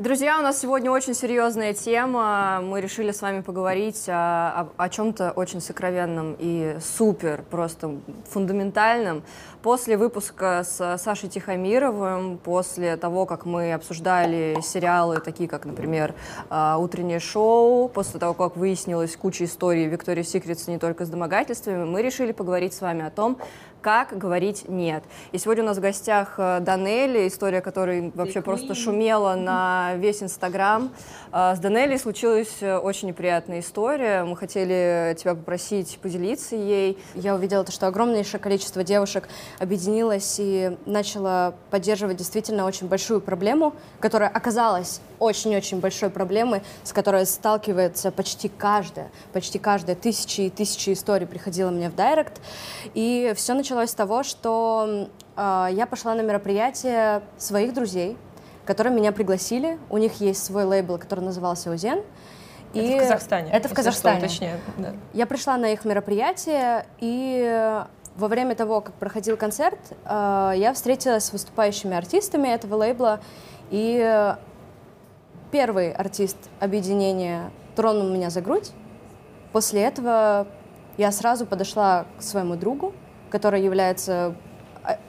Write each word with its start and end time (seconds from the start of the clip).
Друзья, 0.00 0.38
у 0.38 0.42
нас 0.42 0.58
сегодня 0.58 0.90
очень 0.90 1.12
серьезная 1.12 1.74
тема. 1.74 2.62
Мы 2.62 2.80
решили 2.80 3.12
с 3.12 3.20
вами 3.20 3.42
поговорить 3.42 4.08
о, 4.08 4.62
о, 4.62 4.68
о 4.78 4.88
чем-то 4.88 5.32
очень 5.32 5.60
сокровенном 5.60 6.36
и 6.38 6.78
супер, 6.80 7.44
просто 7.50 7.96
фундаментальном. 8.30 9.22
После 9.60 9.98
выпуска 9.98 10.64
с 10.64 10.96
Сашей 10.96 11.28
Тихомировым, 11.28 12.38
после 12.38 12.96
того, 12.96 13.26
как 13.26 13.44
мы 13.44 13.74
обсуждали 13.74 14.56
сериалы, 14.62 15.20
такие 15.20 15.50
как, 15.50 15.66
например, 15.66 16.14
а, 16.48 16.78
«Утреннее 16.78 17.20
шоу», 17.20 17.90
после 17.90 18.18
того, 18.18 18.32
как 18.32 18.56
выяснилась 18.56 19.14
куча 19.16 19.44
историй 19.44 19.84
Виктории 19.84 20.22
Секретс 20.22 20.66
не 20.66 20.78
только 20.78 21.04
с 21.04 21.10
домогательствами, 21.10 21.84
мы 21.84 22.00
решили 22.00 22.32
поговорить 22.32 22.72
с 22.72 22.80
вами 22.80 23.04
о 23.04 23.10
том, 23.10 23.36
как 23.80 24.16
говорить 24.16 24.68
«нет». 24.68 25.02
И 25.32 25.38
сегодня 25.38 25.62
у 25.62 25.66
нас 25.66 25.78
в 25.78 25.80
гостях 25.80 26.34
э, 26.38 26.60
Данелли, 26.60 27.28
история 27.28 27.60
которой 27.60 28.10
вообще 28.14 28.42
просто 28.42 28.74
шумела 28.74 29.34
на 29.34 29.94
весь 29.96 30.22
Инстаграм. 30.22 30.92
Э, 31.32 31.54
с 31.56 31.58
Данелли 31.58 31.96
случилась 31.96 32.56
э, 32.60 32.76
очень 32.76 33.08
неприятная 33.08 33.60
история. 33.60 34.24
Мы 34.24 34.36
хотели 34.36 35.16
тебя 35.18 35.34
попросить 35.34 35.98
поделиться 36.02 36.56
ей. 36.56 36.98
Я 37.14 37.34
увидела 37.34 37.64
то, 37.64 37.72
что 37.72 37.86
огромнейшее 37.86 38.40
количество 38.40 38.84
девушек 38.84 39.28
объединилось 39.58 40.36
и 40.38 40.76
начало 40.86 41.54
поддерживать 41.70 42.16
действительно 42.16 42.66
очень 42.66 42.88
большую 42.88 43.20
проблему, 43.20 43.74
которая 44.00 44.28
оказалась 44.28 45.00
очень-очень 45.18 45.80
большой 45.80 46.10
проблемой, 46.10 46.62
с 46.82 46.92
которой 46.92 47.26
сталкивается 47.26 48.10
почти 48.10 48.48
каждая, 48.48 49.10
почти 49.32 49.58
каждая 49.58 49.94
тысячи 49.94 50.42
и 50.42 50.50
тысячи 50.50 50.92
историй 50.92 51.26
приходила 51.26 51.70
мне 51.70 51.90
в 51.90 51.94
директ. 51.94 52.40
И 52.94 53.32
все 53.36 53.54
началось 53.54 53.69
с 53.74 53.94
того, 53.94 54.22
что 54.22 55.08
э, 55.36 55.68
я 55.72 55.86
пошла 55.86 56.14
на 56.14 56.22
мероприятие 56.22 57.22
своих 57.38 57.74
друзей, 57.74 58.16
которые 58.66 58.94
меня 58.94 59.12
пригласили. 59.12 59.78
У 59.88 59.98
них 59.98 60.20
есть 60.20 60.44
свой 60.44 60.64
лейбл, 60.64 60.98
который 60.98 61.20
назывался 61.24 61.70
«Узен». 61.70 62.02
Это 62.72 62.84
и 62.84 62.96
в 62.96 62.98
Казахстане. 62.98 63.50
Это 63.50 63.68
в 63.68 63.74
Казахстане. 63.74 64.28
Что, 64.28 64.46
да. 64.78 64.92
Я 65.12 65.26
пришла 65.26 65.56
на 65.56 65.72
их 65.72 65.84
мероприятие, 65.84 66.86
и 66.98 67.82
во 68.16 68.28
время 68.28 68.54
того, 68.54 68.80
как 68.80 68.94
проходил 68.94 69.36
концерт, 69.36 69.78
э, 70.04 70.52
я 70.56 70.72
встретилась 70.74 71.24
с 71.24 71.32
выступающими 71.32 71.96
артистами 71.96 72.48
этого 72.48 72.76
лейбла, 72.76 73.20
и 73.70 74.34
первый 75.50 75.92
артист 75.92 76.36
объединения 76.60 77.50
тронул 77.74 78.08
меня 78.08 78.30
за 78.30 78.40
грудь. 78.40 78.70
После 79.52 79.82
этого 79.82 80.46
я 80.96 81.10
сразу 81.12 81.46
подошла 81.46 82.06
к 82.18 82.22
своему 82.22 82.56
другу, 82.56 82.92
который 83.30 83.62
является 83.62 84.34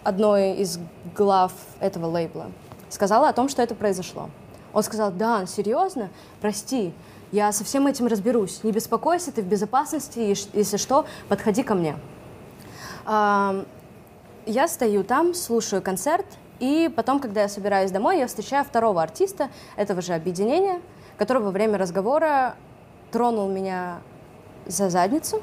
одной 0.03 0.53
из 0.53 0.79
глав 1.15 1.53
этого 1.79 2.05
лейбла. 2.05 2.51
Сказала 2.89 3.29
о 3.29 3.33
том, 3.33 3.49
что 3.49 3.61
это 3.61 3.73
произошло. 3.75 4.29
Он 4.73 4.83
сказал, 4.83 5.11
да, 5.11 5.45
серьезно? 5.45 6.09
Прости, 6.39 6.93
я 7.31 7.51
со 7.51 7.63
всем 7.63 7.87
этим 7.87 8.07
разберусь. 8.07 8.63
Не 8.63 8.71
беспокойся, 8.71 9.31
ты 9.31 9.41
в 9.41 9.45
безопасности, 9.45 10.19
если 10.53 10.77
что, 10.77 11.05
подходи 11.29 11.63
ко 11.63 11.75
мне. 11.75 11.97
Я 13.05 14.67
стою 14.67 15.03
там, 15.03 15.33
слушаю 15.33 15.81
концерт, 15.81 16.25
и 16.59 16.91
потом, 16.95 17.19
когда 17.19 17.41
я 17.41 17.47
собираюсь 17.49 17.91
домой, 17.91 18.19
я 18.19 18.27
встречаю 18.27 18.63
второго 18.65 19.01
артиста 19.01 19.49
этого 19.75 20.01
же 20.01 20.13
объединения, 20.13 20.79
который 21.17 21.41
во 21.41 21.51
время 21.51 21.77
разговора 21.77 22.55
тронул 23.11 23.49
меня 23.49 23.99
за 24.65 24.89
задницу. 24.89 25.41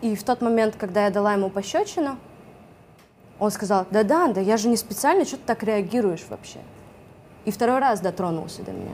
И 0.00 0.14
в 0.14 0.22
тот 0.22 0.40
момент, 0.40 0.76
когда 0.76 1.04
я 1.04 1.10
дала 1.10 1.32
ему 1.32 1.50
пощечину, 1.50 2.18
он 3.38 3.50
сказал, 3.50 3.86
да-да, 3.90 4.28
да 4.28 4.40
я 4.40 4.56
же 4.56 4.68
не 4.68 4.76
специально, 4.76 5.24
что 5.24 5.36
ты 5.36 5.42
так 5.46 5.62
реагируешь 5.62 6.24
вообще? 6.28 6.58
И 7.44 7.50
второй 7.50 7.78
раз 7.78 8.00
дотронулся 8.00 8.62
до 8.62 8.72
меня. 8.72 8.92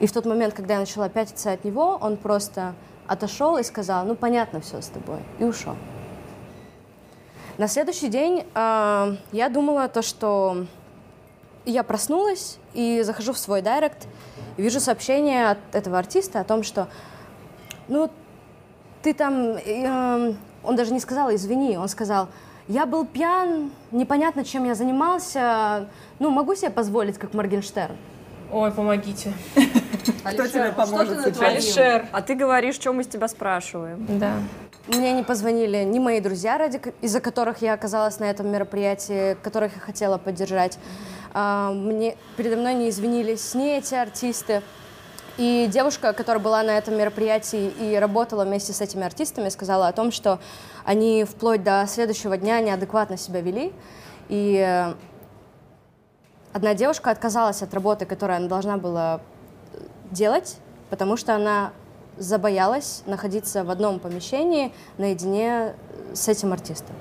И 0.00 0.06
в 0.06 0.12
тот 0.12 0.26
момент, 0.26 0.54
когда 0.54 0.74
я 0.74 0.80
начала 0.80 1.08
пятиться 1.08 1.52
от 1.52 1.64
него, 1.64 1.98
он 2.00 2.16
просто 2.16 2.74
отошел 3.06 3.56
и 3.56 3.62
сказал, 3.62 4.04
ну 4.04 4.14
понятно 4.14 4.60
все 4.60 4.80
с 4.80 4.86
тобой, 4.86 5.18
и 5.38 5.44
ушел. 5.44 5.76
На 7.56 7.66
следующий 7.66 8.08
день 8.08 8.46
э, 8.54 9.16
я 9.32 9.48
думала 9.48 9.88
то, 9.88 10.02
что 10.02 10.66
я 11.64 11.82
проснулась 11.82 12.58
и 12.72 13.02
захожу 13.02 13.32
в 13.32 13.38
свой 13.38 13.62
директ, 13.62 14.06
и 14.56 14.62
вижу 14.62 14.78
сообщение 14.78 15.50
от 15.50 15.58
этого 15.72 15.98
артиста 15.98 16.40
о 16.40 16.44
том, 16.44 16.62
что, 16.62 16.88
ну, 17.88 18.10
ты 19.08 19.14
там, 19.14 19.56
э, 19.56 20.34
он 20.62 20.76
даже 20.76 20.92
не 20.92 21.00
сказал 21.00 21.34
извини, 21.34 21.78
он 21.78 21.88
сказал, 21.88 22.28
я 22.68 22.84
был 22.84 23.06
пьян, 23.06 23.70
непонятно, 23.90 24.44
чем 24.44 24.64
я 24.66 24.74
занимался, 24.74 25.86
ну, 26.18 26.28
могу 26.28 26.54
себе 26.54 26.70
позволить, 26.70 27.16
как 27.16 27.32
Моргенштерн. 27.32 27.96
Ой, 28.52 28.70
помогите. 28.70 29.32
Кто 30.24 30.46
тебе 30.46 30.72
поможет 30.72 31.34
сейчас? 31.34 32.02
А 32.12 32.20
ты 32.20 32.34
говоришь, 32.34 32.74
что 32.74 32.92
мы 32.92 33.02
с 33.02 33.06
тебя 33.06 33.28
спрашиваем. 33.28 34.06
Да. 34.18 34.32
Мне 34.88 35.12
не 35.12 35.22
позвонили 35.22 35.84
ни 35.84 35.98
мои 35.98 36.20
друзья, 36.20 36.58
ради, 36.58 36.80
из-за 37.00 37.20
которых 37.20 37.62
я 37.62 37.74
оказалась 37.74 38.18
на 38.20 38.24
этом 38.24 38.48
мероприятии, 38.48 39.36
которых 39.42 39.74
я 39.74 39.80
хотела 39.80 40.18
поддержать. 40.18 40.78
А, 41.32 41.72
мне, 41.72 42.16
передо 42.36 42.56
мной 42.56 42.74
не 42.74 42.90
извинились 42.90 43.54
ни 43.54 43.70
эти 43.70 43.94
артисты. 43.94 44.62
И 45.38 45.68
девушка, 45.72 46.12
которая 46.12 46.42
была 46.42 46.64
на 46.64 46.76
этом 46.76 46.96
мероприятии 46.96 47.68
и 47.68 47.94
работала 47.94 48.44
вместе 48.44 48.72
с 48.72 48.80
этими 48.80 49.06
артистами, 49.06 49.48
сказала 49.50 49.86
о 49.86 49.92
том, 49.92 50.10
что 50.10 50.40
они 50.84 51.22
вплоть 51.22 51.62
до 51.62 51.86
следующего 51.86 52.36
дня 52.36 52.60
неадекватно 52.60 53.16
себя 53.16 53.40
вели. 53.40 53.72
И 54.28 54.92
одна 56.52 56.74
девушка 56.74 57.12
отказалась 57.12 57.62
от 57.62 57.72
работы, 57.72 58.04
которую 58.04 58.38
она 58.38 58.48
должна 58.48 58.78
была 58.78 59.20
делать, 60.10 60.56
потому 60.90 61.16
что 61.16 61.36
она 61.36 61.70
забоялась 62.16 63.04
находиться 63.06 63.62
в 63.62 63.70
одном 63.70 64.00
помещении 64.00 64.72
наедине 64.96 65.76
с 66.14 66.26
этим 66.26 66.52
артистом. 66.52 66.96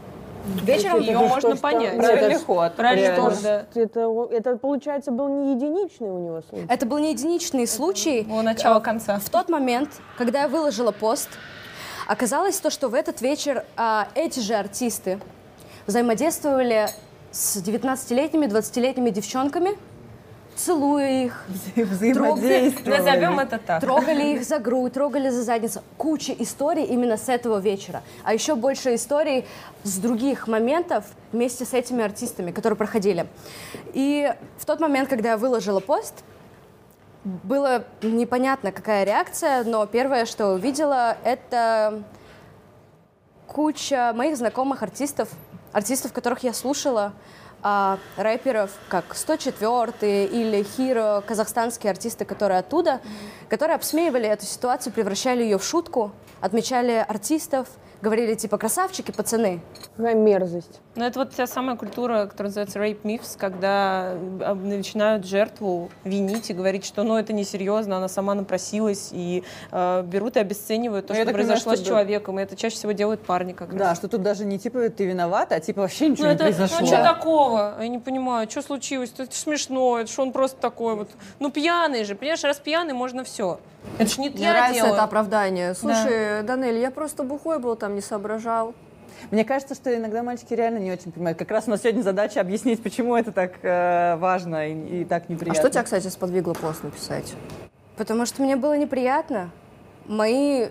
Вечером 0.64 1.00
ее 1.02 1.18
можно 1.18 1.56
что, 1.56 1.62
понять. 1.62 1.94
Что, 1.94 2.02
правильный 2.02 2.40
ход. 2.40 2.76
Правильный 2.76 3.42
да. 3.42 3.66
это, 3.76 4.28
это, 4.32 4.58
получается, 4.58 5.12
был 5.12 5.28
не 5.28 5.56
единичный 5.56 6.10
у 6.10 6.20
него 6.20 6.42
случай. 6.48 6.66
Это 6.70 6.86
был 6.86 6.98
не 6.98 7.12
единичный 7.12 7.68
случай. 7.68 8.28
У 8.30 8.42
начала 8.42 8.80
конца. 8.80 9.20
В 9.20 9.30
тот 9.30 9.50
момент, 9.50 9.90
когда 10.18 10.44
я 10.44 10.48
выложила 10.48 10.92
пост, 10.92 11.30
оказалось 12.08 12.60
то, 12.60 12.70
что 12.70 12.90
в 12.90 12.94
этот 12.94 13.22
вечер 13.22 13.66
а, 13.76 14.08
эти 14.16 14.40
же 14.40 14.56
артисты 14.56 15.20
взаимодействовали 15.86 16.90
с 17.32 17.58
19-летними, 17.58 18.46
20-летними 18.46 19.10
девчонками, 19.10 19.78
целуя 20.58 21.26
их, 21.26 21.46
взаимодействовали. 21.76 22.98
Назовем 22.98 23.40
это 23.40 23.58
так. 23.60 23.82
Трогали 23.82 24.34
их 24.34 24.44
за 24.44 24.60
грудь, 24.60 24.94
трогали 24.94 25.30
за 25.30 25.44
задницу. 25.44 25.82
Куча 25.98 26.34
историй 26.34 26.84
именно 26.84 27.18
с 27.18 27.30
этого 27.30 27.60
вечера. 27.60 28.02
А 28.24 28.34
еще 28.34 28.56
больше 28.56 28.96
историй 28.96 29.46
с 29.84 29.98
других 29.98 30.48
моментов 30.48 31.06
вместе 31.32 31.64
с 31.66 31.74
этими 31.74 32.04
артистами, 32.04 32.52
которые 32.52 32.78
проходили. 32.78 33.28
И 33.94 34.34
в 34.58 34.66
тот 34.66 34.80
момент, 34.80 35.10
когда 35.10 35.32
я 35.32 35.38
выложила 35.38 35.80
пост, 35.80 36.24
было 37.24 37.84
непонятно, 38.02 38.72
какая 38.72 39.04
реакция, 39.04 39.64
но 39.64 39.86
первое, 39.86 40.26
что 40.26 40.54
увидела, 40.54 41.18
это 41.24 42.04
куча 43.48 44.14
моих 44.16 44.38
знакомых 44.38 44.84
артистов, 44.84 45.30
артистов, 45.74 46.14
которых 46.14 46.44
я 46.44 46.54
слушала, 46.54 47.14
а, 47.64 47.98
рэперов, 48.18 48.72
как 48.90 49.16
104 49.16 50.26
или 50.26 50.64
Хиро, 50.64 51.24
казахстанские 51.26 51.92
артисты, 51.92 52.26
которые 52.26 52.60
оттуда, 52.60 53.02
mm-hmm. 53.02 53.50
которые 53.50 53.76
обсмеивали 53.76 54.28
эту 54.28 54.46
ситуацию, 54.46 54.94
превращали 54.94 55.44
ее 55.44 55.58
в 55.58 55.64
шутку, 55.64 56.12
отмечали 56.42 57.06
артистов, 57.08 57.68
говорили 58.02 58.36
типа 58.36 58.58
красавчики, 58.58 59.12
пацаны. 59.12 59.62
Какая 59.96 60.16
мерзость. 60.16 60.80
Ну, 60.96 61.06
это 61.06 61.20
вот 61.20 61.32
та 61.32 61.48
самая 61.48 61.76
культура, 61.76 62.26
которая 62.26 62.50
называется 62.50 62.80
rape 62.80 63.02
myths, 63.04 63.38
когда 63.38 64.14
а, 64.42 64.56
начинают 64.56 65.26
жертву 65.26 65.90
винить 66.04 66.50
и 66.50 66.54
говорить, 66.54 66.86
что 66.86 67.04
ну 67.04 67.18
это 67.18 67.34
несерьезно, 67.34 67.98
она 67.98 68.08
сама 68.08 68.34
напросилась, 68.34 69.10
и 69.12 69.44
э, 69.72 70.04
берут 70.04 70.38
и 70.38 70.40
обесценивают 70.40 71.08
то, 71.08 71.14
Но 71.14 71.22
что 71.22 71.32
произошло 71.32 71.72
понимаю, 71.72 71.78
с 71.78 71.88
человеком. 71.88 72.40
И 72.40 72.44
это 72.44 72.56
чаще 72.56 72.76
всего 72.76 72.92
делают 72.92 73.22
парни 73.22 73.54
как 73.54 73.76
да, 73.76 73.90
раз. 73.90 73.98
что 73.98 74.08
тут 74.08 74.22
даже 74.22 74.46
не 74.46 74.60
типа 74.60 74.90
ты 74.90 75.06
виновата, 75.06 75.56
а 75.56 75.60
типа 75.60 75.82
вообще 75.82 76.10
ничего 76.10 76.26
ну, 76.26 76.30
не 76.32 76.36
это, 76.36 76.44
произошло. 76.46 76.78
Ну, 76.82 76.88
что 76.88 77.04
такого? 77.04 77.76
Я 77.80 77.88
не 77.88 78.00
понимаю, 78.00 78.50
что 78.50 78.62
случилось? 78.62 79.14
Это 79.18 79.36
смешно, 79.36 80.00
это 80.00 80.12
что 80.12 80.24
он 80.24 80.32
просто 80.32 80.60
такой 80.60 80.96
вот. 80.96 81.10
Ну, 81.40 81.52
пьяный 81.52 82.04
же, 82.04 82.16
понимаешь, 82.16 82.44
раз 82.44 82.58
пьяный, 82.58 82.94
можно 82.94 83.24
все. 83.24 83.60
Это 83.98 84.10
ж 84.10 84.18
не 84.18 84.30
Мне 84.30 84.44
я 84.44 84.52
нравится 84.52 84.82
делаю. 84.82 84.94
это 84.94 85.04
оправдание. 85.04 85.74
Слушай, 85.74 86.42
да. 86.42 86.56
Данель, 86.56 86.78
я 86.78 86.92
просто 86.92 87.24
бухой 87.24 87.60
был, 87.60 87.76
там 87.76 87.87
не 87.96 88.02
соображал. 88.02 88.74
Мне 89.32 89.44
кажется, 89.44 89.76
что 89.76 89.96
иногда 89.96 90.24
мальчики 90.24 90.54
реально 90.54 90.78
не 90.78 90.92
очень 90.92 91.12
понимают. 91.12 91.38
Как 91.40 91.50
раз 91.50 91.68
у 91.68 91.72
нас 91.72 91.82
сегодня 91.82 92.02
задача 92.02 92.40
объяснить, 92.40 92.82
почему 92.84 93.16
это 93.16 93.32
так 93.32 93.54
э, 93.64 94.16
важно 94.18 94.70
и, 94.70 95.02
и 95.02 95.06
так 95.06 95.30
неприятно. 95.30 95.60
А 95.60 95.64
что 95.64 95.72
тебя, 95.72 95.84
кстати, 95.84 96.08
сподвигло 96.08 96.54
пост 96.54 96.84
написать? 96.84 97.34
Потому 97.96 98.26
что 98.26 98.44
мне 98.44 98.56
было 98.56 98.78
неприятно. 98.78 99.50
Мои 100.06 100.68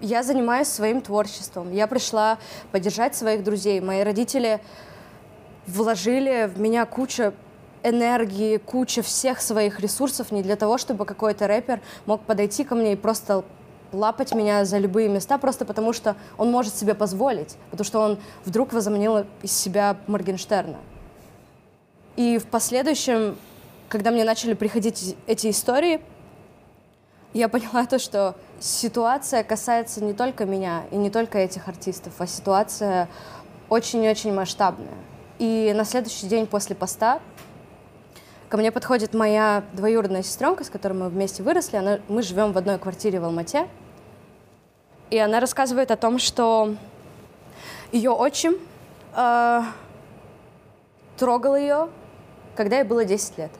я 0.00 0.22
занимаюсь 0.22 0.68
своим 0.68 1.00
творчеством. 1.00 1.72
Я 1.72 1.86
пришла 1.86 2.38
поддержать 2.72 3.16
своих 3.16 3.42
друзей. 3.42 3.80
Мои 3.80 4.02
родители 4.02 4.60
вложили 5.66 6.50
в 6.54 6.60
меня 6.60 6.86
кучу 6.86 7.32
энергии, 7.82 8.58
куча 8.58 9.02
всех 9.02 9.40
своих 9.40 9.80
ресурсов 9.80 10.30
не 10.30 10.42
для 10.42 10.56
того, 10.56 10.78
чтобы 10.78 11.04
какой-то 11.04 11.46
рэпер 11.46 11.80
мог 12.06 12.22
подойти 12.22 12.64
ко 12.64 12.74
мне 12.74 12.92
и 12.92 12.96
просто 12.96 13.44
лапать 13.92 14.34
меня 14.34 14.64
за 14.64 14.78
любые 14.78 15.08
места, 15.08 15.38
просто 15.38 15.64
потому 15.64 15.92
что 15.92 16.16
он 16.36 16.50
может 16.50 16.74
себе 16.74 16.94
позволить, 16.94 17.56
потому 17.70 17.84
что 17.84 18.00
он 18.00 18.18
вдруг 18.44 18.72
возомнил 18.72 19.26
из 19.42 19.52
себя 19.52 19.96
Моргенштерна. 20.06 20.78
И 22.16 22.38
в 22.38 22.46
последующем, 22.46 23.36
когда 23.88 24.10
мне 24.10 24.24
начали 24.24 24.54
приходить 24.54 25.16
эти 25.26 25.50
истории, 25.50 26.00
я 27.34 27.48
поняла 27.48 27.86
то, 27.86 27.98
что 27.98 28.34
ситуация 28.58 29.44
касается 29.44 30.02
не 30.02 30.14
только 30.14 30.44
меня 30.44 30.84
и 30.90 30.96
не 30.96 31.10
только 31.10 31.38
этих 31.38 31.68
артистов, 31.68 32.14
а 32.18 32.26
ситуация 32.26 33.08
очень-очень 33.68 34.32
масштабная. 34.32 34.96
И 35.38 35.72
на 35.76 35.84
следующий 35.84 36.26
день 36.26 36.46
после 36.46 36.74
поста 36.74 37.20
ко 38.48 38.56
мне 38.56 38.72
подходит 38.72 39.14
моя 39.14 39.62
двоюродная 39.72 40.22
сестренка, 40.22 40.64
с 40.64 40.70
которой 40.70 40.94
мы 40.94 41.08
вместе 41.08 41.42
выросли. 41.42 41.76
Она, 41.76 42.00
мы 42.08 42.22
живем 42.22 42.52
в 42.52 42.58
одной 42.58 42.78
квартире 42.78 43.20
в 43.20 43.24
Алмате. 43.24 43.68
И 45.10 45.18
она 45.18 45.40
рассказывает 45.40 45.90
о 45.90 45.96
том, 45.96 46.18
что 46.18 46.74
ее 47.92 48.10
отчим 48.10 48.56
э, 49.14 49.62
трогал 51.16 51.56
ее, 51.56 51.88
когда 52.56 52.78
ей 52.78 52.84
было 52.84 53.04
10 53.04 53.38
лет. 53.38 53.50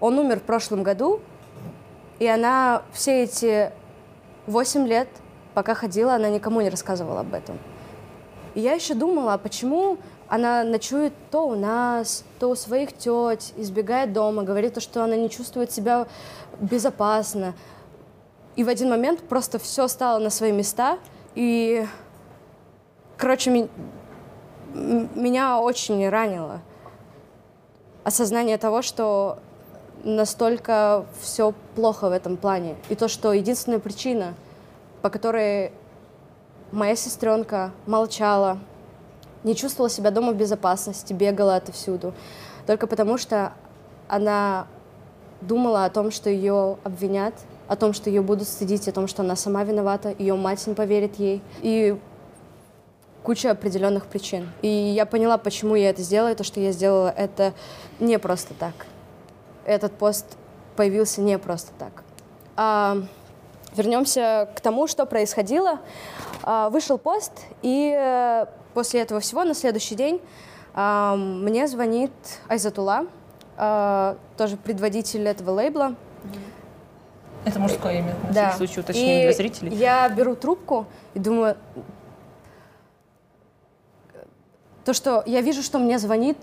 Он 0.00 0.18
умер 0.18 0.40
в 0.40 0.42
прошлом 0.42 0.82
году, 0.82 1.20
и 2.18 2.26
она 2.26 2.82
все 2.92 3.24
эти 3.24 3.70
8 4.46 4.86
лет, 4.86 5.08
пока 5.54 5.74
ходила, 5.74 6.14
она 6.14 6.28
никому 6.28 6.60
не 6.60 6.70
рассказывала 6.70 7.20
об 7.20 7.34
этом. 7.34 7.58
И 8.54 8.60
я 8.60 8.72
еще 8.72 8.94
думала, 8.94 9.34
а 9.34 9.38
почему 9.38 9.98
она 10.28 10.64
ночует 10.64 11.12
то 11.30 11.46
у 11.46 11.54
нас, 11.54 12.24
то 12.38 12.50
у 12.50 12.54
своих 12.54 12.92
теть, 12.92 13.52
избегает 13.56 14.12
дома, 14.12 14.42
говорит 14.42 14.74
то, 14.74 14.80
что 14.80 15.04
она 15.04 15.16
не 15.16 15.30
чувствует 15.30 15.70
себя 15.70 16.06
безопасно. 16.60 17.54
И 18.56 18.64
в 18.64 18.68
один 18.68 18.88
момент 18.88 19.20
просто 19.20 19.58
все 19.58 19.86
стало 19.88 20.18
на 20.18 20.30
свои 20.30 20.52
места, 20.52 20.98
и, 21.34 21.86
короче, 23.16 23.50
ми- 23.50 23.70
меня 24.74 25.60
очень 25.60 26.08
ранило 26.08 26.60
осознание 28.04 28.56
того, 28.56 28.82
что 28.82 29.38
настолько 30.04 31.06
все 31.20 31.52
плохо 31.74 32.08
в 32.08 32.12
этом 32.12 32.36
плане. 32.36 32.76
И 32.88 32.94
то, 32.94 33.08
что 33.08 33.32
единственная 33.32 33.80
причина, 33.80 34.34
по 35.02 35.10
которой 35.10 35.72
моя 36.70 36.94
сестренка 36.94 37.72
молчала, 37.86 38.58
не 39.46 39.54
чувствовала 39.54 39.88
себя 39.88 40.10
дома 40.10 40.32
в 40.32 40.36
безопасности, 40.36 41.12
бегала 41.12 41.54
отовсюду, 41.54 42.12
только 42.66 42.88
потому 42.88 43.16
что 43.16 43.52
она 44.08 44.66
думала 45.40 45.84
о 45.84 45.90
том, 45.90 46.10
что 46.10 46.28
ее 46.28 46.78
обвинят, 46.82 47.32
о 47.68 47.76
том, 47.76 47.92
что 47.92 48.10
ее 48.10 48.22
будут 48.22 48.48
стыдить, 48.48 48.88
о 48.88 48.92
том, 48.92 49.06
что 49.06 49.22
она 49.22 49.36
сама 49.36 49.62
виновата, 49.62 50.12
ее 50.18 50.34
мать 50.34 50.66
не 50.66 50.74
поверит 50.74 51.16
ей. 51.20 51.42
И 51.62 51.96
куча 53.22 53.52
определенных 53.52 54.06
причин. 54.06 54.50
И 54.62 54.68
я 54.68 55.06
поняла, 55.06 55.38
почему 55.38 55.76
я 55.76 55.90
это 55.90 56.02
сделала, 56.02 56.32
и 56.32 56.34
то, 56.34 56.42
что 56.42 56.58
я 56.58 56.72
сделала 56.72 57.08
это 57.08 57.52
не 58.00 58.18
просто 58.18 58.52
так. 58.54 58.74
Этот 59.64 59.92
пост 59.92 60.26
появился 60.74 61.20
не 61.20 61.38
просто 61.38 61.70
так. 61.78 62.02
А, 62.56 62.98
вернемся 63.76 64.48
к 64.56 64.60
тому, 64.60 64.88
что 64.88 65.06
происходило. 65.06 65.78
А, 66.42 66.68
вышел 66.70 66.98
пост, 66.98 67.32
и 67.62 67.92
э, 67.96 68.46
после 68.76 69.00
этого 69.00 69.20
всего 69.20 69.42
на 69.44 69.54
следующий 69.54 69.94
день 69.94 70.20
а, 70.74 71.16
мне 71.16 71.66
звонит 71.66 72.10
Айзатула, 72.46 73.06
а, 73.56 74.18
тоже 74.36 74.58
предводитель 74.58 75.26
этого 75.26 75.52
лейбла. 75.52 75.94
Это 77.46 77.58
мужское 77.58 78.00
имя, 78.00 78.14
на 78.24 78.32
Да. 78.34 78.50
всякий 78.50 78.56
случай 78.58 78.80
уточним 78.80 79.06
И 79.18 79.22
для 79.22 79.32
зрителей. 79.32 79.74
Я 79.74 80.06
беру 80.10 80.36
трубку 80.36 80.84
и 81.14 81.18
думаю, 81.18 81.56
то, 84.84 84.92
что 84.92 85.22
я 85.24 85.40
вижу, 85.40 85.62
что 85.62 85.78
мне 85.78 85.98
звонит 85.98 86.36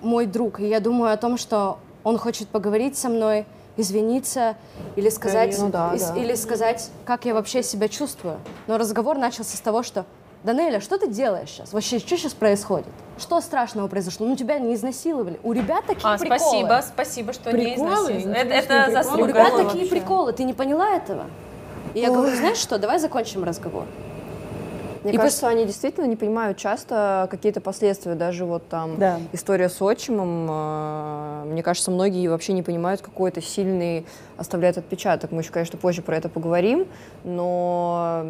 мой 0.00 0.26
друг, 0.26 0.60
и 0.60 0.68
я 0.68 0.78
думаю 0.78 1.12
о 1.12 1.16
том, 1.16 1.36
что 1.36 1.78
он 2.04 2.18
хочет 2.18 2.46
поговорить 2.48 2.96
со 2.96 3.08
мной, 3.08 3.46
извиниться 3.76 4.56
или 4.94 5.08
сказать, 5.08 5.56
Ну 5.58 5.70
да, 5.70 5.90
ис- 5.94 6.14
да. 6.14 6.20
или 6.20 6.36
сказать, 6.36 6.88
как 7.04 7.24
я 7.24 7.34
вообще 7.34 7.64
себя 7.64 7.88
чувствую. 7.88 8.36
Но 8.68 8.78
разговор 8.78 9.18
начался 9.18 9.56
с 9.56 9.60
того, 9.60 9.82
что 9.82 10.06
Данеля, 10.42 10.80
что 10.80 10.98
ты 10.98 11.08
делаешь 11.08 11.50
сейчас? 11.50 11.72
Вообще, 11.72 11.98
что 11.98 12.16
сейчас 12.16 12.32
происходит? 12.32 12.86
Что 13.18 13.40
страшного 13.42 13.88
произошло? 13.88 14.26
Ну, 14.26 14.36
тебя 14.36 14.58
не 14.58 14.74
изнасиловали. 14.74 15.38
У 15.42 15.52
ребят 15.52 15.84
такие 15.86 16.02
А, 16.14 16.16
приколы. 16.16 16.38
спасибо, 16.40 16.82
спасибо, 16.86 17.32
что 17.34 17.52
не 17.52 17.74
Приколы? 17.74 17.86
изнасиловали. 18.12 18.36
Это, 18.38 18.54
это 18.54 18.66
приколы. 18.68 18.88
У 18.88 18.92
заслуга. 18.92 19.26
ребят 19.28 19.44
Приколы 19.46 19.64
такие 19.64 19.84
вообще. 19.84 20.00
приколы. 20.00 20.32
Ты 20.32 20.44
не 20.44 20.54
поняла 20.54 20.90
этого? 20.96 21.24
И 21.92 22.00
я 22.00 22.10
говорю, 22.10 22.34
знаешь 22.36 22.56
что, 22.56 22.78
давай 22.78 22.98
закончим 22.98 23.44
разговор. 23.44 23.84
Мне 25.02 25.12
И 25.14 25.16
кажется, 25.16 25.48
они 25.48 25.64
действительно 25.64 26.04
не 26.04 26.16
понимают 26.16 26.56
часто 26.58 27.26
какие-то 27.30 27.60
последствия. 27.62 28.14
Даже 28.14 28.44
вот 28.44 28.66
там 28.68 28.98
Да. 28.98 29.18
история 29.32 29.68
с 29.70 29.80
отчимом, 29.82 30.46
э, 30.50 31.42
мне 31.46 31.62
кажется, 31.62 31.90
многие 31.90 32.28
вообще 32.28 32.52
не 32.52 32.62
понимают, 32.62 33.00
какой 33.00 33.30
это 33.30 33.40
сильный 33.42 34.06
оставляет 34.36 34.76
отпечаток. 34.78 35.32
Мы 35.32 35.40
еще, 35.40 35.52
конечно, 35.52 35.78
позже 35.78 36.02
про 36.02 36.16
это 36.16 36.28
поговорим, 36.28 36.86
но 37.24 38.26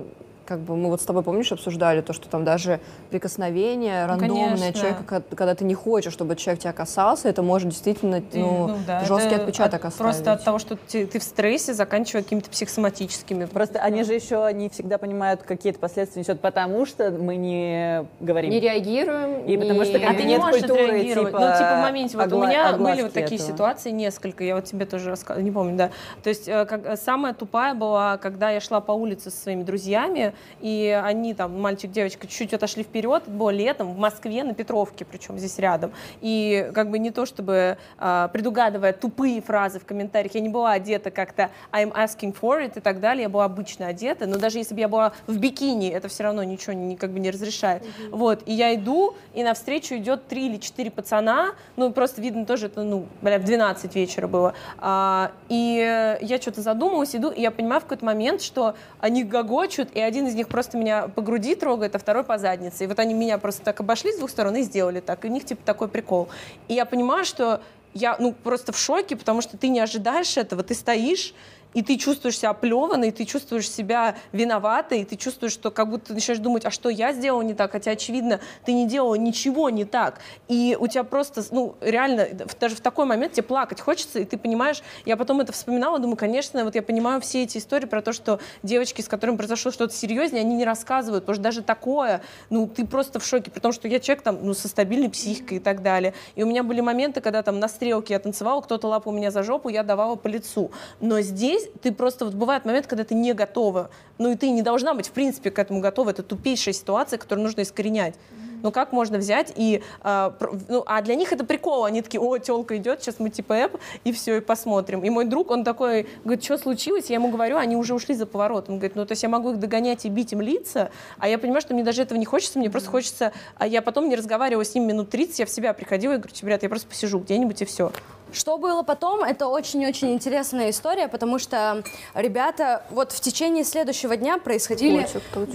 как 0.51 0.59
бы 0.59 0.75
мы 0.77 0.89
вот 0.91 1.01
с 1.01 1.05
тобой, 1.05 1.23
помнишь, 1.23 1.53
обсуждали 1.53 2.01
то, 2.01 2.13
что 2.13 2.29
там 2.29 2.45
даже 2.45 2.81
прикосновение 3.11 4.07
рандомное 4.07 4.49
конечно. 4.57 4.73
человека, 4.73 5.05
ко- 5.05 5.23
когда 5.37 5.55
ты 5.55 5.65
не 5.65 5.75
хочешь, 5.75 6.13
чтобы 6.13 6.35
человек 6.35 6.61
тебя 6.63 6.73
касался, 6.73 7.29
это 7.29 7.41
может 7.43 7.69
действительно 7.69 8.21
Ты- 8.21 8.41
ну, 8.41 8.77
да, 8.85 9.05
жесткий 9.05 9.35
это 9.37 9.45
отпечаток 9.45 9.85
от- 9.85 9.93
оставить. 9.93 9.99
Просто 10.17 10.33
от 10.33 10.43
того, 10.45 10.59
что 10.59 10.77
ты, 10.89 11.07
ты 11.07 11.21
в 11.21 11.23
стрессе, 11.23 11.73
заканчивая 11.73 12.25
какими-то 12.25 12.51
психосоматическими. 12.51 13.45
Просто 13.45 13.79
они 13.79 14.03
же 14.03 14.13
еще 14.15 14.51
не 14.53 14.69
всегда 14.71 14.99
понимают, 14.99 15.43
какие-то 15.45 15.79
последствия 15.79 16.23
несет, 16.23 16.41
потому 16.41 16.85
что 16.85 17.13
мы 17.13 17.37
не 17.37 18.05
говорим. 18.19 18.51
Не 18.51 18.59
реагируем. 18.59 19.45
И 19.47 19.57
потому 19.57 19.85
что 19.85 19.99
не- 20.01 20.05
как 20.05 20.15
А 20.15 20.15
ты 20.17 20.25
нет 20.25 20.39
не 20.41 20.45
можешь 20.45 20.61
культуры, 20.63 20.83
отреагировать. 20.83 21.29
типа, 21.33 21.39
ну, 21.47 21.53
типа, 21.57 21.77
в 21.77 21.83
моменте, 21.83 22.17
вот 22.17 22.33
у 22.33 22.43
меня 22.45 22.73
были 22.77 23.03
вот 23.03 23.13
такие 23.13 23.37
этого. 23.37 23.53
ситуации 23.53 23.91
несколько, 23.93 24.43
я 24.43 24.57
вот 24.57 24.65
тебе 24.65 24.85
тоже 24.85 25.11
рассказывала, 25.11 25.45
не 25.45 25.53
помню, 25.53 25.77
да. 25.77 25.91
То 26.25 26.29
есть, 26.29 26.49
э, 26.49 26.65
как, 26.65 26.85
э, 26.87 26.97
самая 26.97 27.35
тупая 27.35 27.75
была, 27.75 28.17
когда 28.17 28.51
я 28.51 28.61
шла 28.61 28.81
по 28.81 28.91
улице 28.93 29.31
со 29.31 29.37
своими 29.43 29.63
друзьями, 29.63 30.33
и 30.61 30.99
они 31.03 31.35
там, 31.35 31.61
мальчик, 31.61 31.91
девочка, 31.91 32.27
чуть-чуть 32.27 32.55
отошли 32.55 32.83
вперед, 32.83 33.25
было 33.29 33.51
летом 33.51 33.93
в 33.95 33.99
Москве, 33.99 34.45
на 34.45 34.55
Петровке, 34.55 35.05
причем 35.05 35.39
здесь 35.39 35.59
рядом. 35.59 35.93
И 36.21 36.71
как 36.75 36.91
бы 36.91 36.99
не 36.99 37.11
то, 37.11 37.27
чтобы 37.27 37.79
а, 37.99 38.29
предугадывая 38.29 38.93
тупые 38.93 39.41
фразы 39.41 39.81
в 39.81 39.85
комментариях, 39.85 40.35
я 40.35 40.41
не 40.41 40.49
была 40.49 40.73
одета 40.73 41.11
как-то 41.11 41.51
I'm 41.73 41.93
asking 41.93 42.37
for 42.39 42.65
it 42.65 42.73
и 42.77 42.81
так 42.81 43.01
далее, 43.01 43.25
я 43.25 43.29
была 43.29 43.45
обычно 43.45 43.87
одета, 43.87 44.27
но 44.27 44.39
даже 44.39 44.59
если 44.59 44.75
бы 44.75 44.81
я 44.81 44.89
была 44.89 45.13
в 45.27 45.39
бикини, 45.39 45.89
это 45.89 46.09
все 46.09 46.25
равно 46.25 46.43
ничего 46.43 46.73
не, 46.73 46.97
как 46.97 47.11
бы 47.11 47.21
не 47.21 47.31
разрешает. 47.31 47.85
Вот, 48.11 48.43
и 48.47 48.53
я 48.53 48.75
иду, 48.75 49.15
и 49.35 49.43
навстречу 49.43 49.97
идет 49.97 50.27
три 50.29 50.47
или 50.47 50.57
четыре 50.59 50.91
пацана, 50.91 51.53
ну, 51.77 51.93
просто 51.93 52.21
видно 52.21 52.47
тоже, 52.47 52.67
это, 52.67 52.83
ну, 52.83 53.07
бля, 53.23 53.39
в 53.39 53.45
12 53.45 53.95
вечера 53.95 54.27
было. 54.27 54.55
А, 54.79 55.33
и 55.49 55.79
э, 55.79 56.19
я 56.25 56.41
что-то 56.41 56.63
задумалась, 56.63 57.15
иду, 57.15 57.31
и 57.31 57.41
я 57.41 57.51
понимаю 57.51 57.81
в 57.81 57.85
какой-то 57.85 58.05
момент, 58.05 58.43
что 58.43 58.75
они 59.01 59.25
гогочут, 59.25 59.91
и 59.95 60.01
один 60.01 60.29
из 60.31 60.35
них 60.35 60.49
просто 60.49 60.79
меня 60.79 61.09
по 61.09 61.23
груди 61.23 61.55
трогает, 61.55 61.95
а 61.95 61.99
второй 61.99 62.25
по 62.25 62.39
заднице. 62.39 62.85
И 62.85 62.87
вот 62.87 62.99
они 62.99 63.15
меня 63.15 63.39
просто 63.39 63.63
так 63.63 63.81
обошли 63.81 64.13
с 64.13 64.17
двух 64.17 64.31
сторон 64.31 64.57
и 64.57 64.63
сделали 64.63 65.01
так. 65.01 65.25
И 65.25 65.29
у 65.29 65.31
них 65.31 65.45
типа 65.45 65.63
такой 65.65 65.89
прикол. 65.89 66.29
И 66.69 66.75
я 66.75 66.85
понимаю, 66.85 67.25
что 67.25 67.61
я 67.95 68.17
ну 68.19 68.33
просто 68.33 68.73
в 68.73 68.79
шоке, 68.79 69.17
потому 69.17 69.43
что 69.43 69.57
ты 69.57 69.69
не 69.69 69.81
ожидаешь 69.81 70.37
этого, 70.37 70.63
ты 70.63 70.75
стоишь, 70.75 71.35
и 71.75 71.83
ты 71.83 71.97
чувствуешь 71.97 72.39
себя 72.39 72.51
оплеванной, 72.51 73.11
ты 73.11 73.25
чувствуешь 73.25 73.71
себя 73.71 74.17
виноватой, 74.33 75.05
ты 75.05 75.17
чувствуешь, 75.17 75.53
что 75.53 75.71
как 75.71 75.89
будто 75.89 76.09
ты 76.09 76.15
начинаешь 76.15 76.43
думать, 76.43 76.65
а 76.65 76.71
что 76.71 76.89
я 76.89 77.13
сделала 77.13 77.43
не 77.43 77.55
так, 77.55 77.73
хотя, 77.73 77.93
очевидно, 77.93 78.41
ты 78.65 78.73
не 78.73 78.87
делала 78.87 79.15
ничего 79.15 79.71
не 79.71 79.85
так. 79.85 80.21
И 80.49 80.77
у 80.79 80.87
тебя 80.87 81.05
просто, 81.05 81.43
ну, 81.51 81.77
реально, 81.81 82.29
даже 82.61 82.77
в 82.77 82.81
такой 82.81 83.05
момент 83.07 83.33
тебе 83.33 83.43
плакать 83.43 83.81
хочется, 83.81 84.21
и 84.21 84.25
ты 84.25 84.39
понимаешь, 84.39 84.83
я 85.05 85.17
потом 85.17 85.41
это 85.41 85.53
вспоминала, 85.53 85.99
думаю, 85.99 86.17
конечно, 86.17 86.65
вот 86.65 86.75
я 86.75 86.83
понимаю 86.83 87.21
все 87.21 87.43
эти 87.43 87.59
истории 87.59 87.87
про 87.87 88.03
то, 88.03 88.13
что 88.13 88.41
девочки, 88.63 89.03
с 89.03 89.09
которыми 89.09 89.37
произошло 89.37 89.71
что-то 89.71 89.95
серьезнее, 89.95 90.41
они 90.41 90.57
не 90.57 90.65
рассказывают, 90.65 91.25
потому 91.25 91.35
что 91.35 91.43
даже 91.43 91.63
такое, 91.63 92.23
ну, 92.51 92.67
ты 92.67 92.87
просто 92.87 93.21
в 93.21 93.27
шоке, 93.27 93.51
при 93.51 93.61
том, 93.61 93.73
что 93.73 93.89
я 93.89 94.01
человек 94.01 94.23
там, 94.23 94.39
ну, 94.43 94.55
со 94.55 94.69
стабильной 94.69 95.11
психикой 95.11 95.59
и 95.59 95.61
так 95.61 95.83
далее. 95.83 96.15
И 96.35 96.43
у 96.43 96.47
меня 96.47 96.63
были 96.63 96.81
моменты, 96.81 97.21
когда 97.21 97.43
там 97.43 97.59
на 97.59 97.69
стрелке 97.69 98.15
я 98.15 98.19
танцевала, 98.19 98.61
кто-то 98.61 98.89
лапал 98.89 99.13
меня 99.13 99.31
за 99.31 99.43
жопу, 99.43 99.69
я 99.69 99.83
давала 99.83 100.17
по 100.17 100.29
лицу. 100.29 100.71
Но 101.01 101.21
здесь 101.21 101.60
ты 101.83 101.93
просто, 101.93 102.25
вот 102.25 102.35
бывает 102.35 102.65
момент, 102.65 102.87
когда 102.87 103.05
ты 103.05 103.15
не 103.15 103.33
готова, 103.33 103.91
ну, 104.19 104.31
и 104.31 104.37
ты 104.37 104.51
не 104.51 104.63
должна 104.63 104.95
быть, 104.95 105.09
в 105.09 105.13
принципе, 105.13 105.51
к 105.51 105.59
этому 105.59 105.81
готова. 105.81 106.11
Это 106.11 106.23
тупейшая 106.23 106.75
ситуация, 106.75 107.19
которую 107.19 107.45
нужно 107.45 107.63
искоренять. 107.63 108.15
Ну 108.63 108.73
как 108.73 108.93
можно 108.93 109.19
взять 109.19 109.53
и... 109.57 109.83
А, 110.03 110.37
ну, 110.69 110.83
а 110.87 111.03
для 111.03 111.15
них 111.15 111.33
это 111.33 111.45
прикол. 111.45 111.85
Они 111.85 112.03
такие, 112.03 112.21
о, 112.21 112.39
телка 112.39 112.77
идет, 112.77 113.03
сейчас 113.03 113.19
мы 113.19 113.31
типа 113.31 113.55
эп, 113.55 113.77
и 114.05 114.13
все, 114.13 114.37
и 114.37 114.41
посмотрим. 114.41 115.03
И 115.03 115.11
мой 115.11 115.25
друг, 115.25 115.51
он 115.51 115.65
такой, 115.65 116.07
говорит, 116.25 116.45
что 116.45 116.59
случилось? 116.59 117.09
Я 117.09 117.17
ему 117.17 117.31
говорю, 117.31 117.57
они 117.57 117.77
уже 117.77 117.95
ушли 117.95 118.15
за 118.15 118.27
поворот. 118.27 118.69
Он 118.69 118.77
говорит, 118.77 118.97
ну 118.97 119.07
то 119.07 119.13
есть 119.13 119.23
я 119.23 119.29
могу 119.29 119.53
их 119.53 119.59
догонять 119.59 120.05
и 120.05 120.09
бить 120.09 120.33
им 120.33 120.41
лица, 120.41 120.91
а 121.19 121.29
я 121.29 121.39
понимаю, 121.39 121.61
что 121.61 121.75
мне 121.75 121.83
даже 121.83 122.03
этого 122.03 122.19
не 122.19 122.27
хочется, 122.27 122.59
мне 122.59 122.71
просто 122.71 122.91
хочется... 122.91 123.33
А 123.57 123.67
я 123.67 123.83
потом 123.83 124.09
не 124.09 124.17
разговариваю 124.17 124.65
с 124.65 124.75
ним 124.75 124.87
минут 124.87 125.11
30, 125.11 125.39
я 125.39 125.47
в 125.47 125.51
себя 125.51 125.73
приходила 125.73 126.15
и 126.15 126.17
говорю, 126.17 126.35
ребят, 126.43 126.63
я 126.63 126.69
просто 126.69 126.89
посижу 126.89 127.19
где-нибудь 127.19 127.63
и 127.63 127.65
все. 127.65 127.93
Что 128.33 128.59
было 128.59 128.83
потом, 128.83 129.23
это 129.23 129.49
очень-очень 129.49 130.13
интересная 130.13 130.71
история, 130.71 131.09
потому 131.09 131.39
что 131.39 131.83
ребята 132.15 132.83
вот 132.91 133.13
в 133.13 133.21
течение 133.21 133.65
следующего 133.65 134.17
дня 134.17 134.39
происходили 134.39 135.07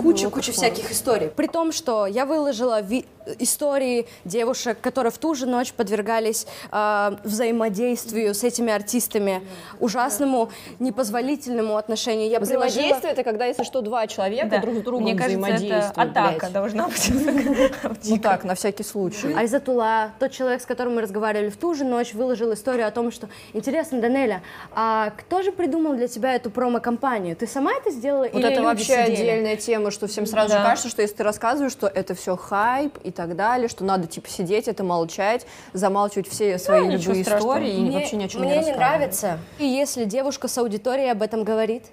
куча-куча 0.01 0.51
всяких 0.51 0.91
историй. 0.91 1.29
При 1.29 1.48
том, 1.48 1.72
что 1.72 2.05
я 2.05 2.25
выложила 2.25 2.82
ви- 2.82 3.05
истории 3.39 4.08
девушек, 4.24 4.79
которые 4.82 5.12
в 5.12 5.17
ту 5.17 5.34
же 5.36 5.46
ночь 5.46 5.74
подвергались 5.74 6.46
э, 6.72 7.17
взаимодействию 7.24 8.34
с 8.34 8.44
этими 8.44 8.72
артистами, 8.72 9.41
ужасному, 9.79 10.50
непозволительному 10.79 11.77
отношению. 11.77 12.29
Я 12.29 12.39
Взаимодействие 12.39 12.88
приложила... 12.89 13.12
это 13.12 13.24
когда, 13.24 13.46
если 13.46 13.63
что, 13.63 13.82
два 13.82 14.08
человека 14.08 14.50
да. 14.50 14.60
друг 14.60 14.75
с 14.75 14.82
другом 14.82 15.03
Мне 15.03 15.15
кажется, 15.15 15.48
это 15.48 15.91
атака 15.96 16.38
блядь. 16.39 16.51
должна 16.51 16.88
быть. 16.88 17.12
Ну 18.05 18.20
так, 18.20 18.44
на 18.44 18.55
всякий 18.55 18.84
случай. 18.84 19.34
Айзатула, 19.34 20.12
тот 20.20 20.32
человек, 20.32 20.62
с 20.62 20.65
которым 20.65 20.96
мы 20.96 21.01
разговаривали 21.01 21.50
в 21.50 21.58
ту 21.58 21.74
же 21.74 21.84
ночь, 21.84 22.13
выложил 22.13 22.53
историю 22.53 22.64
о 22.72 22.91
том, 22.91 23.12
что 23.12 23.29
интересно, 23.53 24.01
Данеля, 24.01 24.41
а 24.74 25.12
кто 25.12 25.41
же 25.41 25.51
придумал 25.51 25.95
для 25.95 26.07
тебя 26.07 26.36
эту 26.36 26.51
промо-компанию? 26.51 27.36
Ты 27.36 27.48
сама 27.48 27.74
это 27.74 27.91
сделала 27.91 28.27
вот 28.31 28.36
или 28.36 28.51
это 28.51 28.62
вообще 28.62 28.95
отдельная 28.95 29.55
тема, 29.55 29.91
что 29.91 30.07
всем 30.07 30.25
сразу 30.25 30.50
да. 30.50 30.60
же 30.60 30.63
кажется, 30.65 30.89
что 30.89 31.01
если 31.01 31.15
ты 31.15 31.24
рассказываешь, 31.24 31.72
что 31.72 31.88
это 31.88 32.13
все 32.15 32.36
хайп 32.36 32.98
и 33.03 33.12
так 33.12 33.36
далее, 33.36 33.69
что 33.69 33.84
надо 33.84 34.07
типа 34.07 34.29
сидеть, 34.29 34.67
это 34.67 34.84
молчать, 34.84 35.45
замалчивать 35.74 36.27
все 36.27 36.57
свои 36.57 36.81
ну, 36.81 36.91
любые 36.91 37.22
истории 37.22 37.74
и 37.74 37.81
мне, 37.81 38.00
вообще 38.00 38.15
ни 38.17 38.24
о 38.25 38.27
чем 38.27 38.41
мне 38.41 38.57
не 38.57 38.65
не 38.65 38.72
нравится. 38.74 39.39
И 39.60 39.65
если 39.65 40.05
девушка 40.05 40.48
с 40.48 40.57
аудиторией 40.57 41.12
об 41.12 41.22
этом 41.22 41.43
говорит, 41.43 41.84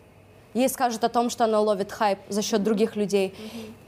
ей 0.54 0.68
скажут 0.68 1.04
о 1.04 1.08
том, 1.08 1.30
что 1.30 1.44
она 1.44 1.60
ловит 1.60 1.92
хайп 1.92 2.18
за 2.28 2.42
счет 2.42 2.62
других 2.62 2.96
людей. 2.96 3.34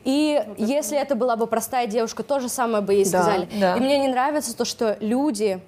И 0.04 0.42
вот 0.46 0.58
если 0.58 0.98
это 0.98 1.14
была 1.14 1.36
бы 1.36 1.46
простая 1.46 1.86
девушка, 1.86 2.22
то 2.22 2.40
же 2.40 2.48
самое 2.48 2.82
бы 2.82 2.94
ей 2.94 3.06
сказали. 3.06 3.48
Да. 3.58 3.76
И 3.76 3.80
мне 3.80 3.98
не 3.98 4.08
нравится 4.08 4.56
то, 4.56 4.64
что 4.64 4.96
люди 5.00 5.60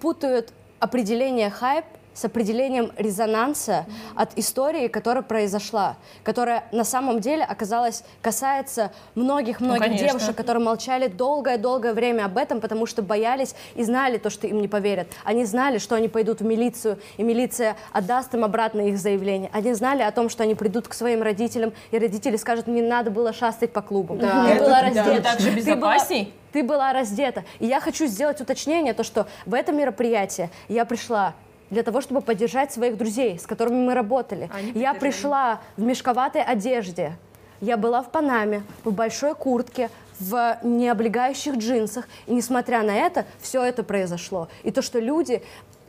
путают 0.00 0.52
определение 0.84 1.48
хайп 1.48 1.86
с 2.12 2.26
определением 2.26 2.92
резонанса 2.96 3.86
от 4.14 4.38
истории, 4.38 4.86
которая 4.88 5.22
произошла, 5.22 5.96
которая 6.22 6.64
на 6.72 6.84
самом 6.84 7.20
деле 7.20 7.42
оказалась 7.42 8.04
касается 8.20 8.92
многих-многих 9.14 9.88
ну, 9.88 9.96
девушек, 9.96 10.36
которые 10.36 10.62
молчали 10.62 11.08
долгое-долгое 11.08 11.94
время 11.94 12.26
об 12.26 12.36
этом, 12.36 12.60
потому 12.60 12.84
что 12.84 13.02
боялись 13.02 13.54
и 13.74 13.82
знали 13.82 14.18
то, 14.18 14.28
что 14.28 14.46
им 14.46 14.60
не 14.60 14.68
поверят. 14.68 15.08
Они 15.24 15.44
знали, 15.46 15.78
что 15.78 15.96
они 15.96 16.08
пойдут 16.08 16.40
в 16.40 16.44
милицию, 16.44 16.98
и 17.16 17.22
милиция 17.22 17.76
отдаст 17.92 18.32
им 18.34 18.44
обратно 18.44 18.82
их 18.82 18.98
заявление. 18.98 19.50
Они 19.52 19.72
знали 19.72 20.02
о 20.02 20.12
том, 20.12 20.28
что 20.28 20.42
они 20.42 20.54
придут 20.54 20.86
к 20.86 20.92
своим 20.92 21.22
родителям, 21.22 21.72
и 21.90 21.98
родители 21.98 22.36
скажут, 22.36 22.66
не 22.66 22.82
надо 22.82 23.10
было 23.10 23.32
шастать 23.32 23.72
по 23.72 23.80
клубу. 23.80 24.16
Да. 24.16 24.46
Ты 24.46 24.60
была 24.60 24.82
раздета. 24.82 25.22
Так 25.22 25.40
же 25.40 25.50
безопасней? 25.50 26.32
Ты 26.54 26.62
была 26.62 26.92
раздета. 26.92 27.42
И 27.58 27.66
я 27.66 27.80
хочу 27.80 28.06
сделать 28.06 28.40
уточнение, 28.40 28.94
то, 28.94 29.02
что 29.02 29.26
в 29.44 29.54
это 29.54 29.72
мероприятие 29.72 30.50
я 30.68 30.84
пришла 30.84 31.34
для 31.68 31.82
того, 31.82 32.00
чтобы 32.00 32.20
поддержать 32.20 32.72
своих 32.72 32.96
друзей, 32.96 33.40
с 33.40 33.46
которыми 33.46 33.84
мы 33.84 33.92
работали. 33.92 34.48
Они 34.54 34.70
я 34.70 34.94
пришла 34.94 35.60
в 35.76 35.82
мешковатой 35.82 36.44
одежде. 36.44 37.16
Я 37.60 37.76
была 37.76 38.02
в 38.02 38.10
Панаме, 38.12 38.62
в 38.84 38.92
большой 38.92 39.34
куртке, 39.34 39.90
в 40.20 40.58
необлегающих 40.62 41.56
джинсах. 41.56 42.06
И 42.28 42.34
несмотря 42.34 42.84
на 42.84 42.94
это, 42.94 43.26
все 43.40 43.60
это 43.64 43.82
произошло. 43.82 44.48
И 44.62 44.70
то, 44.70 44.80
что 44.80 45.00
люди... 45.00 45.42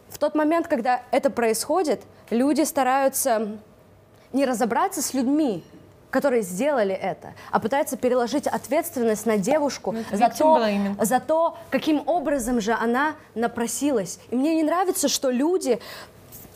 В 0.10 0.18
тот 0.18 0.34
момент, 0.34 0.68
когда 0.68 1.02
это 1.12 1.30
происходит, 1.30 2.02
люди 2.32 2.62
стараются 2.62 3.60
не 4.34 4.46
разобраться 4.46 5.02
с 5.02 5.14
людьми, 5.14 5.64
которые 6.16 6.44
сделали 6.44 6.96
это, 6.96 7.34
а 7.52 7.60
пытаются 7.60 7.98
переложить 7.98 8.48
ответственность 8.48 9.26
на 9.26 9.38
девушку 9.38 9.92
ну, 9.92 10.18
за, 10.18 10.30
то, 10.30 10.66
за 11.02 11.20
то, 11.20 11.58
каким 11.70 12.04
образом 12.06 12.62
же 12.62 12.72
она 12.72 13.16
напросилась. 13.36 14.18
И 14.32 14.36
мне 14.38 14.56
не 14.56 14.64
нравится, 14.64 15.10
что 15.10 15.30
люди 15.30 15.78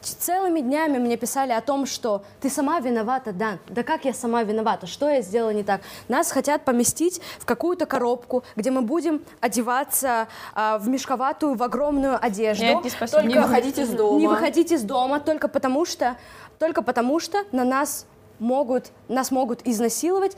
целыми 0.02 0.62
днями 0.62 0.98
мне 0.98 1.18
писали 1.18 1.52
о 1.52 1.60
том, 1.60 1.86
что 1.88 2.24
ты 2.40 2.50
сама 2.50 2.80
виновата, 2.80 3.34
да. 3.34 3.58
Да 3.68 3.84
как 3.84 4.06
я 4.06 4.14
сама 4.14 4.44
виновата? 4.44 4.88
Что 4.88 5.10
я 5.10 5.22
сделала 5.22 5.50
не 5.50 5.64
так? 5.64 5.82
Нас 6.08 6.32
хотят 6.32 6.64
поместить 6.64 7.20
в 7.38 7.46
какую-то 7.46 7.86
коробку, 7.86 8.46
где 8.56 8.72
мы 8.72 8.82
будем 8.82 9.22
одеваться 9.42 10.30
а, 10.56 10.78
в 10.78 10.88
мешковатую, 10.88 11.56
в 11.56 11.64
огромную 11.64 12.18
одежду. 12.24 12.64
Нет, 12.64 12.82
не 12.86 12.90
спасибо. 12.90 13.24
Только 13.24 13.38
не 13.38 13.44
выходить 13.44 13.78
из 13.78 13.90
дома. 13.90 14.20
Не 14.20 14.28
выходить 14.30 14.72
из 14.72 14.84
дома 14.84 15.20
только 15.20 15.50
потому 15.50 15.86
что, 15.86 16.16
только 16.60 16.82
потому 16.82 17.20
что 17.20 17.40
на 17.52 17.66
нас 17.66 18.06
могут, 18.40 18.92
нас 19.08 19.32
могут 19.32 19.66
изнасиловать. 19.68 20.36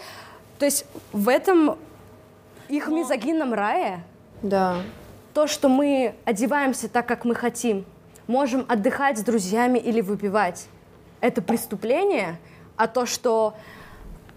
То 0.59 0.65
есть 0.65 0.85
в 1.11 1.29
этом 1.29 1.77
их 2.69 2.87
Но... 2.87 2.97
мизогинном 2.97 3.53
рае 3.53 4.03
да. 4.41 4.77
то, 5.33 5.47
что 5.47 5.69
мы 5.69 6.15
одеваемся 6.25 6.89
так, 6.89 7.07
как 7.07 7.25
мы 7.25 7.35
хотим, 7.35 7.85
можем 8.27 8.65
отдыхать 8.67 9.17
с 9.17 9.23
друзьями 9.23 9.79
или 9.79 10.01
выпивать, 10.01 10.67
это 11.19 11.41
преступление, 11.41 12.39
а 12.75 12.87
то, 12.87 13.05
что, 13.05 13.55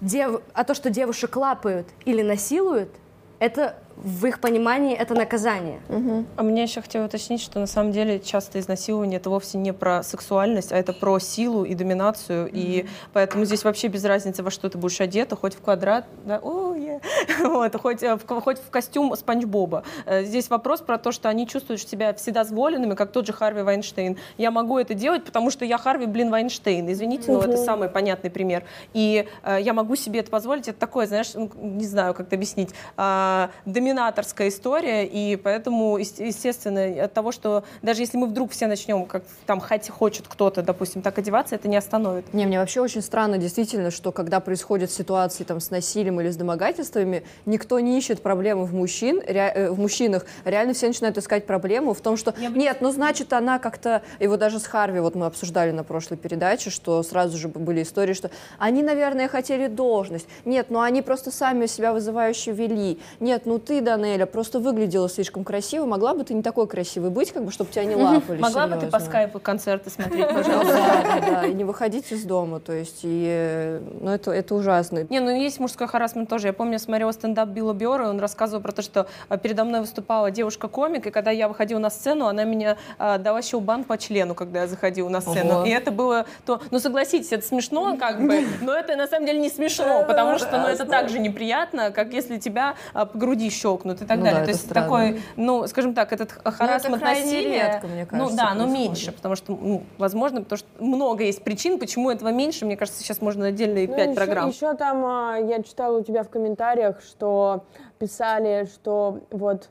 дев... 0.01 0.41
а 0.53 0.65
то, 0.65 0.75
что 0.75 0.91
девушек 0.91 1.37
лапают 1.37 1.89
или 2.05 2.23
насилуют, 2.23 2.91
это 3.39 3.77
в 3.97 4.27
их 4.27 4.41
понимании 4.41 4.97
это 4.97 5.15
наказание. 5.15 5.81
Угу. 5.89 6.25
А 6.37 6.43
мне 6.43 6.63
еще 6.63 6.81
хотела 6.81 7.07
уточнить, 7.07 7.41
что 7.41 7.61
на 7.61 7.67
самом 7.67 7.93
деле 7.93 8.21
часто 8.21 8.59
изнасилование 8.59 9.19
это 9.19 9.31
вовсе 9.31 9.59
не 9.59 9.73
про 9.73 10.03
сексуальность, 10.03 10.73
а 10.73 10.77
это 10.77 10.93
про 10.93 11.19
силу 11.19 11.65
и 11.65 11.75
доминацию. 11.75 12.47
Угу. 12.47 12.53
И 12.55 12.87
поэтому 13.13 13.45
здесь 13.45 13.65
вообще 13.65 13.89
без 13.89 14.05
разницы, 14.05 14.43
во 14.43 14.51
что 14.51 14.69
ты 14.69 14.79
будешь 14.79 15.01
одета, 15.01 15.37
хоть 15.37 15.55
в 15.55 15.61
квадрат, 15.61 16.07
да, 16.25 16.41
о, 16.43 16.75
yeah. 16.75 17.01
вот, 17.49 17.77
хоть, 17.81 18.03
э, 18.03 18.17
в, 18.17 18.27
хоть 18.27 18.59
в 18.59 18.71
костюм 18.71 19.15
Спанч 19.17 19.45
Боба. 19.45 19.85
Э, 20.07 20.25
здесь 20.25 20.51
вопрос 20.51 20.81
про 20.81 20.99
то, 20.99 21.13
что 21.13 21.29
они 21.29 21.47
чувствуют 21.47 21.81
себя 21.81 22.15
вседозволенными, 22.15 22.95
как 22.95 23.13
тот 23.13 23.27
же 23.27 23.33
Харви 23.33 23.63
Вайнштейн. 23.63 24.19
Я 24.39 24.51
могу 24.51 24.79
это 24.79 24.95
делать, 24.95 25.25
потому 25.25 25.51
что 25.51 25.65
я 25.65 25.79
Харви, 25.79 26.07
блин, 26.07 26.31
Вайнштейн. 26.31 26.91
Извините, 26.91 27.33
угу. 27.33 27.43
но 27.43 27.53
это 27.53 27.57
самый 27.57 27.89
понятный 27.89 28.31
пример. 28.31 28.65
И 28.93 29.27
э, 29.43 29.59
я 29.61 29.73
могу 29.73 29.97
себе 29.97 30.21
это 30.21 30.31
позволить. 30.31 30.69
Это 30.69 30.79
такое, 30.79 31.07
знаешь, 31.07 31.33
ну, 31.35 31.51
не 31.57 31.87
знаю, 31.87 32.15
как 32.15 32.27
это 32.27 32.37
объяснить. 32.37 32.71
Э, 32.97 33.49
доминаторская 33.85 34.49
история, 34.49 35.07
и 35.07 35.37
поэтому, 35.37 35.99
естественно, 35.99 37.05
от 37.05 37.13
того, 37.13 37.33
что 37.33 37.65
даже 37.83 38.01
если 38.01 38.17
мы 38.17 38.27
вдруг 38.27 38.51
все 38.51 38.67
начнем, 38.67 39.05
как 39.05 39.25
там 39.47 39.61
хоть, 39.61 39.89
хочет 39.91 40.27
кто-то, 40.27 40.63
допустим, 40.63 41.03
так 41.03 41.19
одеваться, 41.19 41.55
это 41.55 41.69
не 41.69 41.77
остановит. 41.77 42.33
Не, 42.33 42.47
мне 42.47 42.59
вообще 42.59 42.81
очень 42.81 43.03
странно, 43.03 43.37
действительно, 43.37 43.91
что 43.91 44.11
когда 44.11 44.41
происходят 44.41 44.91
ситуации 44.91 45.45
там 45.45 45.61
с 45.61 45.71
насилием 45.71 46.21
или 46.21 46.31
с 46.31 46.37
домогательствами, 46.37 47.25
никто 47.45 47.79
не 47.81 47.99
ищет 47.99 48.23
проблемы 48.23 48.65
в, 48.65 48.75
мужчин, 48.75 49.21
ре, 49.21 49.53
э, 49.55 49.71
в 49.71 49.79
мужчинах. 49.79 50.25
Реально 50.45 50.73
все 50.73 50.87
начинают 50.87 51.19
искать 51.19 51.47
проблему 51.47 51.93
в 51.93 52.01
том, 52.01 52.17
что 52.17 52.35
Я 52.39 52.49
нет, 52.49 52.79
ну 52.81 52.91
значит 52.91 53.33
она 53.33 53.59
как-то, 53.59 54.03
и 54.19 54.27
вот 54.27 54.41
даже 54.41 54.61
с 54.61 54.65
Харви, 54.65 55.01
вот 55.01 55.15
мы 55.15 55.27
обсуждали 55.27 55.73
на 55.73 55.85
прошлой 55.85 56.17
передаче, 56.17 56.71
что 56.71 57.03
сразу 57.03 57.37
же 57.37 57.49
были 57.49 57.83
истории, 57.83 58.15
что 58.15 58.31
они, 58.59 58.83
наверное, 58.83 59.29
хотели 59.29 59.67
должность. 59.67 60.27
Нет, 60.45 60.69
ну 60.71 60.81
они 60.81 61.03
просто 61.03 61.31
сами 61.31 61.67
себя 61.67 61.93
вызывающе 61.93 62.53
вели. 62.53 62.99
Нет, 63.21 63.43
ну 63.45 63.59
ты 63.59 63.74
ты, 63.75 63.81
Данеля, 63.81 64.27
просто 64.27 64.61
выглядела 64.61 65.09
слишком 65.09 65.43
красиво. 65.43 65.85
Могла 65.85 66.15
бы 66.15 66.23
ты 66.23 66.33
не 66.33 66.43
такой 66.43 66.69
красивой 66.69 67.11
быть, 67.11 67.33
как 67.33 67.45
бы, 67.45 67.51
чтобы 67.51 67.73
тебя 67.73 67.85
не 67.85 67.97
лапали. 67.97 68.41
Могла 68.41 68.69
бы 68.69 68.77
ты 68.77 68.87
по 68.87 69.01
скайпу 69.01 69.41
концерты 69.41 69.91
смотреть, 69.91 70.29
пожалуйста. 70.33 70.75
Да, 70.75 71.03
да, 71.05 71.41
да. 71.41 71.47
И 71.47 71.55
не 71.55 71.65
выходить 71.65 72.13
из 72.13 72.23
дома. 72.23 72.61
То 72.61 72.73
есть, 72.73 73.01
и, 73.03 73.81
ну, 74.01 74.13
это, 74.13 74.31
это 74.31 74.55
ужасно. 74.55 75.07
Не, 75.11 75.19
ну 75.19 75.31
есть 75.31 75.59
мужской 75.59 75.89
харасмент 75.89 76.29
тоже. 76.29 76.49
Я 76.49 76.53
помню, 76.53 76.79
смотрела 76.79 77.11
стендап 77.11 77.49
Билла 77.49 77.73
Биора, 77.73 78.09
он 78.09 78.21
рассказывал 78.21 78.63
про 78.63 78.71
то, 78.71 78.83
что 78.83 79.09
а, 79.29 79.39
передо 79.39 79.65
мной 79.65 79.81
выступала 79.81 80.31
девушка-комик, 80.31 81.09
и 81.09 81.11
когда 81.11 81.33
я 81.33 81.49
выходила 81.49 81.81
на 81.81 81.91
сцену, 81.91 82.27
она 82.27 82.45
меня 82.45 82.77
а, 82.99 83.19
дала 83.19 83.43
щелбан 83.43 83.83
по 83.83 83.99
члену, 83.99 84.37
когда 84.37 84.63
я 84.63 84.67
заходила 84.69 85.09
на 85.09 85.21
сцену. 85.21 85.55
Ого. 85.55 85.65
И 85.65 85.71
это 85.71 85.91
было 85.91 86.27
то... 86.47 86.61
Ну, 86.71 86.79
согласитесь, 86.79 87.33
это 87.33 87.45
смешно, 87.45 87.97
как 87.97 88.25
бы, 88.25 88.47
но 88.61 88.73
это 88.73 88.95
на 88.95 89.09
самом 89.09 89.27
деле 89.27 89.41
не 89.41 89.49
смешно, 89.49 90.05
потому 90.07 90.39
что, 90.39 90.61
ну, 90.61 90.69
это 90.69 90.85
так 90.85 91.09
же 91.09 91.19
неприятно, 91.19 91.91
как 91.91 92.13
если 92.13 92.39
тебя 92.39 92.77
а, 92.93 93.07
по 93.07 93.25
груди 93.25 93.51
щелкнут 93.65 94.03
и 94.03 94.05
так 94.05 94.19
ну, 94.19 94.25
далее. 94.25 94.41
Да, 94.41 94.45
То 94.45 94.51
есть 94.51 94.65
странно. 94.65 94.87
такой, 94.87 95.23
ну, 95.37 95.67
скажем 95.67 95.95
так, 95.95 96.13
этот 96.13 96.33
харасмент 96.33 97.01
ну, 97.01 97.07
насилия, 97.07 97.73
редко, 97.73 97.87
мне 97.87 98.07
кажется, 98.07 98.31
ну 98.31 98.37
да, 98.37 98.55
но 98.55 98.67
меньше, 98.67 99.13
потому 99.13 99.37
что, 99.37 99.53
ну, 99.53 99.83
возможно, 99.97 100.43
потому 100.43 100.59
что 100.59 100.69
много 100.79 101.25
есть 101.25 101.43
причин, 101.43 101.79
почему 101.79 102.11
этого 102.11 102.29
меньше. 102.29 102.67
Мне 102.67 102.77
кажется, 102.77 103.01
сейчас 103.03 103.21
можно 103.21 103.47
отдельно 103.47 103.81
ну, 103.81 103.97
пять 103.97 104.11
еще, 104.11 104.15
программ. 104.15 104.51
Еще 104.51 104.75
там 104.75 105.05
а, 105.05 105.37
я 105.39 105.63
читала 105.63 105.99
у 105.99 106.03
тебя 106.03 106.23
в 106.23 106.29
комментариях, 106.29 107.01
что 107.01 107.65
писали, 107.99 108.69
что 108.73 109.21
вот 109.31 109.71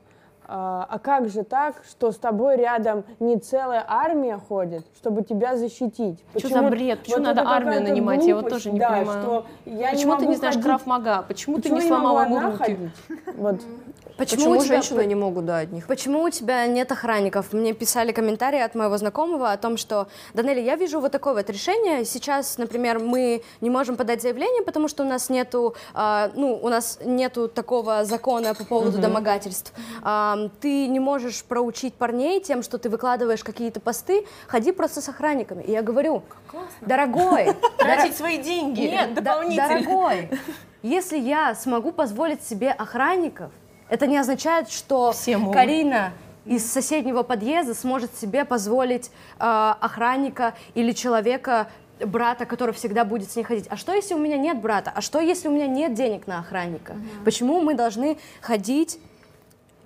а, 0.56 0.86
а 0.88 0.98
как 1.00 1.28
же 1.28 1.42
так, 1.42 1.82
что 1.90 2.12
с 2.12 2.16
тобой 2.16 2.56
рядом 2.56 3.02
не 3.18 3.38
целая 3.38 3.84
армия 3.88 4.38
ходит, 4.38 4.86
чтобы 4.96 5.22
тебя 5.22 5.56
защитить? 5.56 6.22
Что 6.38 6.48
за 6.48 6.62
бред? 6.62 7.00
Почему 7.00 7.16
вот 7.16 7.24
надо 7.24 7.42
армию 7.42 7.82
нанимать? 7.82 8.24
Я 8.24 8.36
вот 8.36 8.42
глупость, 8.42 8.64
тоже 8.64 8.72
не 8.72 8.78
да, 8.78 8.90
понимаю. 8.90 9.22
Что 9.22 9.46
я 9.64 9.90
Почему 9.90 10.12
не 10.12 10.18
ты 10.20 10.26
не 10.26 10.36
знаешь 10.36 10.54
ходить- 10.54 10.66
граф 10.66 10.86
Мага? 10.86 11.24
Почему, 11.26 11.56
ты 11.56 11.62
Почему 11.62 11.80
не 11.80 11.88
сломала 11.88 12.20
ему 12.24 12.40
руки? 12.40 12.56
ходить? 12.58 12.78
Вот. 13.36 13.56
Почему, 14.16 14.36
Почему 14.42 14.52
у 14.52 14.56
тебя- 14.58 14.74
женщины 14.76 15.04
не 15.06 15.16
могут, 15.16 15.44
да, 15.44 15.58
от 15.58 15.72
них? 15.72 15.88
Почему 15.88 16.22
у 16.22 16.30
тебя 16.30 16.68
нет 16.68 16.92
охранников? 16.92 17.52
Мне 17.52 17.72
писали 17.72 18.12
комментарии 18.12 18.60
от 18.60 18.76
моего 18.76 18.96
знакомого 18.96 19.50
о 19.50 19.56
том, 19.56 19.76
что, 19.76 20.06
Данели, 20.34 20.60
я 20.60 20.76
вижу 20.76 21.00
вот 21.00 21.10
такое 21.10 21.34
вот 21.34 21.50
решение. 21.50 22.04
Сейчас, 22.04 22.58
например, 22.58 23.00
мы 23.00 23.42
не 23.60 23.70
можем 23.70 23.96
подать 23.96 24.22
заявление, 24.22 24.62
потому 24.62 24.86
что 24.86 25.02
у 25.02 25.06
нас 25.08 25.30
нету, 25.30 25.74
а, 25.94 26.30
ну, 26.36 26.56
у 26.62 26.68
нас 26.68 27.00
нету 27.04 27.48
такого 27.48 28.04
закона 28.04 28.54
по 28.54 28.64
поводу 28.64 28.98
домогательств. 28.98 29.72
А, 30.46 30.60
ты 30.60 30.86
не 30.88 31.00
можешь 31.00 31.44
проучить 31.44 31.94
парней 31.94 32.40
тем, 32.40 32.62
что 32.62 32.78
ты 32.78 32.88
выкладываешь 32.88 33.44
какие-то 33.44 33.80
посты, 33.80 34.26
ходи 34.46 34.72
просто 34.72 35.00
с 35.00 35.08
охранниками. 35.08 35.62
И 35.62 35.72
я 35.72 35.82
говорю, 35.82 36.22
дорогой, 36.80 37.54
Тратить 37.78 38.16
свои 38.16 38.38
деньги 38.38 38.82
нет, 38.82 39.14
дополнительно. 39.14 39.68
дорогой, 39.68 40.30
если 40.82 41.18
я 41.18 41.54
смогу 41.54 41.92
позволить 41.92 42.42
себе 42.42 42.70
охранников, 42.70 43.50
это 43.88 44.06
не 44.06 44.16
означает, 44.16 44.70
что. 44.70 45.12
Карина 45.52 46.12
из 46.44 46.70
соседнего 46.70 47.22
подъезда 47.22 47.74
сможет 47.74 48.14
себе 48.16 48.44
позволить 48.44 49.10
э, 49.38 49.74
охранника 49.80 50.54
или 50.74 50.92
человека, 50.92 51.68
брата, 52.00 52.44
который 52.44 52.74
всегда 52.74 53.04
будет 53.04 53.30
с 53.30 53.36
ней 53.36 53.44
ходить. 53.44 53.66
А 53.70 53.76
что, 53.76 53.94
если 53.94 54.14
у 54.14 54.18
меня 54.18 54.36
нет 54.36 54.60
брата? 54.60 54.92
А 54.94 55.00
что, 55.00 55.20
если 55.20 55.48
у 55.48 55.52
меня 55.52 55.66
нет 55.66 55.94
денег 55.94 56.26
на 56.26 56.40
охранника? 56.40 56.96
Почему 57.24 57.60
мы 57.60 57.74
должны 57.74 58.18
ходить 58.40 58.98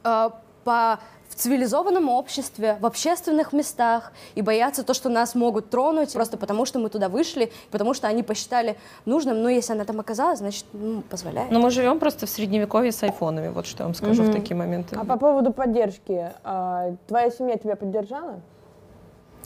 э, 0.04 0.30
по 0.68 1.00
в 1.30 1.34
цивилизованном 1.34 2.08
обществе, 2.08 2.76
в 2.80 2.86
общественных 2.86 3.52
местах 3.54 4.12
и 4.34 4.42
бояться 4.42 4.82
то, 4.82 4.92
что 4.92 5.08
нас 5.08 5.34
могут 5.34 5.70
тронуть 5.70 6.12
просто 6.12 6.36
потому, 6.36 6.66
что 6.66 6.78
мы 6.78 6.90
туда 6.90 7.08
вышли, 7.08 7.52
потому 7.70 7.94
что 7.94 8.06
они 8.06 8.22
посчитали 8.22 8.76
нужным. 9.06 9.42
Ну, 9.42 9.48
если 9.48 9.72
она 9.72 9.84
там 9.84 10.00
оказалась, 10.00 10.40
значит, 10.40 10.66
ну, 10.72 11.02
позволяет. 11.02 11.50
Но 11.50 11.60
мы 11.60 11.70
живем 11.70 11.98
просто 11.98 12.26
в 12.26 12.30
средневековье 12.30 12.92
с 12.92 13.02
айфонами, 13.02 13.48
вот 13.48 13.66
что 13.66 13.82
я 13.82 13.84
вам 13.86 13.94
скажу 13.94 14.24
в 14.24 14.32
такие 14.32 14.56
моменты. 14.56 14.96
А 14.98 15.04
по 15.04 15.16
поводу 15.16 15.52
поддержки, 15.52 16.32
а, 16.44 16.94
твоя 17.06 17.30
семья 17.30 17.56
тебя 17.56 17.76
поддержала? 17.76 18.40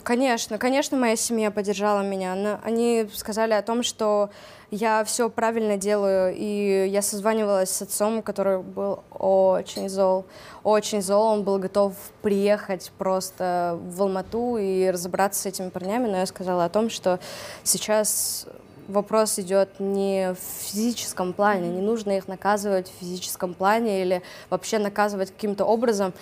Конечно, 0.03 0.57
конечно, 0.57 0.97
моя 0.97 1.15
семья 1.15 1.49
поддержала 1.49 2.01
меня. 2.01 2.59
Они 2.63 3.07
сказали 3.13 3.53
о 3.53 3.61
том, 3.61 3.83
что 3.83 4.29
я 4.69 5.05
все 5.05 5.29
правильно 5.29 5.77
делаю, 5.77 6.35
и 6.35 6.89
я 6.89 7.01
созванивалась 7.01 7.69
с 7.69 7.81
отцом, 7.83 8.21
который 8.21 8.61
был 8.61 9.01
очень 9.11 9.87
зол, 9.87 10.25
очень 10.63 11.01
зол. 11.01 11.23
Он 11.23 11.43
был 11.43 11.57
готов 11.57 11.93
приехать 12.21 12.91
просто 12.97 13.79
в 13.81 14.01
Алмату 14.01 14.57
и 14.57 14.89
разобраться 14.89 15.43
с 15.43 15.45
этими 15.45 15.69
парнями, 15.69 16.07
но 16.09 16.17
я 16.17 16.25
сказала 16.25 16.65
о 16.65 16.69
том, 16.69 16.89
что 16.89 17.19
сейчас 17.63 18.45
вопрос 18.89 19.39
идет 19.39 19.79
не 19.79 20.33
в 20.33 20.65
физическом 20.65 21.31
плане, 21.31 21.69
не 21.69 21.81
нужно 21.81 22.17
их 22.17 22.27
наказывать 22.27 22.89
в 22.89 22.99
физическом 22.99 23.53
плане 23.53 24.01
или 24.01 24.21
вообще 24.49 24.79
наказывать 24.79 25.31
каким-то 25.31 25.63
образом. 25.63 26.13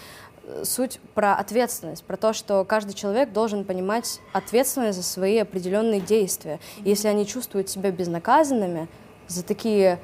Э, 0.51 0.63
Суть 0.65 1.00
про 1.15 1.34
ответственность, 1.36 2.03
про 2.03 2.17
то, 2.17 2.34
что 2.34 2.63
каждый 2.65 2.93
человек 2.93 3.31
должен 3.31 3.63
понимать 3.63 4.20
ответственность 4.34 4.98
за 4.98 5.03
свои 5.03 5.38
определенные 5.39 6.00
действия. 6.00 6.60
И 6.84 6.89
если 6.89 7.08
они 7.08 7.25
чувствуют 7.25 7.70
себя 7.70 7.91
безнаказанными 7.91 8.88
за 9.27 9.43
такие 9.43 10.00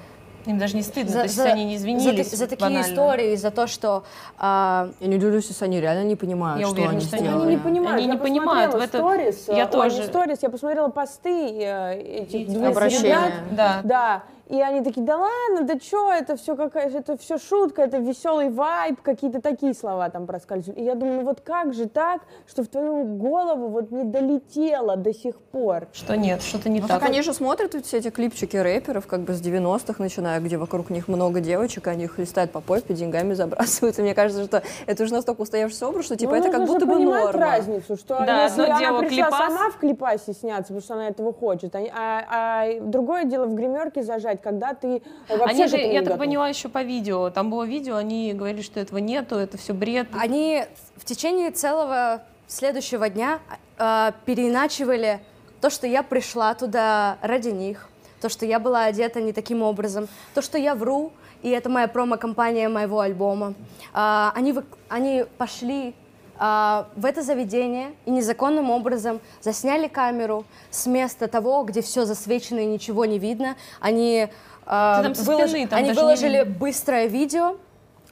Им 0.45 0.57
даже 0.57 0.75
не 0.77 0.81
стыдно, 0.81 1.11
за, 1.11 1.17
то 1.19 1.23
есть 1.23 1.35
за- 1.35 1.43
они 1.43 1.65
не 1.65 1.77
за 1.77 1.83
извинились 1.83 2.29
та- 2.29 2.37
за 2.37 2.47
такие 2.47 2.63
банально. 2.69 2.85
истории, 2.93 3.35
за 3.35 3.51
то, 3.51 3.67
что 3.67 4.03
а, 4.37 4.89
Я 5.01 5.07
не 5.07 5.17
удивлюсь, 5.17 5.47
если 5.49 5.65
они 5.65 5.81
реально 5.81 6.07
не 6.07 6.15
понимают, 6.15 6.59
Я 6.61 6.67
что 6.67 6.75
уверена, 6.75 6.91
они 6.93 7.01
что 7.01 7.17
сделали. 7.17 7.41
Они 7.47 7.55
не 7.55 7.61
понимают. 7.61 7.97
Они 7.97 8.07
я 8.07 8.13
не 8.13 8.17
понимают, 8.19 8.73
в 8.73 8.77
это- 8.77 8.97
сторис, 8.99 9.45
я 9.49 9.65
ой, 9.65 9.71
тоже. 9.71 10.03
сторис, 10.05 10.39
я 10.41 10.49
посмотрела 10.49 10.87
посты 10.87 11.29
э, 11.59 11.99
этих 11.99 12.41
Эти 12.41 12.49
двух 12.51 12.81
ребят. 12.81 13.33
Да. 13.51 13.81
Да, 13.83 14.23
и 14.49 14.61
они 14.61 14.81
такие, 14.83 15.05
да 15.05 15.17
ладно, 15.17 15.61
да 15.67 15.79
что, 15.79 16.11
это 16.11 16.35
все 16.37 16.55
какая 16.55 16.89
это 16.89 17.17
все 17.17 17.37
шутка, 17.37 17.81
это 17.81 17.97
веселый 17.97 18.49
вайб, 18.49 19.01
какие-то 19.01 19.41
такие 19.41 19.73
слова 19.73 20.09
там 20.09 20.25
проскальзывают. 20.25 20.79
И 20.79 20.83
я 20.83 20.95
думаю, 20.95 21.19
ну 21.19 21.25
вот 21.25 21.41
как 21.41 21.73
же 21.73 21.87
так, 21.87 22.21
что 22.47 22.63
в 22.63 22.67
твою 22.67 23.03
голову 23.03 23.67
вот 23.67 23.91
не 23.91 24.03
долетело 24.03 24.95
до 24.95 25.13
сих 25.13 25.35
пор? 25.35 25.87
Что 25.93 26.15
нет, 26.15 26.41
что-то 26.41 26.69
не 26.69 26.79
Ну, 26.81 26.87
так. 26.87 26.99
так 27.01 27.09
они 27.09 27.21
же 27.21 27.33
смотрят 27.33 27.73
ведь 27.73 27.85
все 27.85 27.97
эти 27.97 28.09
клипчики 28.09 28.55
рэперов, 28.57 29.07
как 29.07 29.21
бы 29.21 29.33
с 29.33 29.41
90-х 29.41 30.01
начиная, 30.01 30.39
где 30.39 30.57
вокруг 30.57 30.89
них 30.89 31.07
много 31.07 31.39
девочек, 31.39 31.87
они 31.87 32.05
их 32.05 32.17
листают 32.17 32.51
по 32.51 32.61
попе, 32.61 32.93
деньгами 32.93 33.33
забрасывают. 33.33 33.99
И 33.99 34.01
мне 34.01 34.13
кажется, 34.15 34.43
что 34.45 34.63
это 34.85 35.03
уже 35.03 35.13
настолько 35.13 35.41
устоявшийся 35.41 35.87
образ, 35.87 36.05
что 36.05 36.15
типа 36.15 36.31
Ну, 36.31 36.37
это 36.37 36.51
как 36.51 36.65
будто 36.65 36.85
бы 36.85 36.99
норма. 36.99 37.31
разницу, 37.33 37.95
что 37.97 38.23
Да, 38.25 38.43
если 38.45 38.63
она 38.63 38.79
дело 38.79 38.99
пришла 38.99 39.25
клипас. 39.25 39.39
сама 39.39 39.69
в 39.71 39.77
клипасе 39.77 40.33
сняться, 40.33 40.73
потому 40.73 40.81
что 40.81 40.93
она 40.93 41.07
этого 41.09 41.33
хочет, 41.33 41.75
а, 41.75 41.79
а- 41.79 42.25
а 42.29 42.79
другое 42.81 43.25
дело 43.25 43.45
в 43.45 43.53
гримерке 43.53 44.03
зажать, 44.03 44.36
когда 44.37 44.73
ты 44.73 45.01
вообще 45.29 45.45
Они 45.45 45.67
же, 45.67 45.77
я 45.77 45.99
так 45.99 46.05
готов. 46.13 46.19
поняла, 46.19 46.47
еще 46.49 46.69
по 46.69 46.83
видео. 46.83 47.29
Там 47.29 47.49
было 47.49 47.63
видео, 47.63 47.95
они 47.95 48.33
говорили, 48.33 48.61
что 48.61 48.79
этого 48.79 48.99
нету, 48.99 49.35
это 49.35 49.57
все 49.57 49.73
бред. 49.73 50.07
Они 50.17 50.63
в 50.95 51.05
течение 51.05 51.51
целого 51.51 52.21
следующего 52.47 53.09
дня 53.09 53.39
э, 53.77 54.11
переиначивали 54.25 55.19
то, 55.61 55.69
что 55.69 55.87
я 55.87 56.03
пришла 56.03 56.53
туда 56.53 57.17
ради 57.21 57.49
них, 57.49 57.89
то, 58.21 58.29
что 58.29 58.45
я 58.45 58.59
была 58.59 58.85
одета 58.85 59.21
не 59.21 59.33
таким 59.33 59.61
образом, 59.61 60.07
то, 60.33 60.41
что 60.41 60.57
я 60.57 60.75
вру, 60.75 61.11
и 61.43 61.49
это 61.49 61.69
моя 61.69 61.87
промо-компания 61.87 62.69
моего 62.69 62.99
альбома. 62.99 63.53
А, 63.93 64.31
они, 64.35 64.53
вы- 64.53 64.63
они 64.89 65.25
пошли 65.37 65.93
в 66.39 67.05
это 67.05 67.21
заведение 67.23 67.93
и 68.05 68.11
незаконным 68.11 68.69
образом 68.69 69.19
засняли 69.41 69.87
камеру 69.87 70.45
с 70.69 70.85
места 70.87 71.27
того, 71.27 71.63
где 71.63 71.81
все 71.81 72.05
засвечено 72.05 72.59
и 72.59 72.65
ничего 72.65 73.05
не 73.05 73.19
видно. 73.19 73.55
Они, 73.79 74.27
а, 74.65 75.03
там 75.03 75.15
со 75.15 75.23
вылож- 75.31 75.47
спины, 75.49 75.67
они 75.71 75.89
не 75.89 75.93
выложили 75.95 76.39
видно. 76.39 76.53
быстрое 76.59 77.07
видео 77.07 77.57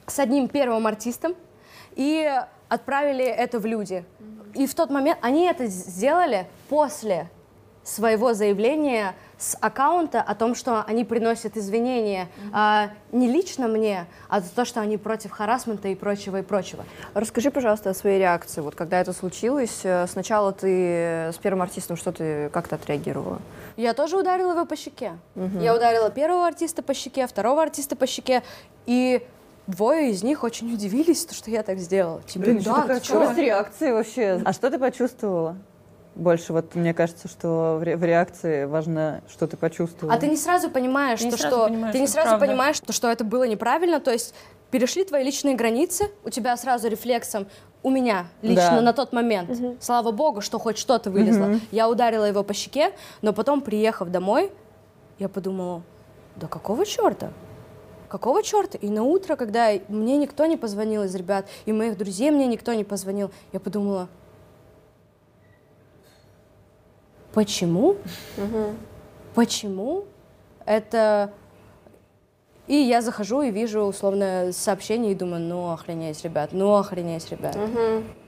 с 0.06 0.18
одним 0.18 0.48
первым 0.48 0.86
артистом 0.86 1.34
и 1.94 2.28
отправили 2.68 3.24
это 3.24 3.58
в 3.60 3.66
люди. 3.66 4.04
И 4.54 4.66
в 4.66 4.74
тот 4.74 4.90
момент 4.90 5.18
они 5.22 5.44
это 5.46 5.66
сделали 5.66 6.46
после 6.68 7.28
своего 7.86 8.34
заявления 8.34 9.14
с 9.38 9.56
аккаунта 9.60 10.20
о 10.20 10.34
том, 10.34 10.54
что 10.54 10.82
они 10.82 11.04
приносят 11.04 11.56
извинения 11.56 12.28
а, 12.52 12.90
не 13.12 13.28
лично 13.28 13.68
мне, 13.68 14.06
а 14.28 14.40
за 14.40 14.50
то, 14.50 14.64
что 14.64 14.80
они 14.80 14.96
против 14.96 15.30
харасмента 15.30 15.88
и 15.88 15.94
прочего 15.94 16.38
и 16.38 16.42
прочего. 16.42 16.84
Расскажи, 17.14 17.50
пожалуйста, 17.50 17.90
о 17.90 17.94
своей 17.94 18.18
реакции. 18.18 18.60
Вот 18.60 18.74
когда 18.74 19.00
это 19.00 19.12
случилось, 19.12 19.80
э, 19.84 20.06
сначала 20.08 20.52
ты 20.52 21.30
с 21.32 21.36
первым 21.36 21.62
артистом 21.62 21.96
что 21.96 22.12
ты 22.12 22.48
как-то 22.48 22.76
отреагировала? 22.76 23.40
Я 23.76 23.94
тоже 23.94 24.16
ударила 24.16 24.52
его 24.52 24.64
по 24.64 24.74
щеке. 24.74 25.18
Я 25.60 25.74
ударила 25.74 26.10
первого 26.10 26.46
артиста 26.46 26.82
по 26.82 26.94
щеке, 26.94 27.26
второго 27.26 27.62
артиста 27.62 27.94
по 27.94 28.06
щеке, 28.06 28.42
и 28.86 29.26
двое 29.66 30.10
из 30.10 30.22
них 30.22 30.42
очень 30.44 30.72
удивились, 30.72 31.24
то, 31.26 31.34
что 31.34 31.50
я 31.50 31.62
так 31.62 31.78
сделала. 31.78 32.22
Типа, 32.22 32.46
«Да, 32.64 32.82
ты 32.82 33.00
чё?» 33.00 33.32
с 33.32 33.36
реакцией 33.36 33.92
вообще? 33.92 34.40
А 34.44 34.52
что 34.52 34.70
ты 34.70 34.78
почувствовала? 34.78 35.56
Больше 36.16 36.52
вот 36.54 36.74
мне 36.74 36.94
кажется, 36.94 37.28
что 37.28 37.76
в, 37.78 37.82
ре- 37.82 37.96
в 37.96 38.02
реакции 38.02 38.64
важно, 38.64 39.22
что 39.28 39.46
ты 39.46 39.56
почувствовала. 39.56 40.16
А 40.16 40.18
ты 40.18 40.26
не 40.28 40.36
сразу 40.36 40.70
понимаешь, 40.70 41.18
Ты 41.20 41.26
не 41.26 41.30
что, 41.32 41.38
сразу 41.42 41.56
что 41.56 41.66
понимаешь, 41.68 41.92
ты 41.92 42.00
не 42.00 42.06
что 42.06 42.14
сразу 42.14 42.28
правда. 42.30 42.46
понимаешь, 42.46 42.76
что, 42.76 42.92
что 42.94 43.10
это 43.10 43.22
было 43.24 43.44
неправильно, 43.46 44.00
то 44.00 44.10
есть 44.10 44.34
перешли 44.70 45.04
твои 45.04 45.22
личные 45.22 45.54
границы, 45.54 46.10
у 46.24 46.30
тебя 46.30 46.56
сразу 46.56 46.88
рефлексом 46.88 47.46
у 47.82 47.90
меня 47.90 48.26
лично 48.42 48.76
Да. 48.76 48.80
на 48.80 48.92
тот 48.94 49.12
момент, 49.12 49.50
слава 49.80 50.10
богу, 50.10 50.40
что 50.40 50.58
хоть 50.58 50.78
что-то 50.78 51.10
вылезло. 51.10 51.60
Я 51.70 51.88
ударила 51.88 52.24
его 52.24 52.42
по 52.42 52.54
щеке, 52.54 52.92
но 53.22 53.32
потом, 53.32 53.60
приехав 53.60 54.08
домой, 54.10 54.50
я 55.18 55.28
подумала, 55.28 55.82
да 56.34 56.46
какого 56.48 56.84
черта? 56.86 57.30
Какого 58.08 58.42
черта? 58.42 58.78
И 58.78 58.88
на 58.88 59.02
утро, 59.02 59.36
когда 59.36 59.70
мне 59.88 60.16
никто 60.16 60.46
не 60.46 60.56
позвонил 60.56 61.02
из 61.04 61.14
ребят, 61.14 61.46
и 61.66 61.72
моих 61.72 61.96
друзей 61.98 62.30
мне 62.30 62.46
никто 62.46 62.72
не 62.72 62.84
позвонил, 62.84 63.30
я 63.52 63.60
подумала, 63.60 64.08
почему? 67.36 67.96
Почему? 69.34 70.04
Это... 70.64 71.30
И 72.66 72.74
я 72.74 73.00
захожу 73.00 73.42
и 73.42 73.50
вижу 73.52 73.82
условно 73.82 74.50
сообщение 74.52 75.12
и 75.12 75.14
думаю, 75.14 75.40
ну 75.40 75.70
охренеть, 75.70 76.24
ребят, 76.24 76.48
ну 76.52 76.74
охренеть, 76.74 77.30
ребят. 77.30 77.56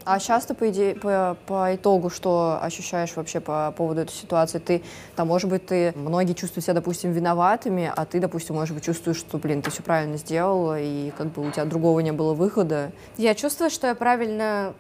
А 0.05 0.21
сейчас 0.21 0.47
ты, 0.47 0.55
по, 0.55 0.69
идее, 0.71 0.95
по, 0.95 1.37
по 1.47 1.75
итогу, 1.75 2.09
что 2.09 2.59
ощущаешь 2.63 3.17
вообще 3.17 3.41
по 3.41 3.75
поводу 3.77 4.03
этой 4.03 4.13
ситуации? 4.13 4.59
Ты, 4.59 4.83
там, 5.17 5.27
может 5.27 5.51
быть, 5.51 5.67
ты, 5.67 5.93
многие 5.97 6.35
чувствуют 6.35 6.65
себя, 6.65 6.75
допустим, 6.75 7.11
виноватыми, 7.11 7.91
а 7.95 8.05
ты, 8.05 8.21
допустим, 8.21 8.55
может 8.55 8.75
быть, 8.75 8.85
чувствуешь, 8.85 9.17
что, 9.17 9.39
блин, 9.39 9.61
ты 9.61 9.71
все 9.71 9.83
правильно 9.83 10.19
сделала, 10.19 10.81
и 10.81 11.11
как 11.19 11.29
бы 11.33 11.49
у 11.49 11.51
тебя 11.51 11.65
другого 11.65 12.01
не 12.01 12.13
было 12.13 12.33
выхода. 12.33 12.93
Я 13.17 13.35
чувствую, 13.35 13.71
что 13.71 13.89
я 13.89 13.95
правильно 13.95 14.75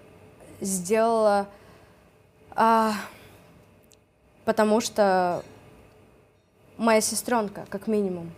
сделала, 0.60 1.48
а, 2.54 2.92
потому 4.48 4.80
что 4.80 5.42
моя 6.78 7.02
сестренка, 7.02 7.66
как 7.68 7.86
минимум, 7.86 8.30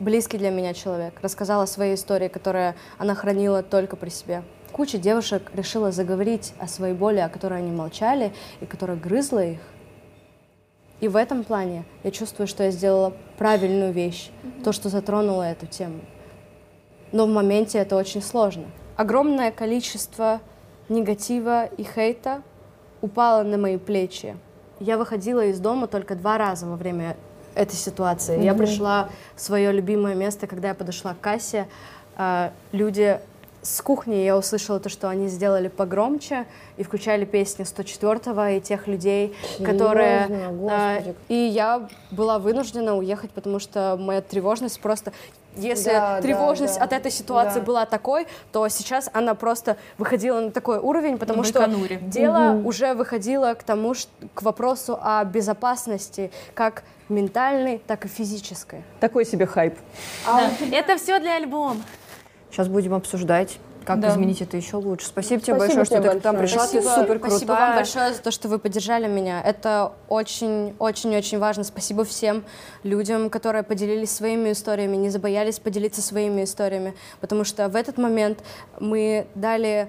близкий 0.00 0.36
для 0.36 0.50
меня 0.50 0.74
человек, 0.74 1.14
рассказала 1.22 1.64
свои 1.66 1.94
истории, 1.94 2.26
которые 2.26 2.74
она 2.98 3.14
хранила 3.14 3.62
только 3.62 3.94
при 3.94 4.08
себе. 4.08 4.42
Куча 4.72 4.98
девушек 4.98 5.52
решила 5.54 5.92
заговорить 5.92 6.54
о 6.58 6.66
своей 6.66 6.94
боли, 6.94 7.20
о 7.20 7.28
которой 7.28 7.60
они 7.60 7.70
молчали 7.70 8.34
и 8.60 8.66
которая 8.66 8.96
грызла 8.96 9.44
их. 9.44 9.60
И 10.98 11.06
в 11.06 11.14
этом 11.14 11.44
плане 11.44 11.84
я 12.02 12.10
чувствую, 12.10 12.48
что 12.48 12.64
я 12.64 12.72
сделала 12.72 13.12
правильную 13.38 13.92
вещь, 13.92 14.28
mm-hmm. 14.42 14.64
то, 14.64 14.72
что 14.72 14.88
затронула 14.88 15.44
эту 15.44 15.66
тему. 15.66 16.00
Но 17.12 17.26
в 17.26 17.28
моменте 17.28 17.78
это 17.78 17.94
очень 17.94 18.22
сложно. 18.22 18.64
Огромное 18.96 19.52
количество 19.52 20.40
негатива 20.88 21.66
и 21.66 21.84
хейта 21.84 22.42
упало 23.00 23.44
на 23.44 23.56
мои 23.56 23.76
плечи. 23.76 24.36
Я 24.82 24.98
выходила 24.98 25.44
из 25.46 25.60
дома 25.60 25.86
только 25.86 26.16
два 26.16 26.38
раза 26.38 26.66
во 26.66 26.76
время 26.76 27.16
этой 27.54 27.76
ситуации. 27.76 28.38
Mm-hmm. 28.38 28.44
Я 28.44 28.54
пришла 28.54 29.08
в 29.36 29.40
свое 29.40 29.70
любимое 29.70 30.14
место, 30.14 30.46
когда 30.46 30.68
я 30.68 30.74
подошла 30.74 31.14
к 31.14 31.20
кассе. 31.20 31.68
Э, 32.16 32.50
люди 32.72 33.20
с 33.62 33.80
кухни 33.80 34.16
я 34.16 34.36
услышала 34.36 34.80
то, 34.80 34.88
что 34.88 35.08
они 35.08 35.28
сделали 35.28 35.68
погромче 35.68 36.46
и 36.76 36.82
включали 36.82 37.24
песни 37.24 37.64
104-го 37.64 38.56
и 38.56 38.60
тех 38.60 38.88
людей, 38.88 39.34
которые... 39.64 40.26
Э, 40.68 41.14
и 41.28 41.34
я 41.34 41.88
была 42.10 42.40
вынуждена 42.40 42.96
уехать, 42.96 43.30
потому 43.30 43.60
что 43.60 43.96
моя 43.98 44.20
тревожность 44.20 44.80
просто... 44.80 45.12
Если 45.56 45.90
да, 45.90 46.20
тревожность 46.20 46.78
да, 46.78 46.84
от 46.84 46.92
этой 46.92 47.10
ситуации 47.10 47.60
да. 47.60 47.66
была 47.66 47.86
такой, 47.86 48.26
то 48.52 48.66
сейчас 48.68 49.10
она 49.12 49.34
просто 49.34 49.76
выходила 49.98 50.40
на 50.40 50.50
такой 50.50 50.78
уровень, 50.78 51.18
потому 51.18 51.42
на 51.42 51.44
что 51.44 51.66
дело 52.00 52.52
угу. 52.52 52.68
уже 52.68 52.94
выходило 52.94 53.54
к 53.54 53.62
тому, 53.62 53.94
к 54.34 54.42
вопросу 54.42 54.98
о 55.02 55.24
безопасности, 55.24 56.30
как 56.54 56.84
ментальной, 57.08 57.78
так 57.86 58.06
и 58.06 58.08
физической. 58.08 58.82
Такой 59.00 59.24
себе 59.26 59.46
хайп. 59.46 59.76
А, 60.26 60.40
да. 60.40 60.76
Это 60.76 60.96
все 60.96 61.18
для 61.20 61.36
альбома. 61.36 61.76
Сейчас 62.50 62.68
будем 62.68 62.94
обсуждать 62.94 63.58
как 63.84 64.00
да. 64.00 64.10
изменить 64.10 64.42
это 64.42 64.56
еще 64.56 64.76
лучше. 64.76 65.06
Спасибо, 65.06 65.40
тебе 65.40 65.56
Спасибо 65.56 65.76
большое, 65.78 66.00
что 66.00 66.12
ты 66.12 66.20
к 66.20 66.24
нам 66.24 66.36
пришла. 66.36 66.66
Спасибо, 66.66 66.82
ты 66.82 67.00
супер 67.00 67.18
крутая. 67.18 67.30
Спасибо 67.30 67.52
вам 67.52 67.74
большое 67.76 68.14
за 68.14 68.22
то, 68.22 68.30
что 68.30 68.48
вы 68.48 68.58
поддержали 68.58 69.08
меня. 69.08 69.40
Это 69.42 69.92
очень-очень-очень 70.08 71.38
важно. 71.38 71.64
Спасибо 71.64 72.04
всем 72.04 72.44
людям, 72.82 73.30
которые 73.30 73.62
поделились 73.62 74.10
своими 74.10 74.52
историями, 74.52 74.96
не 74.96 75.10
забоялись 75.10 75.58
поделиться 75.58 76.02
своими 76.02 76.44
историями, 76.44 76.94
потому 77.20 77.44
что 77.44 77.68
в 77.68 77.76
этот 77.76 77.98
момент 77.98 78.42
мы 78.80 79.26
дали 79.34 79.88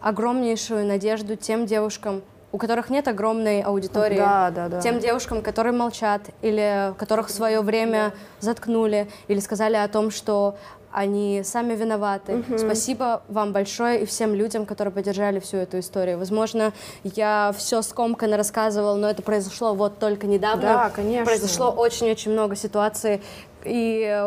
огромнейшую 0.00 0.86
надежду 0.86 1.36
тем 1.36 1.66
девушкам, 1.66 2.22
у 2.52 2.58
которых 2.58 2.90
нет 2.90 3.08
огромной 3.08 3.62
аудитории, 3.62 4.18
да, 4.18 4.50
да, 4.50 4.68
да. 4.68 4.80
тем 4.80 4.98
девушкам, 4.98 5.40
которые 5.40 5.72
молчат, 5.72 6.22
или 6.42 6.92
которых 6.98 7.28
в 7.28 7.30
свое 7.30 7.62
время 7.62 8.12
заткнули, 8.40 9.08
или 9.28 9.40
сказали 9.40 9.76
о 9.76 9.88
том, 9.88 10.10
что 10.10 10.56
они 10.92 11.42
сами 11.44 11.74
виноваты. 11.74 12.36
Угу. 12.36 12.58
Спасибо 12.58 13.22
вам 13.28 13.52
большое 13.52 14.02
и 14.02 14.06
всем 14.06 14.34
людям, 14.34 14.66
которые 14.66 14.92
поддержали 14.92 15.40
всю 15.40 15.56
эту 15.56 15.78
историю. 15.78 16.18
Возможно, 16.18 16.72
я 17.02 17.52
все 17.56 17.82
скомканно 17.82 18.36
рассказывала, 18.36 18.96
но 18.96 19.08
это 19.08 19.22
произошло 19.22 19.74
вот 19.74 19.98
только 19.98 20.26
недавно. 20.26 20.62
Да, 20.62 20.90
конечно. 20.90 21.24
Произошло 21.24 21.70
очень-очень 21.70 22.32
много 22.32 22.56
ситуаций, 22.56 23.22
и 23.64 24.26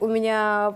у 0.00 0.06
меня 0.06 0.74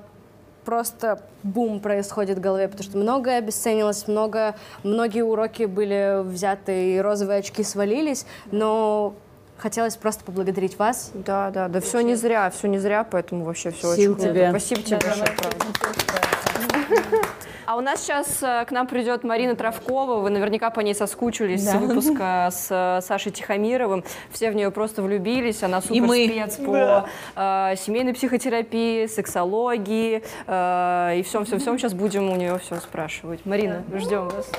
просто 0.64 1.22
бум 1.42 1.80
происходит 1.80 2.38
в 2.38 2.40
голове, 2.40 2.68
потому 2.68 2.84
что 2.84 2.98
многое 2.98 3.38
обесценилось, 3.38 4.06
много, 4.06 4.54
многие 4.82 5.22
уроки 5.22 5.62
были 5.64 6.22
взяты, 6.22 6.94
и 6.94 7.00
розовые 7.00 7.38
очки 7.38 7.62
свалились, 7.62 8.26
но 8.50 9.14
Хотелось 9.58 9.96
просто 9.96 10.24
поблагодарить 10.24 10.78
вас. 10.78 11.10
Да, 11.14 11.50
да, 11.50 11.68
да, 11.68 11.80
все 11.80 12.00
не 12.00 12.14
зря, 12.14 12.48
все 12.50 12.68
не 12.68 12.78
зря, 12.78 13.04
поэтому 13.04 13.44
вообще 13.44 13.70
все 13.70 13.94
Сил 13.94 14.12
очень 14.12 14.22
тебе. 14.22 14.50
круто. 14.50 14.60
Спасибо 14.60 14.82
тебе 14.82 14.98
большое, 14.98 15.36
А 17.66 17.76
у 17.76 17.82
нас 17.82 18.00
сейчас 18.00 18.42
э, 18.42 18.64
к 18.66 18.70
нам 18.70 18.86
придет 18.86 19.24
Марина 19.24 19.54
Травкова. 19.54 20.20
Вы 20.20 20.30
наверняка 20.30 20.70
по 20.70 20.80
ней 20.80 20.94
соскучились 20.94 21.62
да. 21.66 21.72
с 21.72 21.74
выпуска 21.74 22.48
с 22.50 22.68
э, 22.70 23.06
Сашей 23.06 23.30
Тихомировым. 23.30 24.04
Все 24.30 24.50
в 24.50 24.54
нее 24.54 24.70
просто 24.70 25.02
влюбились. 25.02 25.62
Она 25.62 25.82
супер 25.82 26.08
спец 26.08 26.56
по 26.56 27.06
да. 27.36 27.72
э, 27.72 27.76
семейной 27.76 28.14
психотерапии, 28.14 29.06
сексологии 29.06 30.22
э, 30.46 31.18
и 31.18 31.22
всем-всем-всем. 31.24 31.78
Сейчас 31.78 31.92
будем 31.92 32.30
у 32.30 32.36
нее 32.36 32.58
все 32.58 32.76
спрашивать. 32.76 33.44
Марина, 33.44 33.82
да. 33.86 33.98
ждем 33.98 34.28
вас. 34.28 34.50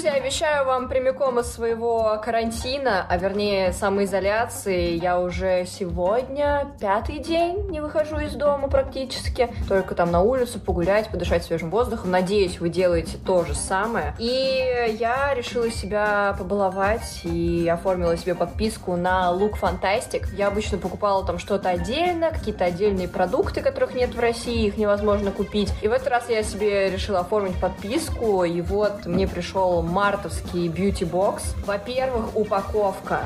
Друзья, 0.00 0.18
обещаю 0.18 0.64
вам 0.64 0.88
прямиком 0.88 1.40
из 1.40 1.46
своего 1.48 2.18
карантина, 2.24 3.04
а 3.06 3.18
вернее 3.18 3.70
самоизоляции. 3.74 4.96
Я 4.96 5.20
уже 5.20 5.66
сегодня 5.66 6.68
пятый 6.80 7.18
день 7.18 7.68
не 7.68 7.80
выхожу 7.80 8.18
из 8.18 8.32
дома 8.32 8.68
практически. 8.68 9.52
Только 9.68 9.94
там 9.94 10.10
на 10.10 10.22
улицу 10.22 10.58
погулять, 10.58 11.10
подышать 11.10 11.44
свежим 11.44 11.68
воздухом. 11.68 12.12
Надеюсь, 12.12 12.60
вы 12.60 12.70
делаете 12.70 13.18
то 13.26 13.44
же 13.44 13.54
самое. 13.54 14.14
И 14.18 14.96
я 14.98 15.34
решила 15.34 15.70
себя 15.70 16.34
побаловать 16.38 17.20
и 17.24 17.68
оформила 17.68 18.16
себе 18.16 18.34
подписку 18.34 18.96
на 18.96 19.30
Look 19.34 19.60
Fantastic. 19.60 20.34
Я 20.34 20.48
обычно 20.48 20.78
покупала 20.78 21.26
там 21.26 21.38
что-то 21.38 21.68
отдельно, 21.68 22.30
какие-то 22.30 22.64
отдельные 22.64 23.06
продукты, 23.06 23.60
которых 23.60 23.94
нет 23.94 24.14
в 24.14 24.18
России, 24.18 24.68
их 24.68 24.78
невозможно 24.78 25.30
купить. 25.30 25.70
И 25.82 25.88
в 25.88 25.92
этот 25.92 26.08
раз 26.08 26.30
я 26.30 26.42
себе 26.42 26.88
решила 26.88 27.18
оформить 27.18 27.60
подписку, 27.60 28.44
и 28.44 28.62
вот 28.62 29.04
мне 29.04 29.28
пришел 29.28 29.89
мартовский 29.90 30.68
бьюти-бокс. 30.68 31.54
Во-первых, 31.66 32.36
упаковка 32.36 33.24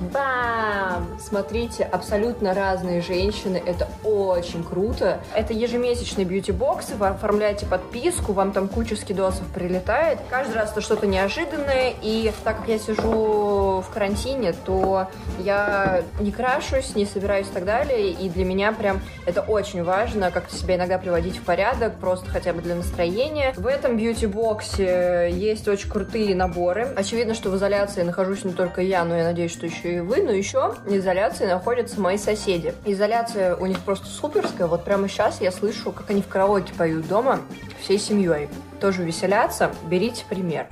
Бам! 0.00 1.18
Смотрите, 1.18 1.84
абсолютно 1.84 2.52
разные 2.52 3.00
женщины, 3.00 3.62
это 3.64 3.88
очень 4.04 4.62
круто. 4.62 5.20
Это 5.34 5.54
ежемесячные 5.54 6.26
бьюти-боксы, 6.26 6.96
вы 6.96 7.08
оформляете 7.08 7.64
подписку, 7.64 8.32
вам 8.32 8.52
там 8.52 8.68
куча 8.68 8.96
скидосов 8.96 9.46
прилетает. 9.54 10.18
Каждый 10.28 10.54
раз 10.54 10.72
это 10.72 10.82
что-то 10.82 11.06
неожиданное, 11.06 11.94
и 12.02 12.32
так 12.44 12.58
как 12.58 12.68
я 12.68 12.78
сижу 12.78 13.80
в 13.80 13.86
карантине, 13.92 14.52
то 14.52 15.08
я 15.38 16.02
не 16.20 16.30
крашусь, 16.30 16.94
не 16.94 17.06
собираюсь 17.06 17.48
и 17.48 17.52
так 17.52 17.64
далее, 17.64 18.10
и 18.10 18.28
для 18.28 18.44
меня 18.44 18.72
прям 18.72 19.00
это 19.24 19.40
очень 19.40 19.82
важно, 19.82 20.30
как-то 20.30 20.54
себя 20.54 20.76
иногда 20.76 20.98
приводить 20.98 21.38
в 21.38 21.42
порядок, 21.42 21.98
просто 21.98 22.28
хотя 22.28 22.52
бы 22.52 22.60
для 22.60 22.74
настроения. 22.74 23.54
В 23.56 23.66
этом 23.66 23.96
бьюти-боксе 23.96 25.30
есть 25.32 25.66
очень 25.68 25.88
крутые 25.88 26.34
наборы. 26.34 26.88
Очевидно, 26.96 27.34
что 27.34 27.48
в 27.48 27.56
изоляции 27.56 28.02
нахожусь 28.02 28.44
не 28.44 28.52
только 28.52 28.82
я, 28.82 29.04
но 29.04 29.16
я 29.16 29.24
надеюсь, 29.24 29.52
что 29.52 29.64
еще 29.66 29.85
и 29.86 30.00
вы, 30.00 30.22
но 30.22 30.32
еще 30.32 30.74
в 30.84 30.96
изоляции 30.96 31.46
находятся 31.46 32.00
мои 32.00 32.18
соседи. 32.18 32.74
Изоляция 32.84 33.56
у 33.56 33.66
них 33.66 33.80
просто 33.80 34.06
суперская. 34.06 34.66
Вот 34.66 34.84
прямо 34.84 35.08
сейчас 35.08 35.40
я 35.40 35.52
слышу, 35.52 35.92
как 35.92 36.10
они 36.10 36.22
в 36.22 36.28
караоке 36.28 36.72
поют 36.74 37.06
дома 37.08 37.40
всей 37.80 37.98
семьей. 37.98 38.48
Тоже 38.80 39.04
веселятся. 39.04 39.72
Берите 39.88 40.24
пример. 40.28 40.66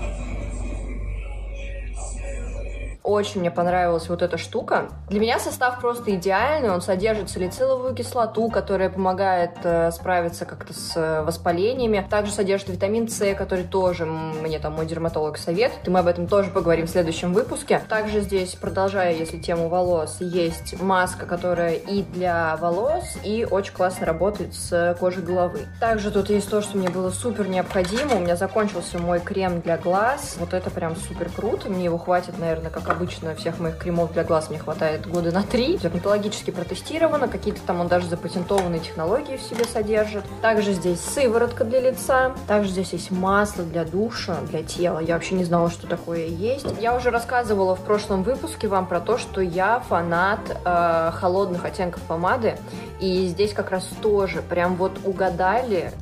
Очень 3.04 3.40
мне 3.40 3.50
понравилась 3.50 4.08
вот 4.08 4.22
эта 4.22 4.38
штука. 4.38 4.88
Для 5.10 5.20
меня 5.20 5.38
состав 5.38 5.78
просто 5.78 6.14
идеальный. 6.14 6.70
Он 6.70 6.80
содержит 6.80 7.28
салициловую 7.28 7.94
кислоту, 7.94 8.48
которая 8.48 8.88
помогает 8.88 9.58
э, 9.62 9.90
справиться 9.90 10.46
как-то 10.46 10.72
с 10.72 10.96
э, 10.96 11.22
воспалениями. 11.22 12.06
Также 12.08 12.32
содержит 12.32 12.70
витамин 12.70 13.06
С, 13.10 13.34
который 13.34 13.64
тоже 13.64 14.06
мне 14.06 14.58
там 14.58 14.72
мой 14.72 14.86
дерматолог 14.86 15.36
советует. 15.36 15.86
И 15.86 15.90
мы 15.90 15.98
об 15.98 16.06
этом 16.06 16.26
тоже 16.26 16.48
поговорим 16.48 16.86
в 16.86 16.90
следующем 16.90 17.34
выпуске. 17.34 17.82
Также 17.90 18.22
здесь, 18.22 18.54
продолжая, 18.54 19.12
если 19.12 19.38
тему 19.38 19.68
волос, 19.68 20.16
есть 20.20 20.80
маска, 20.80 21.26
которая 21.26 21.74
и 21.74 22.04
для 22.04 22.56
волос, 22.56 23.18
и 23.22 23.46
очень 23.50 23.74
классно 23.74 24.06
работает 24.06 24.54
с 24.54 24.96
кожей 24.98 25.22
головы. 25.22 25.66
Также 25.78 26.10
тут 26.10 26.30
есть 26.30 26.48
то, 26.48 26.62
что 26.62 26.78
мне 26.78 26.88
было 26.88 27.10
супер 27.10 27.48
необходимо. 27.48 28.14
У 28.14 28.20
меня 28.20 28.36
закончился 28.36 28.98
мой 28.98 29.20
крем 29.20 29.60
для 29.60 29.76
глаз. 29.76 30.36
Вот 30.40 30.54
это 30.54 30.70
прям 30.70 30.96
супер 30.96 31.28
круто. 31.28 31.68
Мне 31.68 31.84
его 31.84 31.98
хватит, 31.98 32.38
наверное, 32.38 32.70
как 32.70 32.93
обычно 32.94 33.34
всех 33.34 33.58
моих 33.58 33.78
кремов 33.78 34.12
для 34.12 34.24
глаз 34.24 34.50
мне 34.50 34.58
хватает 34.58 35.06
года 35.06 35.32
на 35.32 35.42
три. 35.42 35.76
Дерматологически 35.78 36.50
протестировано, 36.50 37.28
какие-то 37.28 37.60
там 37.66 37.80
он 37.80 37.88
даже 37.88 38.06
запатентованные 38.06 38.80
технологии 38.80 39.36
в 39.36 39.42
себе 39.42 39.64
содержит. 39.64 40.24
Также 40.40 40.72
здесь 40.72 41.00
сыворотка 41.00 41.64
для 41.64 41.80
лица, 41.80 42.34
также 42.46 42.70
здесь 42.70 42.92
есть 42.92 43.10
масло 43.10 43.64
для 43.64 43.84
душа, 43.84 44.36
для 44.48 44.62
тела. 44.62 45.00
Я 45.00 45.14
вообще 45.14 45.34
не 45.34 45.44
знала, 45.44 45.70
что 45.70 45.86
такое 45.86 46.26
есть. 46.26 46.66
Я 46.80 46.94
уже 46.96 47.10
рассказывала 47.10 47.74
в 47.74 47.80
прошлом 47.80 48.22
выпуске 48.22 48.68
вам 48.68 48.86
про 48.86 49.00
то, 49.00 49.18
что 49.18 49.40
я 49.40 49.80
фанат 49.80 50.40
э, 50.64 51.10
холодных 51.14 51.64
оттенков 51.64 52.02
помады. 52.02 52.56
И 53.00 53.26
здесь 53.26 53.52
как 53.52 53.70
раз 53.70 53.84
тоже 54.00 54.42
прям 54.42 54.76
вот 54.76 54.92
угадали. 55.04 55.92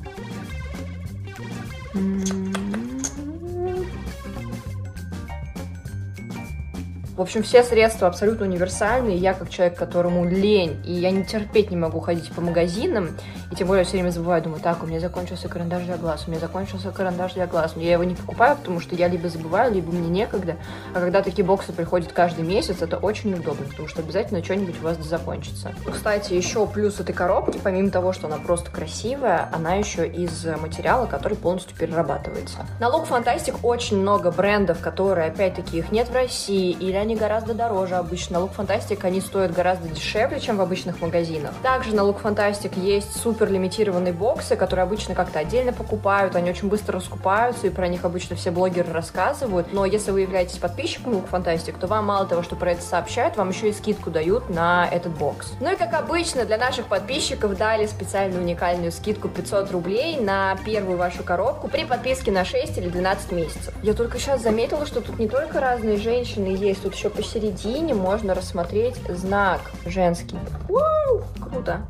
В 7.15 7.21
общем, 7.21 7.43
все 7.43 7.61
средства 7.61 8.07
абсолютно 8.07 8.47
универсальные. 8.47 9.17
Я 9.17 9.35
как 9.35 9.51
человек, 9.51 9.77
которому 9.77 10.25
лень, 10.25 10.81
и 10.83 10.93
я 10.93 11.11
не 11.11 11.23
терпеть 11.23 11.69
не 11.69 11.77
могу 11.77 11.99
ходить 11.99 12.31
по 12.31 12.41
магазинам, 12.41 13.09
и 13.51 13.55
тем 13.55 13.67
более 13.67 13.83
все 13.83 13.97
время 13.97 14.09
забываю, 14.09 14.41
думаю, 14.41 14.59
так, 14.59 14.81
у 14.81 14.87
меня 14.87 14.99
закончился 14.99 15.47
карандаш 15.47 15.83
для 15.83 15.97
глаз, 15.97 16.23
у 16.25 16.31
меня 16.31 16.39
закончился 16.39 16.89
карандаш 16.89 17.33
для 17.33 17.45
глаз. 17.45 17.73
Я 17.75 17.91
его 17.91 18.03
не 18.03 18.15
покупаю, 18.15 18.57
потому 18.57 18.79
что 18.79 18.95
я 18.95 19.07
либо 19.07 19.29
забываю, 19.29 19.71
либо 19.71 19.91
мне 19.91 20.09
некогда. 20.09 20.55
А 20.95 20.99
когда 20.99 21.21
такие 21.21 21.45
боксы 21.45 21.71
приходят 21.71 22.11
каждый 22.11 22.45
месяц, 22.45 22.81
это 22.81 22.97
очень 22.97 23.29
неудобно, 23.29 23.67
потому 23.67 23.87
что 23.87 24.01
обязательно 24.01 24.43
что-нибудь 24.43 24.81
у 24.81 24.83
вас 24.83 24.97
закончится. 24.97 25.71
Кстати, 25.85 26.33
еще 26.33 26.65
плюс 26.65 26.99
этой 26.99 27.13
коробки, 27.13 27.59
помимо 27.63 27.91
того, 27.91 28.13
что 28.13 28.25
она 28.25 28.37
просто 28.37 28.71
красивая, 28.71 29.49
она 29.53 29.75
еще 29.75 30.07
из 30.07 30.45
материала, 30.59 31.05
который 31.05 31.37
полностью 31.37 31.77
перерабатывается. 31.77 32.65
На 32.79 32.85
Look 32.85 33.07
Fantastic 33.07 33.59
очень 33.61 33.97
много 33.97 34.31
брендов, 34.31 34.79
которые, 34.79 35.27
опять-таки, 35.27 35.77
их 35.77 35.91
нет 35.91 36.07
в 36.09 36.13
России, 36.15 36.71
или 36.71 37.02
они 37.03 37.15
гораздо 37.15 37.53
дороже 37.53 37.95
обычно. 37.95 38.39
На 38.39 38.45
Look 38.45 39.03
они 39.03 39.21
стоят 39.21 39.53
гораздо 39.53 39.89
дешевле, 39.89 40.39
чем 40.39 40.57
в 40.57 40.61
обычных 40.61 41.01
магазинах. 41.01 41.51
Также 41.61 41.93
на 41.95 42.01
Look 42.01 42.21
Fantastic 42.21 42.79
есть 42.79 43.21
супер 43.21 43.51
лимитированные 43.51 44.13
боксы, 44.13 44.55
которые 44.55 44.83
обычно 44.83 45.13
как-то 45.13 45.39
отдельно 45.39 45.73
покупают, 45.73 46.35
они 46.35 46.49
очень 46.49 46.69
быстро 46.69 46.95
раскупаются, 46.95 47.67
и 47.67 47.69
про 47.69 47.87
них 47.87 48.05
обычно 48.05 48.35
все 48.35 48.51
блогеры 48.51 48.91
рассказывают. 48.91 49.73
Но 49.73 49.85
если 49.85 50.11
вы 50.11 50.21
являетесь 50.21 50.57
подписчиком 50.57 51.13
Look 51.13 51.29
Fantastic, 51.29 51.77
то 51.77 51.87
вам 51.87 52.05
мало 52.05 52.25
того, 52.25 52.41
что 52.41 52.55
про 52.55 52.71
это 52.71 52.81
сообщают, 52.81 53.35
вам 53.35 53.49
еще 53.49 53.69
и 53.69 53.73
скидку 53.73 54.09
дают 54.09 54.49
на 54.49 54.87
этот 54.89 55.11
бокс. 55.11 55.51
Ну 55.59 55.73
и 55.73 55.75
как 55.75 55.93
обычно, 55.93 56.45
для 56.45 56.57
наших 56.57 56.87
подписчиков 56.87 57.57
дали 57.57 57.85
специальную 57.85 58.41
уникальную 58.41 58.91
скидку 58.93 59.27
500 59.27 59.71
рублей 59.71 60.17
на 60.19 60.57
первую 60.65 60.97
вашу 60.97 61.23
коробку 61.23 61.67
при 61.67 61.83
подписке 61.83 62.31
на 62.31 62.45
6 62.45 62.77
или 62.77 62.87
12 62.87 63.31
месяцев. 63.33 63.73
Я 63.83 63.93
только 63.93 64.17
сейчас 64.19 64.41
заметила, 64.41 64.85
что 64.85 65.01
тут 65.01 65.19
не 65.19 65.27
только 65.27 65.59
разные 65.59 65.97
женщины 65.97 66.55
есть, 66.55 66.81
тут 66.83 66.92
еще 66.93 67.09
посередине 67.09 67.93
можно 67.93 68.33
рассмотреть 68.33 68.95
знак 69.09 69.71
женский. 69.85 70.37
Уу, 70.69 71.23
круто. 71.41 71.81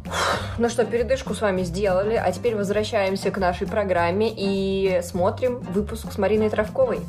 Ну 0.57 0.69
что, 0.69 0.85
передышку 0.85 1.33
с 1.33 1.41
вами 1.41 1.63
сделали, 1.63 2.15
а 2.15 2.31
теперь 2.31 2.55
возвращаемся 2.55 3.31
к 3.31 3.37
нашей 3.37 3.67
программе 3.67 4.33
и 4.35 5.01
смотрим 5.03 5.59
выпуск 5.59 6.11
с 6.11 6.17
Мариной 6.17 6.49
Травковой. 6.49 7.01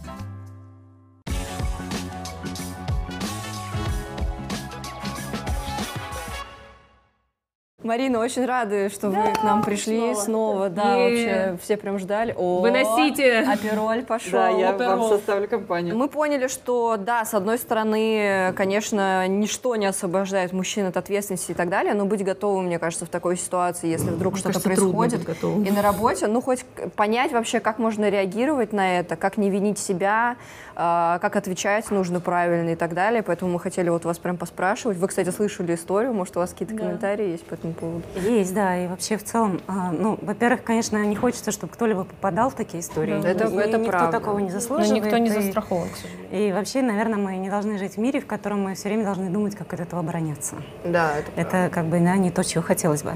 Марина, 7.84 8.18
очень 8.18 8.46
рады, 8.46 8.88
что 8.88 9.10
да, 9.10 9.20
вы 9.20 9.32
к 9.32 9.42
нам 9.42 9.62
пришли 9.62 10.14
снова. 10.14 10.24
снова. 10.24 10.68
Да, 10.70 10.96
и... 10.96 11.02
вообще 11.02 11.58
все 11.62 11.76
прям 11.76 11.98
ждали. 11.98 12.34
О, 12.36 12.60
Выносите! 12.60 13.40
Апероль 13.40 14.02
пошел. 14.02 14.32
Да, 14.32 14.48
я 14.48 14.70
Апероль. 14.70 14.96
вам 14.96 15.08
составлю 15.10 15.48
компанию. 15.48 15.94
Мы 15.94 16.08
поняли, 16.08 16.48
что 16.48 16.96
да, 16.96 17.26
с 17.26 17.34
одной 17.34 17.58
стороны, 17.58 18.54
конечно, 18.56 19.28
ничто 19.28 19.76
не 19.76 19.84
освобождает 19.84 20.52
мужчин 20.52 20.86
от 20.86 20.96
ответственности 20.96 21.50
и 21.50 21.54
так 21.54 21.68
далее, 21.68 21.92
но 21.92 22.06
быть 22.06 22.24
готовым, 22.24 22.66
мне 22.66 22.78
кажется, 22.78 23.04
в 23.04 23.10
такой 23.10 23.36
ситуации, 23.36 23.88
если 23.88 24.08
вдруг 24.08 24.38
что-то 24.38 24.60
происходит 24.60 25.28
и 25.42 25.70
на 25.70 25.82
работе, 25.82 26.26
ну 26.26 26.40
хоть 26.40 26.64
понять 26.96 27.32
вообще, 27.32 27.60
как 27.60 27.78
можно 27.78 28.08
реагировать 28.08 28.72
на 28.72 28.98
это, 28.98 29.16
как 29.16 29.36
не 29.36 29.50
винить 29.50 29.78
себя, 29.78 30.36
а, 30.76 31.18
как 31.20 31.36
отвечать 31.36 31.90
нужно 31.90 32.20
правильно 32.20 32.70
и 32.70 32.76
так 32.76 32.94
далее. 32.94 33.22
Поэтому 33.22 33.52
мы 33.52 33.60
хотели 33.60 33.88
вот 33.90 34.04
вас 34.04 34.18
прям 34.18 34.36
поспрашивать. 34.36 34.96
Вы, 34.96 35.08
кстати, 35.08 35.28
слышали 35.28 35.74
историю, 35.74 36.14
может, 36.14 36.36
у 36.36 36.40
вас 36.40 36.50
какие-то 36.50 36.74
да. 36.74 36.80
комментарии 36.80 37.28
есть 37.28 37.44
по 37.44 37.54
этому 37.54 37.73
поводу? 37.74 38.02
Есть, 38.16 38.54
да, 38.54 38.84
и 38.84 38.86
вообще 38.86 39.16
в 39.16 39.24
целом, 39.24 39.60
а, 39.66 39.92
ну, 39.92 40.18
во-первых, 40.22 40.62
конечно, 40.62 40.96
не 41.04 41.16
хочется, 41.16 41.50
чтобы 41.50 41.72
кто-либо 41.72 42.04
попадал 42.04 42.50
в 42.50 42.54
такие 42.54 42.80
истории. 42.80 43.20
Да, 43.20 43.28
это, 43.28 43.48
и 43.48 43.56
это 43.56 43.78
никто 43.78 43.90
правда. 43.90 44.18
такого 44.18 44.38
не 44.38 44.50
заслуживает. 44.50 44.90
Но 44.90 44.96
никто 44.96 45.18
не 45.18 45.30
застрахован, 45.30 45.88
к 45.88 45.96
сожалению. 45.96 46.48
И 46.48 46.52
вообще, 46.52 46.82
наверное, 46.82 47.18
мы 47.18 47.36
не 47.36 47.50
должны 47.50 47.78
жить 47.78 47.94
в 47.94 47.98
мире, 47.98 48.20
в 48.20 48.26
котором 48.26 48.62
мы 48.62 48.74
все 48.74 48.88
время 48.88 49.04
должны 49.04 49.30
думать, 49.30 49.54
как 49.56 49.72
от 49.72 49.80
этого 49.80 50.00
обороняться. 50.00 50.56
Да, 50.84 51.18
это 51.18 51.30
Это 51.36 51.50
правда. 51.50 51.74
как 51.74 51.84
бы 51.86 52.00
да, 52.00 52.16
не 52.16 52.30
то, 52.30 52.42
чего 52.44 52.62
хотелось 52.62 53.02
бы. 53.02 53.12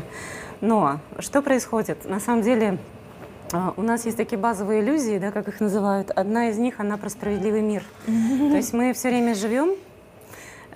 Но 0.61 1.01
что 1.19 1.43
происходит? 1.43 2.05
На 2.05 2.21
самом 2.21 2.43
деле, 2.43 2.79
а, 3.53 3.73
у 3.77 3.83
нас 3.83 4.05
есть 4.05 4.17
такие 4.17 4.39
базовые 4.39 4.83
иллюзии, 4.83 5.19
да, 5.19 5.31
как 5.31 5.49
их 5.49 5.61
называют. 5.61 6.11
Одна 6.11 6.51
из 6.51 6.59
них, 6.59 6.81
она 6.81 6.97
про 6.97 7.09
справедливый 7.09 7.63
мир. 7.63 7.83
То 8.07 8.57
есть 8.57 8.73
мы 8.73 8.93
все 8.93 9.09
время 9.09 9.35
живем 9.35 9.75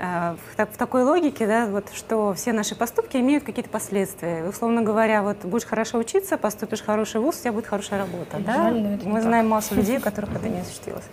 Э, 0.03 0.35
в, 0.57 0.67
в 0.67 0.77
такой 0.77 1.05
логике, 1.05 1.47
да, 1.47 1.67
вот, 1.67 1.85
что 1.95 2.35
все 2.35 2.53
наши 2.53 2.75
поступки 2.75 3.17
имеют 3.19 3.45
какие-то 3.45 3.71
последствия. 3.71 4.45
Условно 4.49 4.83
говоря, 4.83 5.23
вот 5.23 5.45
будешь 5.45 5.65
хорошо 5.65 5.99
учиться, 5.99 6.37
поступишь 6.37 6.81
в 6.81 6.87
хороший 6.87 7.21
вуз, 7.21 7.39
у 7.39 7.41
тебя 7.41 7.53
будет 7.53 7.67
хорошая 7.67 8.01
работа. 8.01 8.39
Да? 8.41 8.71
Мы 9.05 9.21
знаем 9.23 9.49
массу 9.49 9.77
людей, 9.77 9.99
у 9.99 10.01
которых 10.01 10.35
это 10.35 10.49
не 10.49 10.59
осуществилось. 10.59 11.05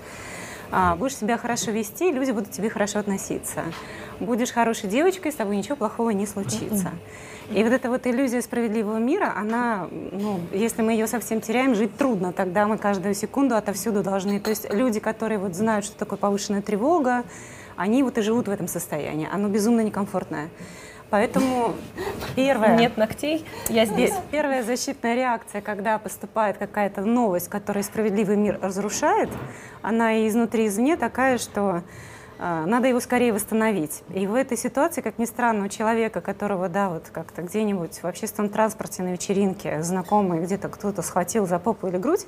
А, 0.72 0.96
будешь 0.96 1.16
себя 1.16 1.38
хорошо 1.38 1.70
вести, 1.70 2.12
люди 2.12 2.32
будут 2.32 2.50
к 2.50 2.52
тебе 2.52 2.72
хорошо 2.72 3.00
относиться. 3.00 3.62
Будешь 4.20 4.52
хорошей 4.52 4.90
девочкой, 4.90 5.32
с 5.32 5.36
тобой 5.36 5.58
ничего 5.58 5.76
плохого 5.76 6.10
не 6.10 6.26
случится. 6.26 6.92
И 7.52 7.64
вот 7.64 7.74
эта 7.74 7.90
вот 7.90 8.08
иллюзия 8.08 8.42
справедливого 8.42 8.98
мира, 8.98 9.34
она, 9.36 9.88
ну, 9.92 10.40
если 10.52 10.82
мы 10.82 10.94
ее 10.94 11.08
совсем 11.08 11.42
теряем, 11.42 11.76
жить 11.76 11.96
трудно. 11.96 12.34
Тогда 12.34 12.68
мы 12.68 12.78
каждую 12.78 13.14
секунду 13.16 13.56
отовсюду 13.56 14.04
должны. 14.04 14.40
То 14.40 14.52
есть 14.52 14.72
люди, 14.72 15.00
которые 15.00 15.40
вот 15.40 15.56
знают, 15.56 15.86
что 15.86 15.96
такое 15.96 16.18
повышенная 16.18 16.62
тревога, 16.62 17.24
они 17.80 18.04
вот 18.04 18.18
и 18.18 18.22
живут 18.22 18.50
в 18.50 18.52
этом 18.52 18.68
состоянии. 18.68 19.28
Оно 19.32 19.48
безумно 19.48 19.80
некомфортное. 19.80 20.50
Поэтому 21.10 21.76
первое... 22.36 22.76
Нет 22.76 22.98
ногтей, 22.98 23.46
я 23.70 23.86
здесь. 23.86 24.14
Первая 24.32 24.64
защитная 24.64 25.16
реакция, 25.16 25.62
когда 25.62 25.98
поступает 25.98 26.58
какая-то 26.58 27.02
новость, 27.02 27.48
которая 27.48 27.84
справедливый 27.84 28.36
мир 28.36 28.60
разрушает, 28.62 29.30
она 29.82 30.14
и 30.14 30.28
изнутри, 30.28 30.66
и 30.66 30.68
извне 30.68 30.98
такая, 30.98 31.38
что 31.38 31.82
э, 32.38 32.64
надо 32.68 32.90
его 32.90 33.00
скорее 33.00 33.32
восстановить. 33.32 34.04
И 34.14 34.28
в 34.28 34.36
этой 34.36 34.58
ситуации, 34.58 35.00
как 35.00 35.18
ни 35.18 35.26
странно, 35.26 35.66
у 35.66 35.70
человека, 35.70 36.20
которого, 36.20 36.68
да, 36.68 36.90
вот 36.90 37.10
как-то 37.14 37.44
где-нибудь 37.44 38.04
в 38.04 38.06
общественном 38.06 38.50
транспорте 38.50 39.04
на 39.04 39.14
вечеринке 39.14 39.82
знакомый 39.82 40.42
где-то 40.42 40.68
кто-то 40.68 41.02
схватил 41.02 41.48
за 41.48 41.60
попу 41.60 41.88
или 41.88 41.98
грудь, 41.98 42.28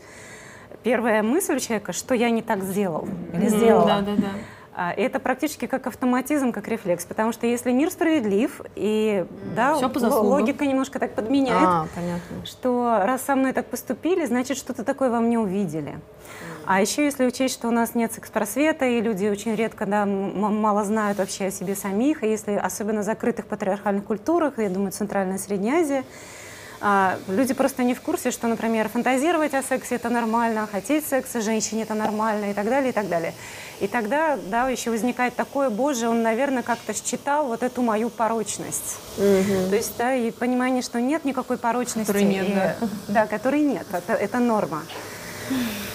первая 0.81 1.21
мысль 1.21 1.57
у 1.57 1.59
человека, 1.59 1.91
что 1.91 2.15
я 2.15 2.29
не 2.29 2.41
так 2.41 2.63
сделал 2.63 3.07
или 3.33 3.49
сделала. 3.49 3.85
Да, 3.85 4.01
да, 4.01 4.15
да. 4.15 4.29
А, 4.73 4.93
это 4.93 5.19
практически 5.19 5.65
как 5.67 5.87
автоматизм, 5.87 6.53
как 6.53 6.67
рефлекс, 6.69 7.05
потому 7.05 7.33
что 7.33 7.45
если 7.45 7.71
мир 7.71 7.91
справедлив, 7.91 8.61
и 8.75 9.25
да, 9.53 9.75
Все 9.75 9.89
по 9.89 9.99
логика 9.99 10.65
немножко 10.65 10.97
так 10.97 11.13
подменяет, 11.13 11.61
а, 11.61 11.87
понятно. 11.93 12.45
что 12.45 13.01
раз 13.03 13.21
со 13.23 13.35
мной 13.35 13.51
так 13.51 13.65
поступили, 13.65 14.25
значит, 14.25 14.57
что-то 14.57 14.85
такое 14.85 15.09
во 15.09 15.19
мне 15.19 15.37
увидели. 15.37 15.99
А 16.65 16.79
еще 16.79 17.03
если 17.03 17.25
учесть, 17.25 17.55
что 17.55 17.67
у 17.67 17.71
нас 17.71 17.95
нет 17.95 18.13
секс-просвета, 18.13 18.85
и 18.85 19.01
люди 19.01 19.25
очень 19.25 19.55
редко, 19.55 19.85
да, 19.85 20.05
мало 20.05 20.85
знают 20.85 21.17
вообще 21.17 21.47
о 21.47 21.51
себе 21.51 21.75
самих, 21.75 22.23
и 22.23 22.29
если 22.29 22.53
особенно 22.53 23.01
в 23.01 23.03
закрытых 23.03 23.47
патриархальных 23.47 24.05
культурах, 24.05 24.57
я 24.57 24.69
думаю, 24.69 24.91
Центральная 24.91 25.37
Средняя 25.37 25.81
Азия, 25.81 26.03
люди 27.27 27.53
просто 27.53 27.83
не 27.83 27.93
в 27.93 28.01
курсе, 28.01 28.31
что, 28.31 28.47
например, 28.47 28.89
фантазировать 28.89 29.53
о 29.53 29.61
сексе 29.61 29.95
это 29.95 30.09
нормально, 30.09 30.67
хотеть 30.71 31.07
секса 31.07 31.41
женщине 31.41 31.83
это 31.83 31.93
нормально 31.93 32.51
и 32.51 32.53
так 32.53 32.65
далее, 32.65 32.89
и 32.89 32.93
так 32.93 33.07
далее. 33.07 33.33
И 33.79 33.87
тогда, 33.87 34.37
да, 34.49 34.69
еще 34.69 34.91
возникает 34.91 35.35
такое, 35.35 35.69
боже, 35.69 36.07
он, 36.07 36.21
наверное, 36.21 36.63
как-то 36.63 36.93
считал 36.93 37.47
вот 37.47 37.63
эту 37.63 37.81
мою 37.81 38.09
порочность. 38.09 38.97
Угу. 39.17 39.69
То 39.69 39.75
есть, 39.75 39.97
да, 39.97 40.13
и 40.13 40.31
понимание, 40.31 40.81
что 40.81 41.01
нет 41.01 41.25
никакой 41.25 41.57
порочности. 41.57 42.07
Которой 42.07 42.25
нет, 42.25 42.49
и, 42.49 42.53
да. 42.53 42.75
Да, 43.07 43.27
которой 43.27 43.61
нет, 43.61 43.87
это, 43.91 44.13
это 44.13 44.39
норма. 44.39 44.83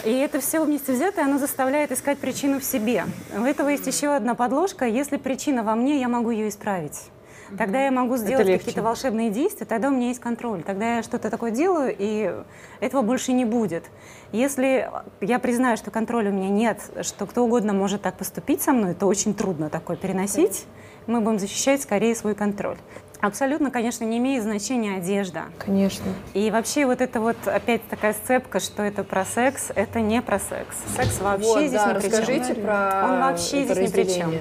И 0.05 0.11
это 0.11 0.41
все 0.41 0.65
вместе 0.65 0.93
взятое, 0.93 1.25
оно 1.25 1.39
заставляет 1.39 1.91
искать 1.91 2.19
причину 2.19 2.61
в 2.61 2.65
себе. 2.65 3.07
У 3.37 3.43
этого 3.43 3.69
есть 3.71 3.87
еще 3.87 4.15
одна 4.15 4.35
подложка. 4.35 4.87
Если 4.87 5.17
причина 5.17 5.63
во 5.63 5.75
мне, 5.75 5.99
я 6.01 6.09
могу 6.09 6.31
ее 6.31 6.49
исправить. 6.49 7.11
Тогда 7.57 7.85
я 7.85 7.91
могу 7.91 8.17
сделать 8.17 8.47
какие-то 8.47 8.83
волшебные 8.83 9.31
действия, 9.31 9.67
тогда 9.67 9.89
у 9.89 9.93
меня 9.93 10.09
есть 10.09 10.21
контроль. 10.21 10.63
Тогда 10.63 10.97
я 10.97 11.03
что-то 11.03 11.31
такое 11.31 11.51
делаю, 11.51 11.95
и 11.97 12.35
этого 12.81 13.03
больше 13.03 13.33
не 13.33 13.45
будет. 13.45 13.85
Если 14.33 14.91
я 15.21 15.39
признаю, 15.39 15.77
что 15.77 15.91
контроля 15.91 16.31
у 16.31 16.35
меня 16.35 16.49
нет, 16.49 16.81
что 17.03 17.27
кто 17.27 17.45
угодно 17.45 17.73
может 17.73 18.03
так 18.03 18.17
поступить 18.17 18.63
со 18.63 18.73
мной, 18.73 18.95
то 18.95 19.07
очень 19.07 19.35
трудно 19.35 19.71
такое 19.71 19.97
переносить. 19.97 20.67
Мы 21.07 21.21
будем 21.21 21.39
защищать 21.39 21.83
скорее 21.83 22.17
свой 22.17 22.35
контроль. 22.35 22.79
Абсолютно, 23.21 23.71
конечно, 23.71 24.05
не 24.05 24.19
имеет 24.19 24.43
значения 24.43 24.97
одежда. 24.97 25.45
Конечно. 25.59 26.05
И 26.35 26.51
вообще 26.51 26.85
вот 26.85 27.01
это 27.01 27.21
вот 27.21 27.37
опять 27.47 27.87
такая 27.89 28.13
сцепка, 28.13 28.61
что 28.61 28.83
это 28.83 29.05
про 29.05 29.25
секс, 29.25 29.71
это 29.75 30.01
не 30.01 30.21
про 30.21 30.39
секс. 30.39 30.77
Секс 30.97 31.21
вообще 31.21 31.47
вот, 31.47 31.61
здесь 31.61 31.73
да, 31.73 31.93
ни 31.93 32.01
при 32.01 32.01
чем. 32.03 32.11
Расскажите 32.11 32.55
про 32.55 33.05
Он 33.05 33.21
вообще 33.21 33.65
здесь 33.65 33.79
ни 33.79 33.87
при 33.87 34.05
чем. 34.05 34.35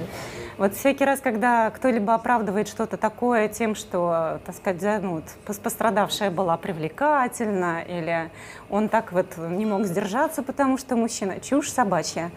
Вот 0.57 0.73
всякий 0.73 1.03
раз, 1.03 1.19
когда 1.19 1.69
кто-либо 1.69 2.13
оправдывает 2.13 2.69
что-то 2.69 2.95
такое 2.95 3.49
тем, 3.49 3.75
что, 3.75 4.39
так 4.45 4.55
сказать, 4.55 5.01
ну, 5.01 5.21
пострадавшая 5.45 6.31
была 6.31 6.55
привлекательна, 6.55 7.83
или 7.85 8.31
он 8.69 8.87
так 8.87 9.11
вот 9.11 9.37
не 9.37 9.65
мог 9.65 9.85
сдержаться, 9.85 10.43
потому 10.43 10.77
что 10.77 10.95
мужчина, 10.95 11.41
чушь 11.41 11.69
собачья. 11.69 12.31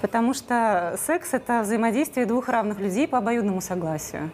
Потому 0.00 0.34
что 0.34 0.96
секс— 1.04 1.30
это 1.34 1.62
взаимодействие 1.62 2.26
двух 2.26 2.48
равных 2.48 2.78
людей 2.78 3.08
по 3.08 3.18
обоюдному 3.18 3.60
согласию. 3.60 4.30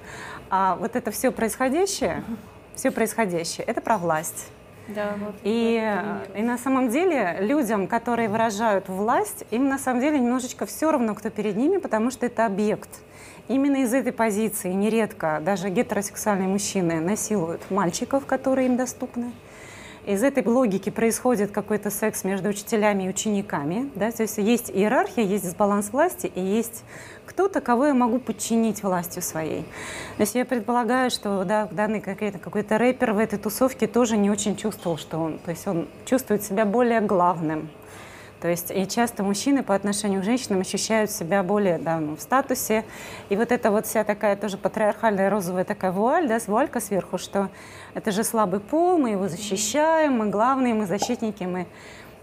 А 0.50 0.76
вот 0.76 0.94
это 0.94 1.10
все 1.10 1.32
происходящее, 1.32 2.22
все 2.74 2.90
происходящее— 2.90 3.64
это 3.66 3.80
про 3.80 3.96
власть. 3.96 4.50
Да, 4.87 5.14
вот, 5.18 5.34
и, 5.44 5.82
и 6.34 6.42
на 6.42 6.58
самом 6.58 6.90
деле 6.90 7.38
людям, 7.40 7.87
которые 7.87 8.28
выражают 8.28 8.90
власть, 8.90 9.46
им 9.50 9.70
на 9.70 9.78
самом 9.78 10.02
деле 10.02 10.18
немножечко 10.18 10.66
все 10.66 10.92
равно, 10.92 11.14
кто 11.14 11.30
перед 11.30 11.56
ними, 11.56 11.78
потому 11.78 12.10
что 12.10 12.26
это 12.26 12.44
объект. 12.44 12.90
Именно 13.46 13.83
из 13.83 13.92
этой 13.92 14.12
позиции 14.12 14.72
нередко 14.72 15.40
даже 15.44 15.68
гетеросексуальные 15.68 16.48
мужчины 16.48 17.00
насилуют 17.00 17.70
мальчиков, 17.70 18.24
которые 18.24 18.68
им 18.68 18.76
доступны. 18.76 19.33
Из 20.07 20.22
этой 20.22 20.44
логики 20.44 20.90
происходит 20.90 21.50
какой-то 21.50 21.90
секс 21.90 22.24
между 22.24 22.50
учителями 22.50 23.04
и 23.04 23.09
учениками. 23.09 23.90
Да? 23.94 24.11
То 24.11 24.22
есть 24.22 24.37
есть 24.38 24.70
иерархия, 24.70 25.24
есть 25.24 25.44
дисбаланс 25.44 25.92
власти, 25.92 26.30
и 26.35 26.40
есть 26.40 26.85
кто-то, 27.26 27.61
кого 27.61 27.87
я 27.87 27.94
могу 27.94 28.18
подчинить 28.18 28.83
властью 28.83 29.22
своей. 29.22 29.62
То 30.16 30.20
есть 30.20 30.35
я 30.35 30.44
предполагаю, 30.44 31.11
что 31.11 31.44
да, 31.44 31.68
данный 31.70 32.00
какой-то, 32.00 32.38
какой-то 32.38 32.78
рэпер 32.78 33.12
в 33.12 33.18
этой 33.18 33.38
тусовке 33.38 33.87
тоже 33.87 34.16
не 34.16 34.30
очень 34.30 34.57
чувствовал, 34.57 34.98
что 34.98 35.18
он, 35.18 35.38
то 35.38 35.50
есть 35.50 35.66
он 35.66 35.88
чувствует 36.04 36.42
себя 36.42 36.66
более 36.66 37.00
главным, 37.00 37.70
то 38.44 38.50
есть 38.50 38.70
и 38.70 38.87
часто 38.87 39.22
мужчины 39.22 39.62
по 39.62 39.74
отношению 39.74 40.20
к 40.20 40.24
женщинам 40.24 40.61
ощущают 40.61 41.11
себя 41.11 41.42
более 41.42 41.78
да, 41.78 41.98
ну, 41.98 42.14
в 42.14 42.20
статусе. 42.20 42.85
И 43.30 43.37
вот 43.37 43.50
эта 43.50 43.70
вот 43.70 43.87
вся 43.87 44.04
такая 44.04 44.37
тоже 44.37 44.59
патриархальная 44.59 45.30
розовая 45.30 45.64
такая 45.64 45.92
вуаль, 45.92 46.28
да, 46.28 46.38
вуалька 46.46 46.78
сверху, 46.80 47.16
что 47.16 47.48
это 47.94 48.11
же 48.11 48.22
слабый 48.22 48.61
пол, 48.61 48.98
мы 48.98 49.12
его 49.12 49.28
защищаем, 49.28 50.18
мы 50.18 50.28
главные, 50.28 50.74
мы 50.74 50.85
защитники, 50.85 51.44
мы... 51.44 51.66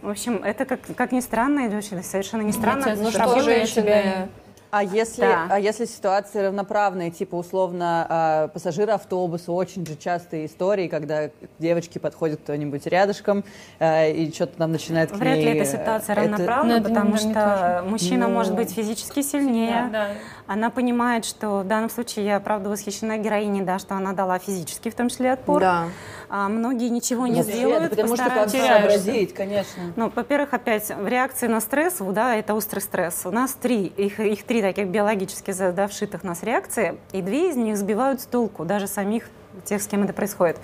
В 0.04 0.10
общем, 0.10 0.44
это, 0.44 0.66
как, 0.66 0.82
как 0.96 1.12
ни 1.12 1.22
странно, 1.22 1.82
совершенно 1.82 2.44
не 2.44 2.52
странно. 2.52 2.96
Ну 2.96 3.10
что, 3.10 3.42
женщины 3.42 4.30
а 4.72 4.84
если, 4.84 5.22
да. 5.22 5.48
а 5.50 5.60
если 5.60 5.86
ситуации 5.86 6.40
равноправные, 6.40 7.12
типа 7.12 7.36
условно 7.36 8.08
э, 8.10 8.54
пассажиры 8.54 8.94
автобуса, 8.94 9.52
очень 9.52 9.86
же 9.86 9.98
частые 9.98 10.46
истории, 10.46 10.88
когда 10.88 11.30
девочки 11.60 11.98
подходят 11.98 12.40
кто-нибудь 12.42 12.88
рядышком 12.88 13.44
э, 13.80 14.12
и 14.14 14.32
что-то 14.34 14.58
там 14.58 14.72
начинает 14.72 15.12
Вряд 15.12 15.38
ней, 15.38 15.46
ли 15.46 15.60
эта 15.60 15.70
ситуация 15.70 16.16
равноправна, 16.16 16.74
это, 16.74 16.90
потому 16.90 17.18
что 17.18 17.84
мужчина 17.86 18.28
ну, 18.28 18.34
может 18.34 18.56
быть 18.56 18.72
физически 18.72 19.22
сильнее. 19.22 19.90
Да, 19.92 20.08
да. 20.08 20.08
Она 20.48 20.70
понимает, 20.70 21.26
что 21.26 21.60
в 21.60 21.68
данном 21.68 21.90
случае 21.90 22.26
я, 22.26 22.40
правда, 22.40 22.70
восхищена 22.70 23.18
героиней, 23.18 23.62
да, 23.62 23.78
что 23.78 23.96
она 23.96 24.14
дала 24.14 24.40
физически 24.40 24.90
в 24.90 24.96
том 24.96 25.10
числе 25.10 25.34
отпор. 25.34 25.60
Да 25.62 25.88
а 26.34 26.48
многие 26.48 26.88
ничего 26.88 27.28
не 27.28 27.42
Вообще, 27.42 27.52
сделают. 27.52 27.90
Потому 27.90 28.16
что 28.16 28.30
как 28.30 28.50
сообразить, 28.50 29.34
конечно. 29.34 29.92
Ну, 29.98 30.10
во-первых, 30.16 30.54
опять 30.54 30.90
в 30.90 31.06
реакции 31.06 31.48
на 31.48 31.60
стресс, 31.60 31.98
да, 32.00 32.38
это 32.38 32.54
острый 32.56 32.80
стресс. 32.80 33.24
У 33.26 33.32
нас 33.32 33.52
три, 33.52 33.88
их, 33.88 34.18
их 34.22 34.44
три 34.44 34.61
таких 34.62 34.88
биологически 34.88 35.54
да, 35.72 35.88
вшитых 35.88 36.22
в 36.22 36.24
нас 36.24 36.44
реакции, 36.44 36.98
и 37.12 37.22
две 37.22 37.50
из 37.50 37.56
них 37.56 37.78
сбивают 37.78 38.22
с 38.22 38.26
толку, 38.26 38.66
даже 38.66 38.88
самих 38.88 39.30
тех, 39.66 39.82
с 39.82 39.88
кем 39.88 40.04
это 40.04 40.14
происходит. 40.14 40.58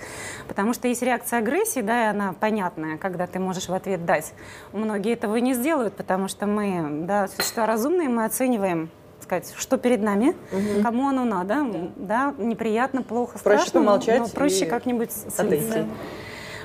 Потому 0.46 0.72
что 0.72 0.88
есть 0.88 1.02
реакция 1.02 1.40
агрессии, 1.40 1.80
да, 1.80 2.06
и 2.06 2.10
она 2.10 2.32
понятная, 2.32 2.96
когда 2.96 3.26
ты 3.26 3.38
можешь 3.38 3.68
в 3.68 3.74
ответ 3.74 4.04
дать. 4.04 4.32
Многие 4.72 5.12
этого 5.12 5.36
не 5.36 5.54
сделают, 5.54 5.94
потому 5.94 6.28
что 6.28 6.46
мы, 6.46 7.04
да, 7.06 7.28
существа 7.28 7.66
разумные, 7.66 8.08
мы 8.08 8.24
оцениваем 8.24 8.90
сказать, 9.22 9.52
что 9.56 9.76
перед 9.76 10.00
нами, 10.00 10.34
угу. 10.52 10.82
кому 10.82 11.08
оно 11.08 11.24
надо, 11.24 11.66
да, 11.96 12.34
неприятно, 12.38 13.02
плохо, 13.02 13.38
проще 13.38 13.60
страшно, 13.60 13.80
помолчать 13.80 14.20
но 14.20 14.28
проще 14.28 14.64
как-нибудь 14.64 15.10
слиться. 15.12 15.86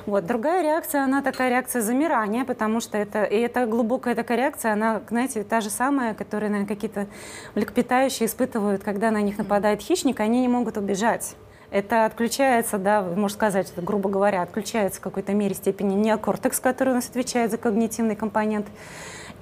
Вот. 0.06 0.26
Другая 0.26 0.62
реакция, 0.64 1.04
она 1.04 1.22
такая 1.22 1.50
реакция 1.50 1.82
замирания, 1.82 2.44
потому 2.44 2.82
что 2.82 2.98
это, 2.98 3.24
и 3.24 3.38
это 3.38 3.66
глубокая 3.66 4.16
такая 4.16 4.38
реакция, 4.38 4.74
она, 4.74 5.02
знаете, 5.10 5.44
та 5.44 5.62
же 5.62 5.70
самая, 5.70 6.14
которую, 6.14 6.52
наверное, 6.52 6.76
какие-то 6.76 7.08
млекопитающие 7.56 8.28
испытывают, 8.28 8.84
когда 8.84 9.12
на 9.12 9.22
них 9.22 9.38
нападает 9.38 9.82
хищник, 9.82 10.20
они 10.20 10.42
не 10.42 10.50
могут 10.50 10.78
убежать. 10.78 11.36
Это 11.72 12.06
отключается, 12.06 12.78
да, 12.78 13.02
можно 13.02 13.30
сказать, 13.30 13.74
грубо 13.78 14.10
говоря, 14.10 14.42
отключается 14.42 15.00
в 15.00 15.04
какой-то 15.04 15.34
мере 15.34 15.56
степени 15.56 15.96
неокортекс, 15.96 16.60
который 16.60 16.90
у 16.90 16.96
нас 16.96 17.10
отвечает 17.10 17.50
за 17.50 17.58
когнитивный 17.58 18.16
компонент. 18.16 18.68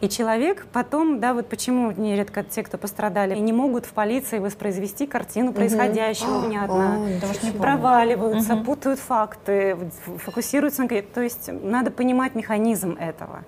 И 0.01 0.09
человек 0.09 0.65
потом, 0.73 1.19
да, 1.19 1.35
вот 1.35 1.47
почему 1.47 1.91
нередко 1.91 2.43
те, 2.43 2.63
кто 2.63 2.79
пострадали, 2.79 3.37
не 3.37 3.53
могут 3.53 3.85
в 3.85 3.93
полиции 3.93 4.39
воспроизвести 4.39 5.05
картину 5.05 5.53
происходящего 5.53 6.39
угу. 6.39 6.47
внятно, 6.47 7.07
О, 7.21 7.59
проваливаются, 7.59 8.55
угу. 8.55 8.63
путают 8.63 8.99
факты, 8.99 9.77
фокусируются 10.17 10.81
на... 10.81 10.87
То 10.87 11.21
есть 11.21 11.51
надо 11.51 11.91
понимать 11.91 12.33
механизм 12.33 12.97
этого. 12.99 13.43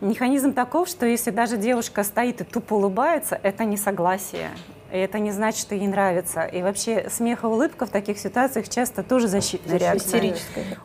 Механизм 0.00 0.52
таков, 0.52 0.88
что 0.88 1.06
если 1.06 1.30
даже 1.30 1.56
девушка 1.56 2.04
стоит 2.04 2.40
и 2.40 2.44
тупо 2.44 2.74
улыбается, 2.74 3.38
это 3.42 3.64
не 3.64 3.76
согласие. 3.76 4.50
И 4.92 4.98
это 4.98 5.18
не 5.18 5.30
значит, 5.30 5.60
что 5.60 5.74
ей 5.74 5.86
нравится. 5.86 6.42
И 6.42 6.62
вообще 6.62 7.08
смех 7.10 7.44
и 7.44 7.46
улыбка 7.46 7.86
в 7.86 7.90
таких 7.90 8.18
ситуациях 8.18 8.68
часто 8.68 9.02
тоже 9.02 9.28
защитная 9.28 9.78
реакция. 9.78 10.34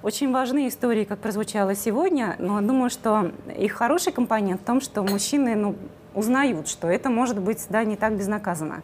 Очень 0.04 0.32
важны 0.32 0.68
истории, 0.68 1.06
как 1.06 1.20
прозвучало 1.20 1.76
сегодня, 1.76 2.36
но 2.40 2.62
думаю, 2.62 2.90
что 2.90 3.32
их 3.58 3.74
хороший 3.74 4.14
компонент 4.14 4.62
в 4.62 4.66
том, 4.66 4.82
что 4.82 5.04
мужчины 5.04 5.56
ну, 5.56 5.76
узнают, 6.14 6.68
что 6.68 6.88
это 6.88 7.10
может 7.10 7.40
быть 7.40 7.66
да, 7.70 7.84
не 7.84 7.96
так 7.96 8.16
безнаказанно 8.16 8.84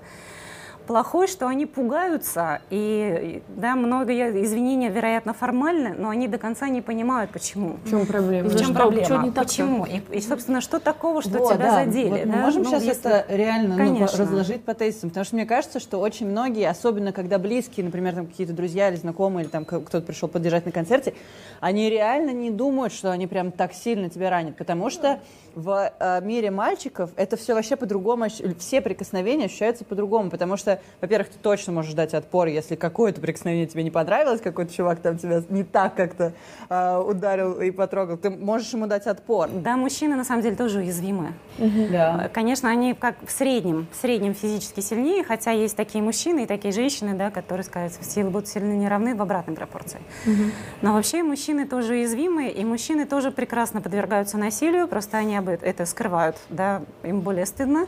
плохой, 0.92 1.28
что 1.28 1.48
они 1.48 1.66
пугаются, 1.66 2.60
и 2.70 3.42
да, 3.48 3.78
много 3.78 4.12
извинения, 4.44 4.90
вероятно, 4.90 5.34
формальны, 5.34 5.96
но 5.98 6.10
они 6.10 6.28
до 6.28 6.38
конца 6.38 6.68
не 6.68 6.82
понимают, 6.82 7.32
почему. 7.32 7.78
В 7.86 7.90
чем 7.90 8.06
проблема? 8.06 8.50
В 8.50 8.58
чем 8.58 8.66
что, 8.66 8.74
проблема? 8.74 9.06
Что 9.06 9.18
не 9.22 9.32
так 9.32 9.46
почему? 9.46 9.86
И, 9.86 10.02
и, 10.12 10.20
собственно, 10.20 10.60
что 10.60 10.82
такого, 10.82 11.22
что 11.22 11.40
вот, 11.40 11.54
тебя 11.54 11.64
да. 11.64 11.86
задели? 11.86 12.10
Вот 12.10 12.26
мы 12.26 12.34
да? 12.34 12.40
можем 12.40 12.64
ну, 12.64 12.70
сейчас 12.72 12.84
если... 12.84 13.10
это 13.10 13.26
реально 13.34 13.78
ну, 13.78 14.02
разложить 14.02 14.66
по 14.66 14.74
тезисам, 14.74 15.12
потому 15.12 15.24
что 15.24 15.36
мне 15.36 15.46
кажется, 15.46 15.80
что 15.80 15.98
очень 15.98 16.28
многие, 16.28 16.68
особенно 16.68 17.14
когда 17.14 17.40
близкие, 17.40 17.86
например, 17.86 18.14
там 18.14 18.28
какие-то 18.28 18.52
друзья 18.52 18.90
или 18.90 18.98
знакомые, 18.98 19.46
или 19.46 19.50
там 19.50 19.64
кто-то 19.64 20.02
пришел 20.02 20.28
поддержать 20.28 20.66
на 20.66 20.74
концерте, 20.74 21.14
они 21.62 21.90
реально 21.90 22.32
не 22.32 22.52
думают, 22.52 22.92
что 22.92 23.12
они 23.12 23.28
прям 23.28 23.54
так 23.54 23.74
сильно 23.74 24.10
тебя 24.10 24.30
ранят, 24.30 24.58
потому 24.58 24.90
что 24.90 25.22
в 25.56 25.94
э, 26.00 26.22
мире 26.22 26.52
мальчиков 26.52 27.12
это 27.16 27.38
все 27.38 27.54
вообще 27.54 27.76
по-другому, 27.76 28.26
все 28.60 28.82
прикосновения 28.82 29.46
ощущаются 29.46 29.86
по-другому, 29.86 30.30
потому 30.30 30.58
что, 30.58 30.81
во-первых, 31.02 31.30
ты 31.30 31.40
точно 31.42 31.74
можешь 31.74 31.94
дать 31.94 32.14
отпор, 32.14 32.48
если 32.48 32.76
какое-то 32.76 33.22
прикосновение 33.22 33.68
тебе 33.68 33.84
не 33.84 33.92
понравилось, 33.92 34.42
какой-то 34.42 34.74
чувак 34.74 35.00
там 35.00 35.18
тебя 35.18 35.42
не 35.50 35.64
так 35.64 35.96
как-то 35.96 36.34
э, 36.70 36.98
ударил 36.98 37.60
и 37.60 37.72
потрогал, 37.72 38.18
ты 38.18 38.30
можешь 38.30 38.72
ему 38.74 38.88
дать 38.88 39.08
отпор. 39.08 39.50
Да, 39.50 39.78
мужчины 39.78 40.16
на 40.16 40.24
самом 40.24 40.44
деле 40.44 40.56
тоже 40.56 40.80
уязвимы. 40.80 41.34
Угу. 41.58 41.88
Да. 41.92 42.30
Конечно, 42.34 42.70
они 42.70 42.94
как 42.94 43.16
в 43.26 43.32
среднем, 43.32 43.88
в 43.92 43.96
среднем 43.96 44.34
физически 44.34 44.80
сильнее, 44.80 45.24
хотя 45.24 45.52
есть 45.52 45.76
такие 45.76 46.04
мужчины 46.04 46.44
и 46.44 46.46
такие 46.46 46.74
женщины, 46.74 47.16
да, 47.16 47.32
которые, 47.32 47.64
сказать, 47.64 47.94
силы 48.02 48.30
будут 48.30 48.48
сильно 48.48 48.74
не 48.74 48.88
равны 48.88 49.16
в 49.16 49.22
обратной 49.22 49.56
пропорции. 49.56 50.00
Угу. 50.26 50.44
Но 50.82 50.94
вообще 50.94 51.24
мужчины 51.24 51.68
тоже 51.68 51.94
уязвимы, 51.94 52.50
и 52.50 52.64
мужчины 52.64 53.06
тоже 53.06 53.32
прекрасно 53.32 53.82
подвергаются 53.82 54.38
насилию, 54.38 54.88
просто 54.88 55.18
они 55.18 55.38
об 55.38 55.50
это 55.50 55.86
скрывают, 55.86 56.38
да, 56.50 56.82
им 57.04 57.22
более 57.22 57.46
стыдно. 57.46 57.88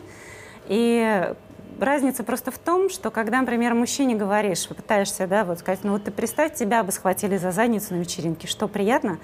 И 0.68 1.34
разница 1.80 2.24
просто 2.24 2.52
в 2.52 2.58
том, 2.58 2.90
что 2.90 3.12
когда, 3.12 3.40
например, 3.40 3.74
мужчине 3.74 4.16
говоришь, 4.16 4.68
попытаешься, 4.68 5.28
да, 5.28 5.44
вот 5.44 5.60
сказать, 5.60 5.84
ну 5.84 5.94
вот 5.94 6.04
ты 6.04 6.12
представь, 6.12 6.54
тебя 6.54 6.84
бы 6.84 6.92
схватили 6.92 7.38
за 7.38 7.52
задницу 7.52 7.94
на 7.94 8.00
вечеринке, 8.00 8.48
что 8.48 8.68
приятно, 8.68 9.20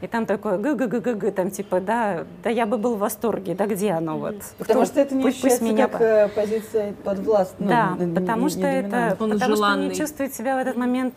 и 0.00 0.06
там 0.06 0.26
такое 0.26 0.58
г 0.58 0.74
г 0.74 0.86
г 0.86 1.00
г 1.00 1.14
г 1.14 1.30
там 1.30 1.50
типа, 1.50 1.80
да, 1.80 2.24
да 2.42 2.50
я 2.50 2.66
бы 2.66 2.78
был 2.78 2.96
в 2.96 2.98
восторге, 2.98 3.54
да 3.54 3.66
где 3.66 3.92
оно 3.92 4.18
вот? 4.18 4.36
Потому 4.58 4.82
Кто, 4.82 4.92
что 4.92 5.00
это 5.00 5.14
не 5.14 5.22
пусть, 5.22 5.40
пусть 5.40 5.60
меня 5.60 5.88
как 5.88 6.00
по... 6.00 6.40
позиция 6.40 6.92
подвластная. 7.04 7.68
Да, 7.68 7.96
ну, 7.98 8.14
потому 8.14 8.44
не, 8.44 8.50
что 8.50 8.60
не 8.60 8.80
это, 8.80 9.16
Он 9.18 9.32
потому 9.32 9.56
желанный. 9.56 9.84
что 9.84 9.92
не 9.92 9.98
чувствует 9.98 10.34
себя 10.34 10.56
в 10.56 10.58
этот 10.60 10.76
момент 10.76 11.14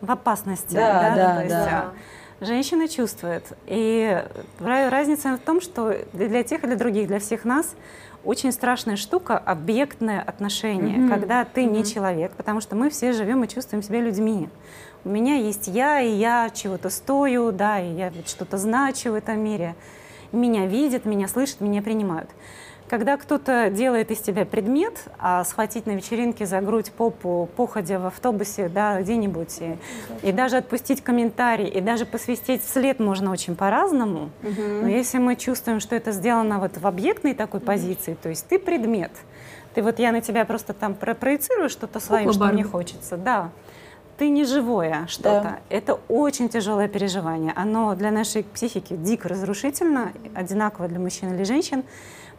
в 0.00 0.10
опасности, 0.10 0.74
да, 0.74 1.02
да, 1.02 1.14
да, 1.14 1.34
то 1.34 1.40
есть, 1.42 1.54
да. 1.54 1.92
А, 2.40 2.44
женщина 2.44 2.88
чувствует. 2.88 3.44
И 3.66 4.22
разница 4.60 5.36
в 5.36 5.40
том, 5.40 5.60
что 5.60 5.96
для 6.12 6.42
тех 6.44 6.62
и 6.62 6.66
для 6.66 6.76
других, 6.76 7.08
для 7.08 7.18
всех 7.18 7.44
нас 7.44 7.74
очень 8.24 8.52
страшная 8.52 8.96
штука 8.96 9.38
объектное 9.38 10.20
отношение, 10.20 10.98
mm-hmm. 10.98 11.08
когда 11.08 11.44
ты 11.44 11.62
mm-hmm. 11.62 11.70
не 11.70 11.84
человек, 11.84 12.32
потому 12.32 12.60
что 12.60 12.76
мы 12.76 12.90
все 12.90 13.12
живем 13.12 13.44
и 13.44 13.48
чувствуем 13.48 13.82
себя 13.82 14.00
людьми. 14.00 14.48
У 15.04 15.08
меня 15.08 15.36
есть 15.36 15.68
я, 15.68 16.00
и 16.00 16.10
я 16.10 16.50
чего-то 16.50 16.90
стою, 16.90 17.52
да, 17.52 17.80
и 17.80 17.94
я 17.94 18.12
что-то 18.26 18.58
значу 18.58 19.12
в 19.12 19.14
этом 19.14 19.38
мире. 19.38 19.74
Меня 20.32 20.66
видят, 20.66 21.04
меня 21.04 21.28
слышат, 21.28 21.60
меня 21.60 21.80
принимают. 21.80 22.28
Когда 22.88 23.18
кто-то 23.18 23.68
делает 23.70 24.10
из 24.10 24.18
тебя 24.20 24.46
предмет, 24.46 25.04
а 25.18 25.44
схватить 25.44 25.86
на 25.86 25.92
вечеринке 25.92 26.46
за 26.46 26.60
грудь 26.60 26.90
попу, 26.90 27.48
походя 27.54 27.98
в 27.98 28.06
автобусе, 28.06 28.68
да, 28.68 29.00
где-нибудь, 29.02 29.58
и, 29.60 29.76
и 30.22 30.32
даже 30.32 30.56
отпустить 30.56 31.02
комментарий, 31.02 31.68
и 31.68 31.80
даже 31.80 32.06
посвистеть 32.06 32.62
вслед 32.62 32.98
можно 32.98 33.30
очень 33.30 33.56
по-разному. 33.56 34.30
Угу. 34.42 34.62
Но 34.82 34.88
если 34.88 35.18
мы 35.18 35.36
чувствуем, 35.36 35.80
что 35.80 35.96
это 35.96 36.12
сделано 36.12 36.58
вот 36.58 36.78
в 36.78 36.86
объектной 36.86 37.34
такой 37.34 37.60
позиции, 37.60 38.16
то 38.20 38.30
есть 38.30 38.46
ты 38.48 38.58
предмет, 38.58 39.12
ты 39.74 39.82
вот 39.82 39.98
я 39.98 40.10
на 40.10 40.22
тебя 40.22 40.46
просто 40.46 40.72
там 40.72 40.94
про 40.94 41.14
проецирую 41.14 41.68
что-то 41.68 42.00
своим, 42.00 42.32
что 42.32 42.46
мне 42.46 42.64
хочется, 42.64 43.16
да 43.16 43.50
ты 44.18 44.28
не 44.30 44.44
живое 44.44 45.06
что-то. 45.08 45.40
Да. 45.42 45.58
Это 45.70 45.98
очень 46.08 46.48
тяжелое 46.48 46.88
переживание. 46.88 47.52
Оно 47.56 47.94
для 47.94 48.10
нашей 48.10 48.42
психики 48.42 48.94
дико 48.96 49.28
разрушительно, 49.28 50.12
одинаково 50.34 50.88
для 50.88 50.98
мужчин 50.98 51.32
или 51.34 51.44
женщин. 51.44 51.84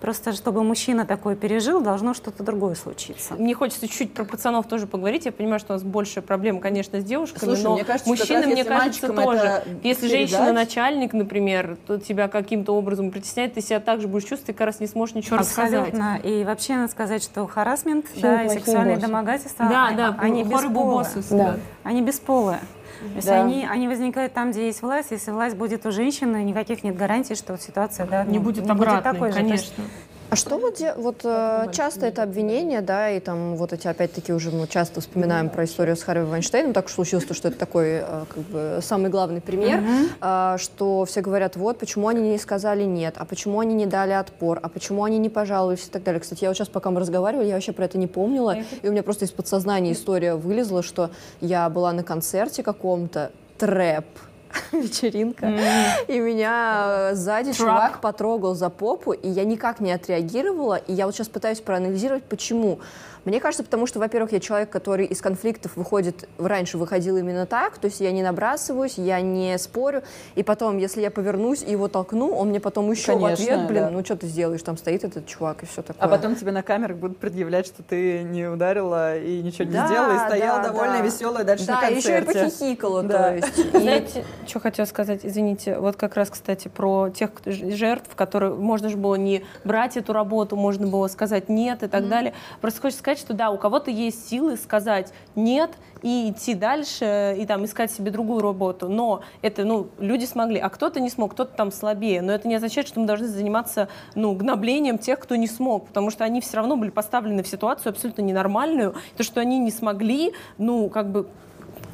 Просто 0.02 0.32
чтобы 0.32 0.64
мужчина 0.64 1.06
такой 1.06 1.36
пережил, 1.36 1.82
должно 1.82 2.14
что-то 2.14 2.42
другое 2.42 2.76
случиться. 2.76 3.34
Мне 3.34 3.54
хочется 3.54 3.86
чуть-чуть 3.86 4.14
про 4.14 4.24
пацанов 4.24 4.66
тоже 4.66 4.88
поговорить. 4.88 5.26
Я 5.26 5.34
понимаю, 5.34 5.60
что 5.60 5.74
у 5.74 5.76
нас 5.76 5.84
больше 5.84 6.22
проблем, 6.22 6.62
конечно, 6.62 7.02
с 7.02 7.04
девушками, 7.04 7.44
Слушай, 7.44 7.64
но 7.64 7.74
мне 7.74 7.84
кажется, 7.84 8.10
мужчины, 8.10 8.38
раз, 8.38 8.46
мне 8.46 8.56
если 8.60 8.70
кажется, 8.70 9.08
тоже. 9.10 9.40
это 9.42 9.64
Если 9.84 10.08
передать... 10.08 10.30
женщина 10.30 10.54
начальник, 10.54 11.12
например, 11.12 11.78
то 11.86 11.98
тебя 12.00 12.30
каким-то 12.30 12.72
образом 12.78 13.12
притесняет, 13.12 13.56
ты 13.56 13.62
себя 13.62 13.82
также 13.82 14.08
будешь 14.08 14.24
чувствовать, 14.24 14.46
ты 14.46 14.54
как 14.54 14.68
раз 14.68 14.80
не 14.80 14.88
сможешь 14.88 15.16
ничего 15.16 15.36
Абсолютно. 15.36 16.14
рассказать. 16.14 16.22
И 16.26 16.44
вообще 16.46 16.76
надо 16.78 16.92
сказать, 16.94 17.22
что 17.22 17.46
харасмент 17.46 18.06
да, 18.22 18.44
и 18.46 18.50
сексуальные 18.50 18.96
боссы. 18.96 19.08
домогательства, 19.08 19.66
Да, 19.68 19.88
они, 19.88 19.98
да, 19.98 20.16
они 20.18 20.44
бесполые. 20.46 20.72
bosses, 21.06 21.26
Да. 21.30 21.58
Они 21.84 22.02
бесполые. 22.02 22.60
То 23.00 23.16
есть 23.16 23.28
Да. 23.28 23.44
они, 23.44 23.66
они 23.66 23.88
возникают 23.88 24.34
там, 24.34 24.52
где 24.52 24.66
есть 24.66 24.82
власть. 24.82 25.12
Если 25.12 25.32
власть 25.32 25.56
будет 25.56 25.86
у 25.86 25.92
женщины, 25.92 26.44
никаких 26.44 26.84
нет 26.84 26.98
гарантий, 26.98 27.36
что 27.36 27.58
ситуация 27.58 28.06
да, 28.06 28.26
Не 28.26 28.40
ну, 28.40 28.44
будет 28.44 28.70
обратной, 28.70 29.02
такой 29.02 29.32
же. 29.32 29.40
То 29.40 29.44
есть 29.46 29.74
конечно. 29.76 29.84
А 30.32 30.36
что 30.36 30.60
вот, 30.60 30.80
вот 30.98 31.22
э, 31.24 31.68
часто 31.72 32.06
это 32.06 32.22
обвинение, 32.22 32.82
да, 32.82 33.10
и 33.10 33.20
там 33.20 33.56
вот 33.56 33.74
эти, 33.74 33.88
опять-таки, 33.88 34.32
уже 34.32 34.52
мы 34.52 34.68
часто 34.68 35.02
вспоминаем 35.02 35.50
про 35.50 35.66
историю 35.66 35.96
с 35.96 36.04
Харви 36.04 36.26
Вайнштейном, 36.26 36.74
так 36.74 36.86
уж 36.86 36.92
случилось, 36.92 37.26
то, 37.26 37.34
что 37.34 37.48
это 37.48 37.58
такой, 37.58 38.04
э, 38.04 38.26
как 38.30 38.44
бы, 38.44 38.80
самый 38.84 39.10
главный 39.10 39.42
пример, 39.42 39.84
а, 40.22 40.58
что 40.60 41.06
все 41.06 41.22
говорят, 41.22 41.56
вот, 41.56 41.80
почему 41.80 42.08
они 42.08 42.30
не 42.30 42.38
сказали 42.38 42.84
нет, 42.84 43.16
а 43.18 43.26
почему 43.26 43.60
они 43.60 43.74
не 43.74 43.88
дали 43.88 44.12
отпор, 44.12 44.60
а 44.62 44.70
почему 44.70 45.04
они 45.04 45.18
не 45.18 45.30
пожаловались 45.30 45.88
и 45.88 45.90
так 45.90 46.04
далее. 46.04 46.20
Кстати, 46.20 46.44
я 46.44 46.50
вот 46.52 46.58
сейчас, 46.58 46.70
пока 46.70 46.92
мы 46.92 47.00
разговаривали, 47.00 47.48
я 47.48 47.56
вообще 47.56 47.72
про 47.72 47.86
это 47.86 47.98
не 47.98 48.08
помнила, 48.08 48.56
и 48.84 48.88
у 48.88 48.92
меня 48.92 49.02
просто 49.02 49.26
из 49.26 49.32
подсознания 49.32 49.94
история 49.94 50.36
вылезла, 50.36 50.84
что 50.84 51.10
я 51.42 51.68
была 51.70 51.92
на 51.92 52.04
концерте 52.04 52.62
каком-то, 52.62 53.32
трэп, 53.58 54.06
вечеринка, 54.72 55.54
и 56.08 56.20
меня 56.20 57.10
э, 57.12 57.16
сзади 57.16 57.54
чувак 57.54 58.02
потрогал 58.02 58.56
за 58.56 58.70
попу, 58.70 59.12
и 59.12 59.28
я 59.28 59.46
никак 59.46 59.80
не 59.80 59.92
отреагировала, 59.92 60.76
и 60.76 60.94
я 60.94 61.06
вот 61.06 61.16
сейчас 61.16 61.28
пытаюсь 61.28 61.60
проанализировать, 61.60 62.24
почему. 62.24 62.80
Мне 63.26 63.40
кажется, 63.40 63.64
потому 63.64 63.86
что, 63.86 64.00
во-первых, 64.00 64.32
я 64.32 64.40
человек, 64.40 64.70
который 64.70 65.06
из 65.06 65.22
конфликтов 65.22 65.76
выходит, 65.76 66.28
раньше 66.38 66.78
выходил 66.78 67.18
именно 67.18 67.46
так, 67.46 67.78
то 67.78 67.86
есть 67.86 68.00
я 68.00 68.12
не 68.12 68.24
набрасываюсь, 68.24 68.98
я 68.98 69.22
не 69.22 69.58
спорю, 69.58 70.04
и 70.36 70.44
потом, 70.44 70.78
если 70.78 71.02
я 71.02 71.12
повернусь 71.12 71.64
и 71.64 71.72
его 71.72 71.88
толкну, 71.88 72.34
он 72.34 72.50
мне 72.50 72.60
потом 72.60 72.90
еще 72.92 73.16
в 73.18 73.22
Конечно, 73.22 73.34
ответ, 73.34 73.68
блин, 73.68 73.84
да. 73.84 73.90
ну 73.90 74.04
что 74.06 74.16
ты 74.16 74.28
сделаешь, 74.28 74.62
там 74.64 74.78
стоит 74.78 75.04
этот 75.04 75.26
чувак 75.28 75.64
и 75.64 75.66
все 75.66 75.82
такое. 75.82 76.02
А 76.04 76.08
потом 76.08 76.36
тебе 76.36 76.52
на 76.52 76.64
камерах 76.64 76.98
будут 76.98 77.18
предъявлять, 77.18 77.66
что 77.68 77.84
ты 77.84 78.24
не 78.24 78.48
ударила 78.48 79.18
и 79.18 79.42
ничего 79.42 79.66
не 79.66 79.74
Да, 79.74 79.88
сделала, 79.88 80.14
и 80.16 80.20
стояла 80.28 80.62
да, 80.62 80.70
довольная, 80.70 81.00
да. 81.00 81.06
веселая 81.06 81.44
дальше 81.44 81.66
да, 81.66 81.82
на 81.82 81.88
и 81.90 81.96
еще 81.98 82.20
и 82.20 82.22
концерте. 82.24 82.44
похихикала, 82.46 83.04
Да. 83.04 83.18
то 83.30 83.36
есть. 83.36 83.72
Знаете, 83.72 84.26
что 84.48 84.60
хотела 84.60 84.86
сказать, 84.86 85.22
извините, 85.24 85.78
вот 85.80 85.96
как 85.96 86.16
раз, 86.16 86.30
кстати, 86.30 86.68
про 86.68 87.10
тех 87.10 87.32
жертв, 87.46 88.16
которые 88.16 88.54
можно 88.54 88.90
же 88.90 88.98
было 88.98 89.16
не 89.16 89.44
брать 89.64 89.98
эту 89.98 90.14
работу, 90.14 90.56
можно 90.56 90.88
было 90.88 91.08
сказать 91.08 91.50
нет 91.50 91.84
и 91.84 91.88
так 91.88 92.08
далее. 92.08 92.34
Просто 92.62 92.82
хочется 92.82 93.04
сказать, 93.10 93.20
что 93.20 93.34
да, 93.34 93.50
у 93.50 93.58
кого-то 93.58 93.90
есть 93.90 94.30
силы 94.30 94.56
сказать 94.56 95.12
нет 95.36 95.72
и 96.04 96.30
идти 96.30 96.54
дальше, 96.54 97.36
и 97.38 97.46
там 97.46 97.66
искать 97.66 97.92
себе 97.92 98.12
другую 98.12 98.42
работу. 98.42 98.88
Но 98.88 99.22
это, 99.42 99.66
ну, 99.66 99.88
люди 99.98 100.26
смогли, 100.26 100.60
а 100.60 100.70
кто-то 100.70 101.00
не 101.00 101.10
смог, 101.10 101.34
кто-то 101.34 101.56
там 101.56 101.72
слабее. 101.72 102.22
Но 102.22 102.32
это 102.32 102.48
не 102.48 102.56
означает, 102.56 102.88
что 102.88 103.00
мы 103.00 103.08
должны 103.08 103.28
заниматься, 103.28 103.90
ну, 104.14 104.34
гноблением 104.34 105.00
тех, 105.00 105.20
кто 105.20 105.36
не 105.36 105.48
смог, 105.48 105.88
потому 105.88 106.12
что 106.12 106.24
они 106.24 106.40
все 106.40 106.58
равно 106.58 106.78
были 106.78 106.92
поставлены 106.92 107.42
в 107.42 107.48
ситуацию 107.48 107.92
абсолютно 107.92 108.22
ненормальную. 108.22 108.94
То, 109.18 109.24
что 109.24 109.42
они 109.42 109.58
не 109.58 109.72
смогли, 109.72 110.34
ну, 110.60 110.90
как 110.90 111.10
бы, 111.12 111.28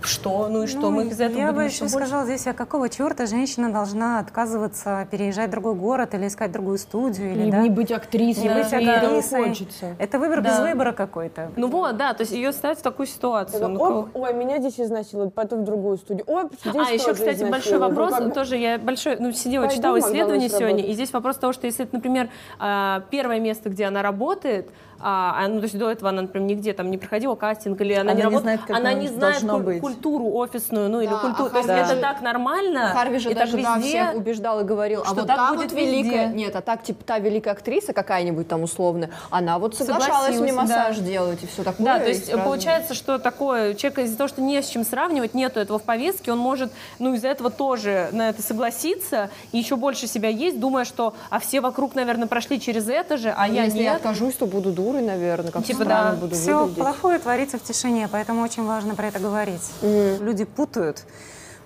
что? 0.01 0.47
Ну 0.49 0.63
и 0.63 0.67
что? 0.67 0.79
Ну, 0.81 0.91
мы 0.91 1.07
из 1.07 1.19
этого 1.19 1.37
Я 1.39 1.45
будем 1.47 1.55
бы 1.57 1.63
еще 1.63 1.79
больше? 1.81 1.95
сказала 1.95 2.25
здесь, 2.25 2.45
а 2.47 2.53
какого 2.53 2.89
черта 2.89 3.25
женщина 3.25 3.71
должна 3.71 4.19
отказываться 4.19 5.07
переезжать 5.09 5.47
в 5.49 5.51
другой 5.51 5.75
город 5.75 6.13
или 6.13 6.27
искать 6.27 6.51
другую 6.51 6.77
студию? 6.77 7.31
Или, 7.31 7.45
Не, 7.45 7.51
да? 7.51 7.57
не 7.61 7.69
быть 7.69 7.91
актрисой, 7.91 8.43
Не 8.43 8.49
быть 8.49 8.71
актрисой. 8.73 9.47
хочется. 9.49 9.95
Это 9.99 10.19
выбор 10.19 10.41
Да. 10.41 10.49
без 10.49 10.59
выбора 10.59 10.91
какой-то. 10.91 11.51
Ну 11.55 11.67
вот, 11.69 11.97
да, 11.97 12.13
то 12.13 12.21
есть 12.21 12.31
ее 12.33 12.51
ставят 12.51 12.79
в 12.79 12.81
такую 12.81 13.07
ситуацию. 13.07 13.67
Ну, 13.67 13.77
кого- 13.79 13.99
Оп, 14.01 14.09
ой, 14.15 14.33
меня 14.33 14.59
здесь 14.59 14.79
изнасилуют, 14.79 15.33
потом 15.33 15.61
в 15.61 15.65
другую 15.65 15.97
студию. 15.97 16.23
Оп, 16.27 16.53
здесь 16.63 16.75
А, 16.87 16.91
еще, 16.91 17.13
кстати, 17.13 17.41
большой 17.43 17.77
изнасилуют. 17.77 17.81
Ну, 17.95 18.01
вопрос, 18.03 18.13
как 18.25 18.33
тоже 18.33 18.57
я 18.57 18.77
большой, 18.77 19.17
ну, 19.19 19.31
сидела, 19.31 19.63
Пойду 19.65 19.75
читала 19.77 19.99
исследование 19.99 20.49
сегодня, 20.49 20.67
работать. 20.69 20.89
и 20.89 20.93
здесь 20.93 21.13
вопрос 21.13 21.37
того, 21.37 21.53
что 21.53 21.65
если 21.67 21.85
это, 21.85 21.95
например, 21.95 22.29
а, 22.59 23.01
первое 23.09 23.39
место, 23.39 23.69
где 23.69 23.85
она 23.85 24.01
работает, 24.01 24.69
а, 24.99 25.35
а, 25.43 25.47
ну, 25.49 25.57
то 25.57 25.63
есть 25.63 25.77
до 25.77 25.89
этого 25.91 26.09
она, 26.09 26.21
например, 26.23 26.47
нигде 26.47 26.73
там 26.73 26.89
не 26.89 26.97
проходила 26.97 27.35
кастинг, 27.35 27.79
или 27.81 27.93
она, 27.93 28.11
Она 28.11 28.11
не 28.13 28.17
не 28.17 28.23
работала, 28.23 28.41
знает, 28.43 28.61
как 28.65 28.77
она 28.77 28.93
не 28.93 29.07
знает 29.09 29.43
быть. 29.43 29.81
Культуру 29.85 30.33
офисную, 30.35 30.89
ну, 30.89 31.01
или 31.01 31.09
Да, 31.09 31.17
культуру, 31.19 31.45
а 31.47 31.49
то 31.49 31.57
есть 31.57 31.69
Харви 31.69 31.91
это 31.93 32.01
так 32.01 32.21
нормально, 32.21 32.89
Харви 32.93 33.19
же 33.19 33.31
и 33.31 33.33
так 33.33 33.43
даже 33.49 33.57
да, 33.61 33.75
везде. 33.77 33.89
всех 33.89 34.15
убеждал 34.15 34.59
и 34.61 34.63
говорил, 34.63 35.01
а 35.01 35.05
что 35.05 35.15
вот 35.15 35.27
так 35.27 35.37
та 35.37 35.53
будет 35.53 35.71
вот 35.71 35.79
великая, 35.79 36.25
везде. 36.27 36.37
нет, 36.37 36.55
а 36.55 36.61
так 36.61 36.83
типа 36.83 37.03
та 37.03 37.19
великая 37.19 37.51
актриса 37.51 37.93
какая-нибудь 37.93 38.47
там 38.47 38.63
условно, 38.63 39.09
она 39.29 39.59
вот 39.59 39.75
соглашалась 39.75 40.39
мне 40.39 40.53
массаж 40.53 40.97
да. 40.97 41.03
делать 41.05 41.43
и 41.43 41.47
все 41.47 41.63
такое. 41.63 41.85
Да, 41.85 41.99
то 41.99 42.07
есть 42.07 42.25
сразу- 42.27 42.43
получается, 42.43 42.93
что 42.93 43.17
такое, 43.19 43.73
человек 43.75 43.99
из-за 43.99 44.17
того, 44.17 44.27
что 44.27 44.41
не 44.41 44.61
с 44.61 44.67
чем 44.67 44.83
сравнивать, 44.83 45.33
нету 45.33 45.59
этого 45.59 45.79
в 45.79 45.83
повестке, 45.83 46.31
он 46.31 46.39
может, 46.39 46.71
ну, 46.99 47.13
из-за 47.15 47.29
этого 47.29 47.49
тоже 47.49 48.09
на 48.11 48.29
это 48.29 48.41
согласиться 48.41 49.29
и 49.51 49.57
еще 49.57 49.75
больше 49.75 50.07
себя 50.07 50.29
есть, 50.29 50.59
думая, 50.59 50.85
что, 50.85 51.13
а 51.29 51.39
все 51.39 51.61
вокруг, 51.61 51.95
наверное, 51.95 52.27
прошли 52.27 52.59
через 52.59 52.87
это 52.89 53.17
же, 53.17 53.29
а 53.35 53.47
Ну, 53.47 53.53
я 53.53 53.63
если 53.65 53.77
я 53.79 53.91
нет. 53.91 53.95
откажусь, 53.97 54.35
то 54.35 54.45
буду 54.45 54.71
дурой, 54.71 55.01
наверное, 55.01 55.51
как 55.51 55.63
Типа, 55.65 55.85
да, 55.85 56.15
буду 56.19 56.35
Все 56.35 56.57
выглядеть. 56.59 56.77
плохое 56.83 57.19
творится 57.19 57.57
в 57.57 57.63
тишине, 57.63 58.07
поэтому 58.11 58.41
очень 58.41 58.63
важно 58.65 58.95
про 58.95 59.07
это 59.07 59.19
говорить. 59.19 59.61
Люди 59.81 60.45
путают 60.45 61.05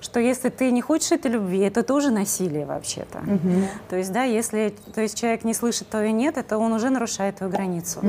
что 0.01 0.20
если 0.20 0.49
ты 0.49 0.72
не 0.72 0.82
хочешь 0.82 1.12
этой 1.12 1.32
любви, 1.32 1.60
это 1.60 1.84
тоже 1.84 2.12
насилие 2.12 2.66
вообще-то. 2.66 3.20
То 3.89 3.97
есть, 3.97 4.12
да, 4.12 4.24
если 4.24 4.74
то 4.93 5.01
есть 5.01 5.18
человек 5.20 5.43
не 5.43 5.53
слышит 5.53 5.89
твое 5.89 6.12
нет, 6.12 6.38
это 6.38 6.57
он 6.57 6.72
уже 6.74 6.89
нарушает 6.89 7.38
твою 7.38 7.51
границу. 7.51 7.99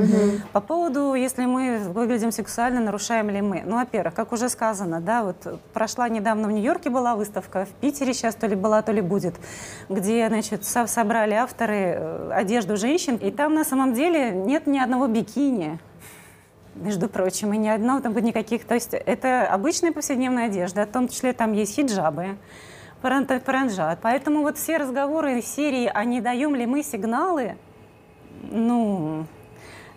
По 0.53 0.61
поводу, 0.61 1.13
если 1.13 1.45
мы 1.45 1.79
выглядим 1.79 2.31
сексуально, 2.31 2.79
нарушаем 2.79 3.29
ли 3.29 3.41
мы? 3.41 3.63
Ну, 3.65 3.75
во-первых, 3.75 4.13
как 4.13 4.31
уже 4.31 4.49
сказано, 4.49 5.01
да, 5.01 5.23
вот 5.23 5.59
прошла 5.73 6.07
недавно 6.09 6.47
в 6.47 6.51
Нью-Йорке 6.51 6.89
была 6.89 7.15
выставка, 7.15 7.65
в 7.65 7.81
Питере 7.81 8.13
сейчас 8.13 8.35
то 8.35 8.47
ли 8.47 8.55
была, 8.55 8.81
то 8.81 8.91
ли 8.91 9.01
будет, 9.01 9.35
где, 9.89 10.27
значит, 10.29 10.63
со- 10.63 10.87
собрали 10.87 11.33
авторы 11.33 11.75
э, 11.97 12.31
одежду 12.33 12.77
женщин, 12.77 13.15
и 13.17 13.31
там 13.31 13.53
на 13.53 13.65
самом 13.65 13.93
деле 13.93 14.31
нет 14.31 14.65
ни 14.67 14.79
одного 14.79 15.07
бикини 15.07 15.79
между 16.75 17.09
прочим, 17.09 17.53
и 17.53 17.57
ни 17.57 17.67
одного 17.67 18.01
там 18.01 18.13
будет 18.13 18.25
никаких. 18.25 18.65
То 18.65 18.73
есть 18.73 18.93
это 18.93 19.47
обычная 19.47 19.91
повседневная 19.91 20.45
одежда, 20.45 20.85
в 20.85 20.91
том 20.91 21.07
числе 21.07 21.33
там 21.33 21.53
есть 21.53 21.75
хиджабы, 21.75 22.37
паран- 23.01 23.39
паранджат. 23.39 23.99
Поэтому 24.01 24.41
вот 24.41 24.57
все 24.57 24.77
разговоры 24.77 25.39
из 25.39 25.45
серии 25.45 25.89
«А 25.93 26.03
не 26.05 26.21
даем 26.21 26.55
ли 26.55 26.65
мы 26.65 26.83
сигналы?» 26.83 27.57
Ну, 28.43 29.25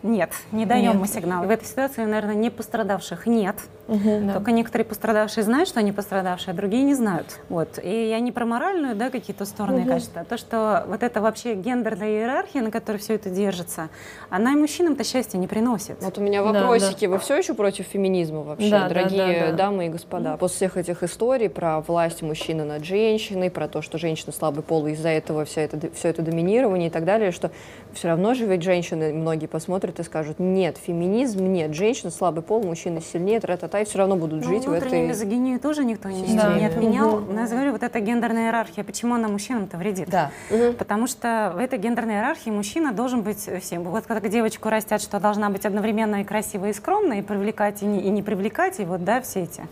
нет, 0.03 0.33
не 0.53 0.67
даем 0.67 0.93
Нет. 0.93 1.01
мы 1.01 1.07
сигналы. 1.07 1.47
В 1.47 1.51
этой 1.51 1.65
ситуации, 1.65 2.05
наверное, 2.05 2.35
не 2.35 2.51
пострадавших 2.51 3.27
нет. 3.27 3.57
Только 3.87 4.53
некоторые 4.53 4.87
пострадавшие 4.87 5.45
знают, 5.45 5.69
что 5.69 5.81
они 5.81 5.93
пострадавшие, 5.93 6.53
а 6.53 6.55
другие 6.55 6.85
не 6.85 6.95
знают. 6.95 7.39
Вот. 7.49 7.79
И 7.83 8.09
я 8.09 8.21
не 8.21 8.33
про 8.33 8.47
моральную, 8.47 8.95
да, 8.95 9.11
какие-то 9.11 9.45
стороны 9.45 9.81
и 9.81 9.85
качества, 9.85 10.23
а 10.23 10.25
то, 10.25 10.37
что 10.37 10.85
вот 10.89 11.03
эта 11.03 11.21
вообще 11.21 11.55
гендерная 11.55 12.09
иерархия, 12.09 12.63
на 12.63 12.71
которой 12.71 12.97
все 12.97 13.15
это 13.15 13.31
держится, 13.31 13.91
она 14.31 14.53
и 14.53 14.57
мужчинам-то 14.57 15.05
счастья 15.05 15.39
не 15.39 15.47
приносит. 15.47 16.03
Вот 16.03 16.19
у 16.19 16.21
меня 16.21 16.43
Да, 16.43 16.53
вопросики. 16.53 17.07
Вы 17.07 17.19
все 17.19 17.37
еще 17.37 17.55
против 17.55 17.87
феминизма 17.87 18.43
вообще, 18.43 18.71
Да, 18.71 18.81
да, 18.83 18.89
дорогие 18.89 19.41
да, 19.41 19.51
да. 19.51 19.53
дамы 19.53 19.87
и 19.87 19.89
господа? 19.89 20.37
После 20.37 20.57
всех 20.57 20.77
этих 20.77 21.03
историй 21.03 21.49
про 21.49 21.81
власть 21.81 22.23
мужчины 22.23 22.65
над 22.65 22.85
женщиной, 22.85 23.51
про 23.51 23.69
то, 23.69 23.83
что 23.83 23.99
женщина 23.99 24.33
слабый 24.33 24.63
пол, 24.63 24.87
и 24.87 24.93
из-за 24.93 25.09
этого 25.11 25.45
все 25.45 25.63
это, 25.63 25.91
все 25.95 26.09
это 26.09 26.23
доминирование 26.23 26.89
и 26.89 26.91
так 26.91 27.05
далее, 27.05 27.31
что 27.33 27.51
все 27.93 28.09
равно 28.09 28.35
же 28.35 28.47
ведь 28.47 28.63
женщины, 28.63 29.13
многие 29.13 29.47
посмотрят 29.47 30.01
и 30.01 30.03
скажут, 30.03 30.39
нет, 30.39 30.79
феминизм, 30.79 31.45
нет, 31.53 31.75
женщина 31.75 32.11
слабый 32.11 32.43
пол, 32.43 32.63
мужчина 32.63 33.01
сильнее, 33.01 33.41
тра-та-та, 33.41 33.74
и 33.81 33.85
все 33.85 33.99
равно 33.99 34.17
будут 34.17 34.45
Ну, 34.45 34.49
жить 34.49 34.67
в 34.67 34.73
этой... 34.73 35.07
мизогинию 35.07 35.59
тоже 35.61 35.85
никто 35.85 36.09
не, 36.09 36.37
Да. 36.37 36.55
не 36.59 36.67
отменял. 36.67 37.21
Но 37.21 37.41
я 37.43 37.47
говорю, 37.47 37.73
вот 37.73 37.83
эта 37.83 38.01
гендерная 38.01 38.47
иерархия, 38.47 38.85
почему 38.85 39.15
она 39.15 39.29
мужчинам-то 39.29 39.77
вредит? 39.77 40.09
Да. 40.09 40.31
Потому 40.79 41.07
что 41.07 41.53
в 41.55 41.59
этой 41.59 41.79
гендерной 41.79 42.15
иерархии 42.15 42.51
мужчина 42.51 42.93
должен 42.93 43.23
быть 43.23 43.49
всем. 43.63 43.85
Вот 43.85 44.07
как 44.07 44.29
девочку 44.29 44.69
растят, 44.71 45.01
что 45.03 45.21
должна 45.21 45.51
быть 45.51 45.67
одновременно 45.67 46.21
и 46.21 46.25
красивая, 46.25 46.71
и 46.71 46.73
скромная, 46.73 47.19
и 47.19 47.23
привлекать, 47.23 47.83
и 47.83 47.87
не, 47.87 48.01
и 48.01 48.11
не 48.11 48.23
привлекать, 48.23 48.81
и 48.81 48.85
вот, 48.85 49.05
да, 49.05 49.21
все 49.21 49.43
эти. 49.43 49.67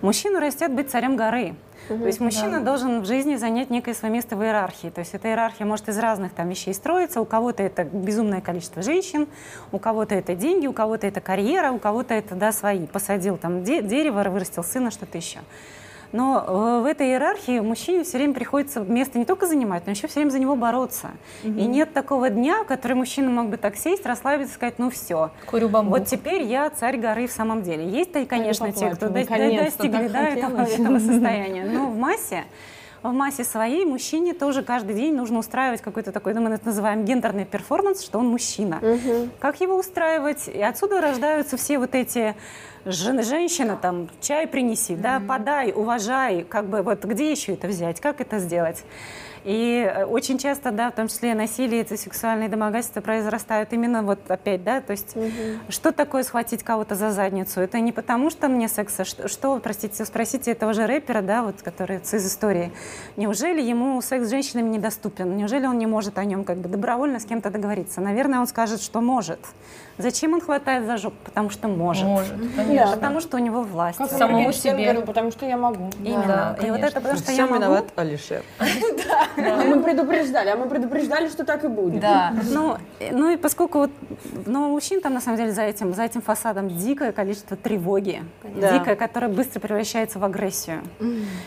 Мужчину 0.00 0.38
растят 0.40 0.72
быть 0.72 0.90
царем 0.90 1.16
горы. 1.16 1.54
То 1.88 2.06
есть 2.06 2.20
мужчина 2.20 2.60
должен 2.60 3.00
в 3.00 3.06
жизни 3.06 3.36
занять 3.36 3.70
некое 3.70 3.94
свое 3.94 4.12
место 4.12 4.36
в 4.36 4.42
иерархии. 4.42 4.88
То 4.88 5.00
есть 5.00 5.14
эта 5.14 5.28
иерархия 5.28 5.66
может 5.66 5.88
из 5.88 5.98
разных 5.98 6.32
там 6.32 6.48
вещей 6.48 6.74
строиться. 6.74 7.20
У 7.20 7.24
кого-то 7.24 7.62
это 7.62 7.84
безумное 7.84 8.40
количество 8.40 8.82
женщин, 8.82 9.26
у 9.72 9.78
кого-то 9.78 10.14
это 10.14 10.34
деньги, 10.34 10.66
у 10.66 10.72
кого-то 10.72 11.06
это 11.06 11.20
карьера, 11.20 11.72
у 11.72 11.78
кого-то 11.78 12.14
это 12.14 12.34
да, 12.34 12.52
свои. 12.52 12.86
Посадил 12.86 13.36
там 13.36 13.64
де- 13.64 13.82
дерево, 13.82 14.22
вырастил 14.28 14.62
сына, 14.62 14.90
что-то 14.90 15.16
еще. 15.16 15.40
Но 16.12 16.44
э, 16.46 16.82
в 16.82 16.86
этой 16.86 17.08
иерархии 17.08 17.60
мужчине 17.60 18.04
все 18.04 18.18
время 18.18 18.34
приходится 18.34 18.80
место 18.80 19.18
не 19.18 19.24
только 19.24 19.46
занимать, 19.46 19.84
но 19.86 19.92
еще 19.92 20.06
все 20.06 20.20
время 20.20 20.30
за 20.30 20.38
него 20.38 20.56
бороться. 20.56 21.10
И 21.42 21.48
нет 21.48 21.92
такого 21.92 22.30
дня, 22.30 22.62
в 22.62 22.66
который 22.66 22.94
мужчина 22.94 23.30
мог 23.30 23.48
бы 23.48 23.56
так 23.56 23.76
сесть, 23.76 24.06
расслабиться 24.06 24.54
сказать, 24.54 24.78
ну 24.78 24.90
все, 24.90 25.30
Курю 25.46 25.68
бамбук. 25.68 25.98
вот 25.98 26.08
теперь 26.08 26.42
я 26.42 26.70
царь 26.70 26.98
горы 26.98 27.26
в 27.26 27.32
самом 27.32 27.62
деле. 27.62 27.88
Есть, 27.88 28.12
конечно, 28.28 28.72
те, 28.72 28.90
кто 28.90 29.08
достигли 29.08 30.08
да, 30.08 30.28
этого, 30.28 30.60
этого 30.62 30.98
состояния. 30.98 31.64
Но 31.64 31.86
в 31.86 31.96
массе 31.96 32.44
в 33.02 33.12
массе 33.12 33.44
своей 33.44 33.84
мужчине 33.84 34.34
тоже 34.34 34.62
каждый 34.62 34.94
день 34.94 35.14
нужно 35.14 35.38
устраивать 35.38 35.80
какой-то 35.80 36.12
такой, 36.12 36.34
ну, 36.34 36.40
мы 36.40 36.50
это 36.50 36.66
называем 36.66 37.04
гендерный 37.04 37.44
перформанс, 37.44 38.02
что 38.02 38.18
он 38.18 38.28
мужчина. 38.28 38.78
Угу. 38.78 39.28
Как 39.38 39.60
его 39.60 39.76
устраивать? 39.76 40.48
И 40.48 40.60
отсюда 40.60 41.00
рождаются 41.00 41.56
все 41.56 41.78
вот 41.78 41.94
эти 41.94 42.34
женщина 42.84 43.76
там 43.80 44.08
чай 44.20 44.46
принеси, 44.46 44.94
mm-hmm. 44.94 45.00
да, 45.00 45.20
подай, 45.26 45.72
уважай, 45.72 46.44
как 46.48 46.66
бы 46.66 46.82
вот 46.82 47.04
где 47.04 47.30
еще 47.30 47.54
это 47.54 47.68
взять, 47.68 48.00
как 48.00 48.20
это 48.20 48.38
сделать? 48.38 48.84
И 49.44 49.88
э, 49.88 50.04
очень 50.04 50.38
часто, 50.38 50.70
да, 50.70 50.90
в 50.90 50.94
том 50.94 51.08
числе 51.08 51.34
насилие, 51.34 51.82
это 51.82 51.96
сексуальные 51.96 52.48
домогательства 52.48 53.00
произрастают 53.00 53.72
именно 53.72 54.02
вот 54.02 54.18
опять, 54.28 54.64
да, 54.64 54.80
то 54.80 54.92
есть 54.92 55.16
угу. 55.16 55.30
что 55.68 55.92
такое 55.92 56.22
схватить 56.22 56.62
кого-то 56.62 56.94
за 56.94 57.10
задницу? 57.10 57.60
Это 57.60 57.80
не 57.80 57.92
потому, 57.92 58.30
что 58.30 58.48
мне 58.48 58.68
секса, 58.68 59.04
что, 59.04 59.28
что 59.28 59.58
простите, 59.58 60.04
спросите 60.04 60.52
этого 60.52 60.72
же 60.74 60.86
рэпера, 60.86 61.22
да, 61.22 61.42
вот, 61.42 61.62
который 61.62 61.98
из 61.98 62.26
истории. 62.26 62.72
Неужели 63.16 63.60
ему 63.62 64.00
секс 64.02 64.26
с 64.26 64.30
женщинами 64.30 64.68
недоступен? 64.68 65.36
Неужели 65.36 65.66
он 65.66 65.78
не 65.78 65.86
может 65.86 66.18
о 66.18 66.24
нем 66.24 66.44
как 66.44 66.58
бы 66.58 66.68
добровольно 66.68 67.20
с 67.20 67.24
кем-то 67.24 67.50
договориться? 67.50 68.00
Наверное, 68.00 68.40
он 68.40 68.46
скажет, 68.46 68.82
что 68.82 69.00
может. 69.00 69.40
Зачем 69.98 70.32
он 70.34 70.40
хватает 70.40 70.86
за 70.86 70.96
жопу? 70.96 71.16
Потому 71.24 71.50
что 71.50 71.68
может. 71.68 72.04
Может, 72.04 72.34
конечно. 72.56 72.92
Потому 72.92 73.20
что 73.20 73.36
у 73.36 73.40
него 73.40 73.62
власть. 73.62 73.98
Как 73.98 74.10
самому 74.10 74.52
себе. 74.52 74.84
Говорю, 74.84 75.02
потому 75.02 75.30
что 75.32 75.44
я 75.44 75.56
могу. 75.56 75.90
Именно. 76.02 76.56
Да, 76.58 76.66
и 76.66 76.70
вот 76.70 76.80
это 76.80 77.00
потому 77.00 77.18
что 77.18 77.32
я 77.32 77.46
могу. 77.46 77.56
виноват 77.56 77.84
Алишер. 77.96 78.42
Да. 79.36 79.56
Мы 79.64 79.82
предупреждали, 79.82 80.48
а 80.50 80.56
мы 80.56 80.68
предупреждали, 80.68 81.28
что 81.28 81.44
так 81.44 81.64
и 81.64 81.68
будет. 81.68 82.00
Да. 82.00 82.34
Ну, 82.50 82.76
ну 83.12 83.30
и 83.30 83.36
поскольку 83.36 83.78
вот, 83.78 83.90
ну, 84.46 84.68
мужчин 84.68 85.00
там 85.00 85.14
на 85.14 85.20
самом 85.20 85.38
деле 85.38 85.52
за 85.52 85.62
этим, 85.62 85.94
за 85.94 86.02
этим 86.02 86.22
фасадом 86.22 86.68
дикое 86.68 87.12
количество 87.12 87.56
тревоги. 87.56 88.22
Дикое, 88.44 88.96
которое 88.96 89.28
быстро 89.28 89.60
превращается 89.60 90.18
в 90.18 90.24
агрессию. 90.24 90.82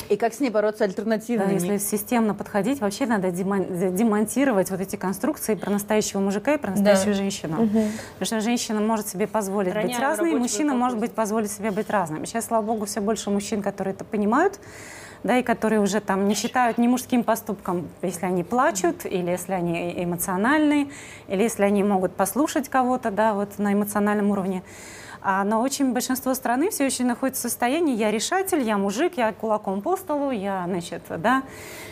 И 0.10 0.16
как 0.18 0.34
с 0.34 0.39
ней 0.39 0.49
бороться 0.49 0.84
альтернативно? 0.84 1.45
Да, 1.45 1.52
если 1.52 1.78
системно 1.78 2.34
подходить, 2.34 2.80
вообще 2.82 3.06
надо 3.06 3.32
демонтировать 3.32 4.72
вот 4.72 4.82
эти 4.82 4.95
конструкции 4.95 5.56
про 5.56 5.72
настоящего 5.72 6.20
мужика 6.20 6.54
и 6.54 6.58
про 6.58 6.72
настоящую 6.72 7.14
женщину. 7.14 7.58
Потому 7.58 8.26
что 8.26 8.40
женщина 8.41 8.81
может 8.81 9.07
себе 9.07 9.27
позволить 9.27 9.73
Роняем 9.73 9.91
быть 9.91 9.99
разной, 9.99 10.35
мужчина 10.35 10.73
может 10.73 10.97
быть 10.97 11.13
позволить 11.13 11.51
себе 11.51 11.71
быть 11.71 11.89
разным. 11.89 12.25
Сейчас, 12.25 12.45
слава 12.45 12.63
богу, 12.63 12.85
все 12.85 13.01
больше 13.01 13.29
мужчин, 13.29 13.61
которые 13.61 13.93
это 13.93 14.03
понимают, 14.03 14.59
да, 15.23 15.37
и 15.37 15.43
которые 15.43 15.79
уже 15.79 16.01
там 16.01 16.27
не 16.27 16.35
считают 16.35 16.77
ни 16.77 16.87
мужским 16.87 17.23
поступком, 17.23 17.87
если 18.01 18.25
они 18.25 18.43
плачут, 18.43 19.05
или 19.05 19.29
если 19.29 19.53
они 19.53 20.03
эмоциональны, 20.03 20.89
или 21.27 21.43
если 21.43 21.63
они 21.63 21.83
могут 21.83 22.15
послушать 22.15 22.69
кого-то, 22.69 23.11
да, 23.11 23.33
вот 23.33 23.57
на 23.59 23.73
эмоциональном 23.73 24.31
уровне. 24.31 24.63
А, 25.24 25.43
но 25.43 25.61
очень 25.61 25.93
большинство 25.93 26.34
страны 26.34 26.72
все 26.72 26.86
еще 26.86 27.03
находится 27.03 27.47
в 27.47 27.51
состоянии 27.51 27.95
«я 27.95 28.09
решатель, 28.11 28.61
я 28.61 28.78
мужик, 28.78 29.17
я 29.17 29.32
кулаком 29.34 29.82
по 29.82 29.95
столу, 29.95 30.32
я, 30.32 30.63
значит, 30.67 31.03
да». 31.09 31.43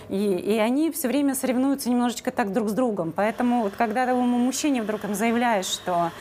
И, 0.09 0.34
и 0.34 0.57
они 0.57 0.91
все 0.91 1.07
время 1.07 1.36
соревнуются 1.36 1.89
немножечко 1.89 2.32
так 2.32 2.51
друг 2.51 2.69
с 2.69 2.73
другом. 2.73 3.13
Поэтому 3.15 3.61
вот 3.61 3.73
когда 3.77 4.07
ты 4.07 4.13
мужчине 4.13 4.82
вдруг 4.82 5.03
им 5.03 5.13
заявляешь, 5.13 5.67
что 5.67 6.11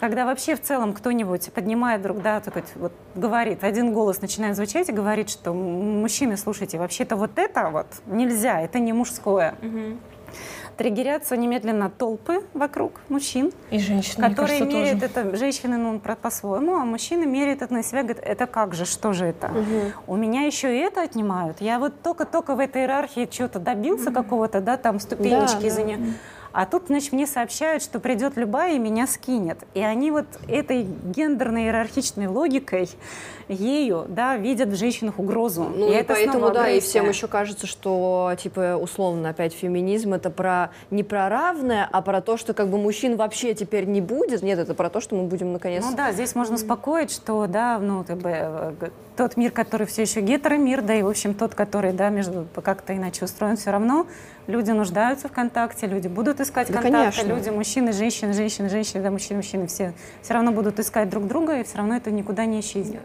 когда 0.00 0.26
вообще 0.26 0.54
в 0.54 0.60
целом 0.60 0.92
кто-нибудь 0.92 1.50
поднимает 1.54 2.00
вдруг, 2.00 2.20
да, 2.20 2.40
такой, 2.40 2.64
вот 2.74 2.92
говорит, 3.14 3.64
один 3.64 3.94
голос 3.94 4.20
начинает 4.20 4.56
звучать 4.56 4.90
и 4.90 4.92
говорит, 4.92 5.30
что 5.30 5.54
мужчины, 5.54 6.36
слушайте, 6.36 6.78
вообще-то 6.78 7.16
вот 7.16 7.38
это 7.38 7.70
вот 7.70 7.86
нельзя, 8.04 8.60
это 8.60 8.78
не 8.78 8.92
мужское. 8.92 9.54
Угу 9.62 9.98
триггерятся 10.76 11.36
немедленно 11.36 11.90
толпы 11.90 12.42
вокруг 12.54 13.00
мужчин. 13.08 13.52
И 13.70 13.78
женщины, 13.78 14.28
которые 14.28 14.58
кажется, 14.60 14.78
меряют 14.78 15.00
тоже. 15.00 15.28
это, 15.28 15.36
женщины, 15.36 15.76
ну, 15.76 16.00
по-своему, 16.00 16.76
а 16.76 16.84
мужчины 16.84 17.26
меряют 17.26 17.62
это 17.62 17.72
на 17.74 17.82
себя, 17.82 18.02
говорят, 18.02 18.22
это 18.24 18.46
как 18.46 18.74
же, 18.74 18.84
что 18.84 19.12
же 19.12 19.26
это? 19.26 19.48
Угу. 19.48 20.12
У 20.14 20.16
меня 20.16 20.42
еще 20.42 20.76
и 20.76 20.80
это 20.80 21.02
отнимают. 21.02 21.60
Я 21.60 21.78
вот 21.78 22.02
только-только 22.02 22.54
в 22.54 22.60
этой 22.60 22.82
иерархии 22.82 23.28
что-то 23.30 23.58
добился 23.58 24.10
угу. 24.10 24.14
какого-то, 24.14 24.60
да, 24.60 24.76
там 24.76 25.00
ступенечки 25.00 25.62
да, 25.62 25.70
за 25.70 25.84
да. 25.84 25.94
А 26.54 26.66
тут, 26.66 26.84
значит, 26.86 27.12
мне 27.12 27.26
сообщают, 27.26 27.82
что 27.82 27.98
придет 27.98 28.36
любая 28.36 28.76
и 28.76 28.78
меня 28.78 29.08
скинет. 29.08 29.58
И 29.74 29.80
они 29.80 30.12
вот 30.12 30.26
этой 30.46 30.84
гендерной 30.84 31.64
иерархичной 31.64 32.28
логикой 32.28 32.88
ею, 33.48 34.06
да, 34.08 34.36
видят 34.36 34.68
в 34.68 34.76
женщинах 34.76 35.18
угрозу. 35.18 35.64
Ну, 35.64 35.92
и, 35.92 36.00
и 36.00 36.02
поэтому, 36.02 36.50
да, 36.50 36.68
и 36.70 36.80
всем 36.80 37.08
еще 37.08 37.28
кажется, 37.28 37.66
что, 37.66 38.32
типа, 38.38 38.76
условно, 38.76 39.30
опять 39.30 39.52
феминизм 39.52 40.14
это 40.14 40.30
про 40.30 40.70
не 40.90 41.02
про 41.02 41.28
равное, 41.28 41.88
а 41.90 42.02
про 42.02 42.20
то, 42.20 42.36
что 42.36 42.54
как 42.54 42.68
бы 42.68 42.78
мужчин 42.78 43.16
вообще 43.16 43.54
теперь 43.54 43.84
не 43.86 44.00
будет. 44.00 44.42
Нет, 44.42 44.58
это 44.58 44.74
про 44.74 44.90
то, 44.90 45.00
что 45.00 45.14
мы 45.14 45.24
будем 45.24 45.52
наконец. 45.52 45.84
Ну 45.84 45.96
да, 45.96 46.12
здесь 46.12 46.34
можно 46.34 46.54
успокоить, 46.56 47.10
что, 47.10 47.46
да, 47.46 47.78
ну, 47.78 48.04
как 48.04 48.18
бы 48.18 48.30
э, 48.32 48.72
тот 49.16 49.36
мир, 49.36 49.50
который 49.50 49.86
все 49.86 50.02
еще 50.02 50.20
гетеромир, 50.20 50.82
да, 50.82 50.94
и, 50.94 51.02
в 51.02 51.08
общем, 51.08 51.34
тот, 51.34 51.54
который, 51.54 51.92
да, 51.92 52.08
между 52.08 52.46
как-то 52.62 52.96
иначе 52.96 53.24
устроен, 53.24 53.56
все 53.56 53.70
равно 53.70 54.06
люди 54.46 54.70
нуждаются 54.70 55.28
в 55.28 55.32
контакте, 55.32 55.86
люди 55.86 56.08
будут 56.08 56.40
искать 56.40 56.68
да, 56.68 56.80
контакты, 56.80 57.20
конечно. 57.20 57.28
люди, 57.28 57.48
мужчины, 57.50 57.92
женщины, 57.92 58.32
женщины, 58.32 58.68
женщины, 58.68 59.02
да, 59.02 59.10
мужчины, 59.10 59.36
мужчины, 59.36 59.66
все 59.66 59.94
все 60.22 60.34
равно 60.34 60.52
будут 60.52 60.78
искать 60.78 61.08
друг 61.10 61.26
друга, 61.26 61.60
и 61.60 61.64
все 61.64 61.78
равно 61.78 61.96
это 61.96 62.10
никуда 62.10 62.44
не 62.44 62.60
исчезнет. 62.60 63.02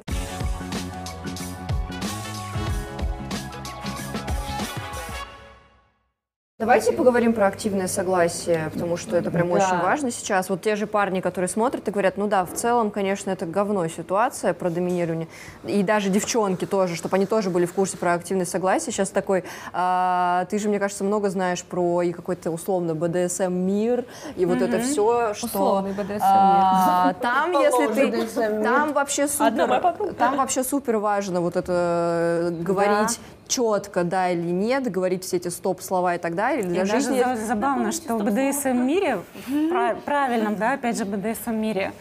Давайте 6.59 6.91
поговорим 6.91 7.31
про 7.31 7.47
активное 7.47 7.87
согласие, 7.87 8.69
потому 8.73 8.97
что 8.97 9.15
это 9.15 9.31
прям 9.31 9.47
да. 9.47 9.53
очень 9.53 9.81
важно 9.81 10.11
сейчас. 10.11 10.49
Вот 10.49 10.61
те 10.61 10.75
же 10.75 10.87
парни, 10.87 11.21
которые 11.21 11.47
смотрят 11.47 11.87
и 11.87 11.91
говорят, 11.91 12.17
ну 12.17 12.27
да, 12.27 12.43
в 12.43 12.53
целом, 12.53 12.91
конечно, 12.91 13.31
это 13.31 13.45
говно 13.45 13.87
ситуация 13.87 14.53
про 14.53 14.69
доминирование. 14.69 15.29
И 15.63 15.83
даже 15.83 16.09
девчонки 16.09 16.65
тоже, 16.65 16.97
чтобы 16.97 17.15
они 17.15 17.25
тоже 17.25 17.49
были 17.49 17.65
в 17.65 17.71
курсе 17.71 17.95
про 17.95 18.11
активное 18.11 18.45
согласие. 18.45 18.91
Сейчас 18.91 19.09
такой, 19.09 19.45
а, 19.71 20.47
ты 20.49 20.59
же, 20.59 20.67
мне 20.67 20.79
кажется, 20.79 21.05
много 21.05 21.29
знаешь 21.29 21.63
про 21.63 22.01
и 22.01 22.11
какой-то 22.11 22.51
условно 22.51 22.93
БДСМ 22.93 23.53
мир, 23.53 24.03
и 24.35 24.45
вот 24.45 24.57
mm-hmm. 24.57 24.67
это 24.67 24.79
все, 24.81 25.33
что... 25.35 25.45
Условный 25.45 25.93
БДСМ 25.93 26.19
а, 26.23 27.05
мир. 27.13 27.15
Там, 27.21 27.51
если 27.53 27.87
ты... 27.87 28.63
Там 28.63 28.91
вообще 28.91 29.29
супер... 29.29 30.13
Там 30.17 30.35
вообще 30.35 30.65
супер 30.65 30.97
важно 30.97 31.39
вот 31.39 31.55
это 31.55 32.53
говорить 32.59 33.17
четко, 33.49 34.03
да 34.03 34.29
или 34.29 34.49
нет, 34.51 34.89
говорить 34.89 35.25
все 35.25 35.37
эти 35.37 35.49
стоп-слова 35.49 36.15
и 36.15 36.17
так 36.17 36.35
далее. 36.35 36.63
Для 36.63 36.83
и 36.83 36.85
жизни... 36.85 37.19
даже 37.19 37.41
забавно, 37.45 37.91
что 37.91 38.17
в 38.17 38.23
БДСМ-мире, 38.23 39.19
в 39.47 39.95
правильном, 40.05 40.55
да, 40.55 40.73
опять 40.73 40.97
же, 40.97 41.05
БДСМ-мире, 41.05 41.91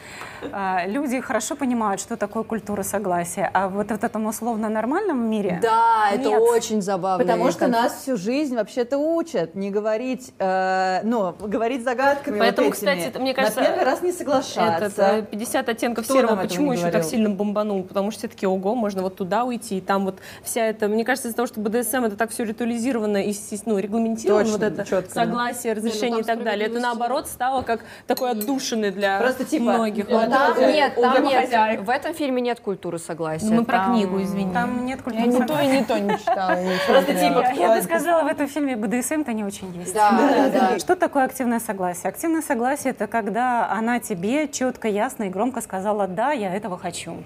люди 0.87 1.21
хорошо 1.21 1.57
понимают, 1.57 2.01
что 2.01 2.17
такое 2.17 2.43
культура 2.43 2.83
согласия, 2.83 3.51
а 3.53 3.69
вот 3.69 3.89
в 3.89 4.05
этом 4.05 4.27
условно 4.27 4.69
нормальном 4.69 5.29
мире 5.31 5.59
Да, 5.63 6.11
нет. 6.13 6.21
это 6.21 6.31
очень 6.41 6.83
забавно. 6.83 7.25
Потому 7.25 7.51
что 7.51 7.67
нас 7.69 8.03
всю 8.03 8.17
жизнь 8.17 8.55
вообще-то 8.55 8.99
учат 8.99 9.55
не 9.55 9.71
говорить, 9.71 10.33
э, 10.39 11.01
ну, 11.05 11.35
говорить 11.39 11.85
загадками 11.85 12.39
Поэтому, 12.39 12.69
вот 12.69 12.77
этими. 12.77 12.97
кстати, 12.97 13.19
мне 13.19 13.35
кажется... 13.35 13.61
На 13.61 13.67
первый 13.67 13.85
раз 13.85 14.03
не 14.03 14.13
соглашаться. 14.13 15.03
Этот, 15.03 15.31
50 15.31 15.69
оттенков 15.69 16.05
Кто 16.05 16.15
серого 16.15 16.37
почему 16.37 16.73
еще 16.73 16.83
говорил? 16.83 17.01
так 17.01 17.11
сильно 17.11 17.31
бомбанул? 17.31 17.83
Потому 17.83 18.11
что 18.11 18.21
все 18.21 18.29
таки 18.29 18.47
ого, 18.47 18.75
можно 18.75 19.03
вот 19.03 19.17
туда 19.17 19.45
уйти, 19.45 19.79
и 19.79 19.81
там 19.81 20.05
вот 20.05 20.19
вся 20.43 20.67
эта... 20.67 20.89
Мне 20.89 21.05
кажется, 21.05 21.29
из-за 21.29 21.37
того, 21.37 21.47
что 21.47 21.61
БДСМ 21.61 22.05
это 22.05 22.17
так 22.17 22.31
все 22.31 22.45
ритуализировано 22.45 23.23
и 23.23 23.35
ну, 23.65 23.79
регламентировано, 23.79 24.45
Точно, 24.45 24.59
вот 24.59 24.63
это 24.63 24.85
четко, 24.85 25.15
согласие, 25.15 25.73
разрешение 25.73 26.21
и 26.21 26.25
так 26.25 26.43
далее, 26.43 26.69
это 26.69 26.81
наоборот 26.81 27.27
стало 27.29 27.63
как 27.63 27.81
такой 28.07 28.31
отдушины 28.31 28.91
для 28.91 29.19
Просто, 29.19 29.45
типа, 29.45 29.65
многих. 29.65 30.09
Там 30.31 30.59
нет, 30.59 30.95
там 30.95 31.25
нет. 31.25 31.81
В 31.81 31.91
этом 31.91 32.15
фильме 32.15 32.41
нет 32.43 32.61
культуры 32.61 32.99
согласия. 32.99 33.53
Мы 33.53 33.65
про 33.65 33.87
книгу, 33.87 34.21
извини. 34.23 34.53
Там 34.53 34.85
нет 34.85 35.03
культуры 35.03 35.27
Я 35.27 35.33
ни 35.33 35.47
то 35.47 35.61
и 35.61 35.67
не 35.67 35.85
то 35.85 35.99
не 35.99 36.19
читала. 36.19 36.57
Просто 36.87 37.15
типа... 37.15 37.53
Я 37.55 37.75
бы 37.75 37.83
сказала, 37.83 38.23
в 38.25 38.27
этом 38.27 38.49
фильме 38.49 38.77
БДСМ-то 38.77 39.33
не 39.33 39.45
очень 39.45 39.73
есть. 39.75 39.95
Да, 39.95 40.51
да, 40.53 40.79
Что 40.79 40.97
такое 40.97 41.25
активное 41.25 41.61
согласие? 41.61 42.09
Активное 42.09 42.43
согласие– 42.43 42.91
это 42.99 43.07
когда 43.07 43.71
она 43.71 44.01
тебе 44.01 44.49
четко, 44.49 44.89
ясно 44.89 45.25
и 45.25 45.29
громко 45.29 45.61
сказала 45.61 46.07
«да, 46.07 46.33
я 46.33 46.55
этого 46.55 46.79
хочу». 46.79 47.17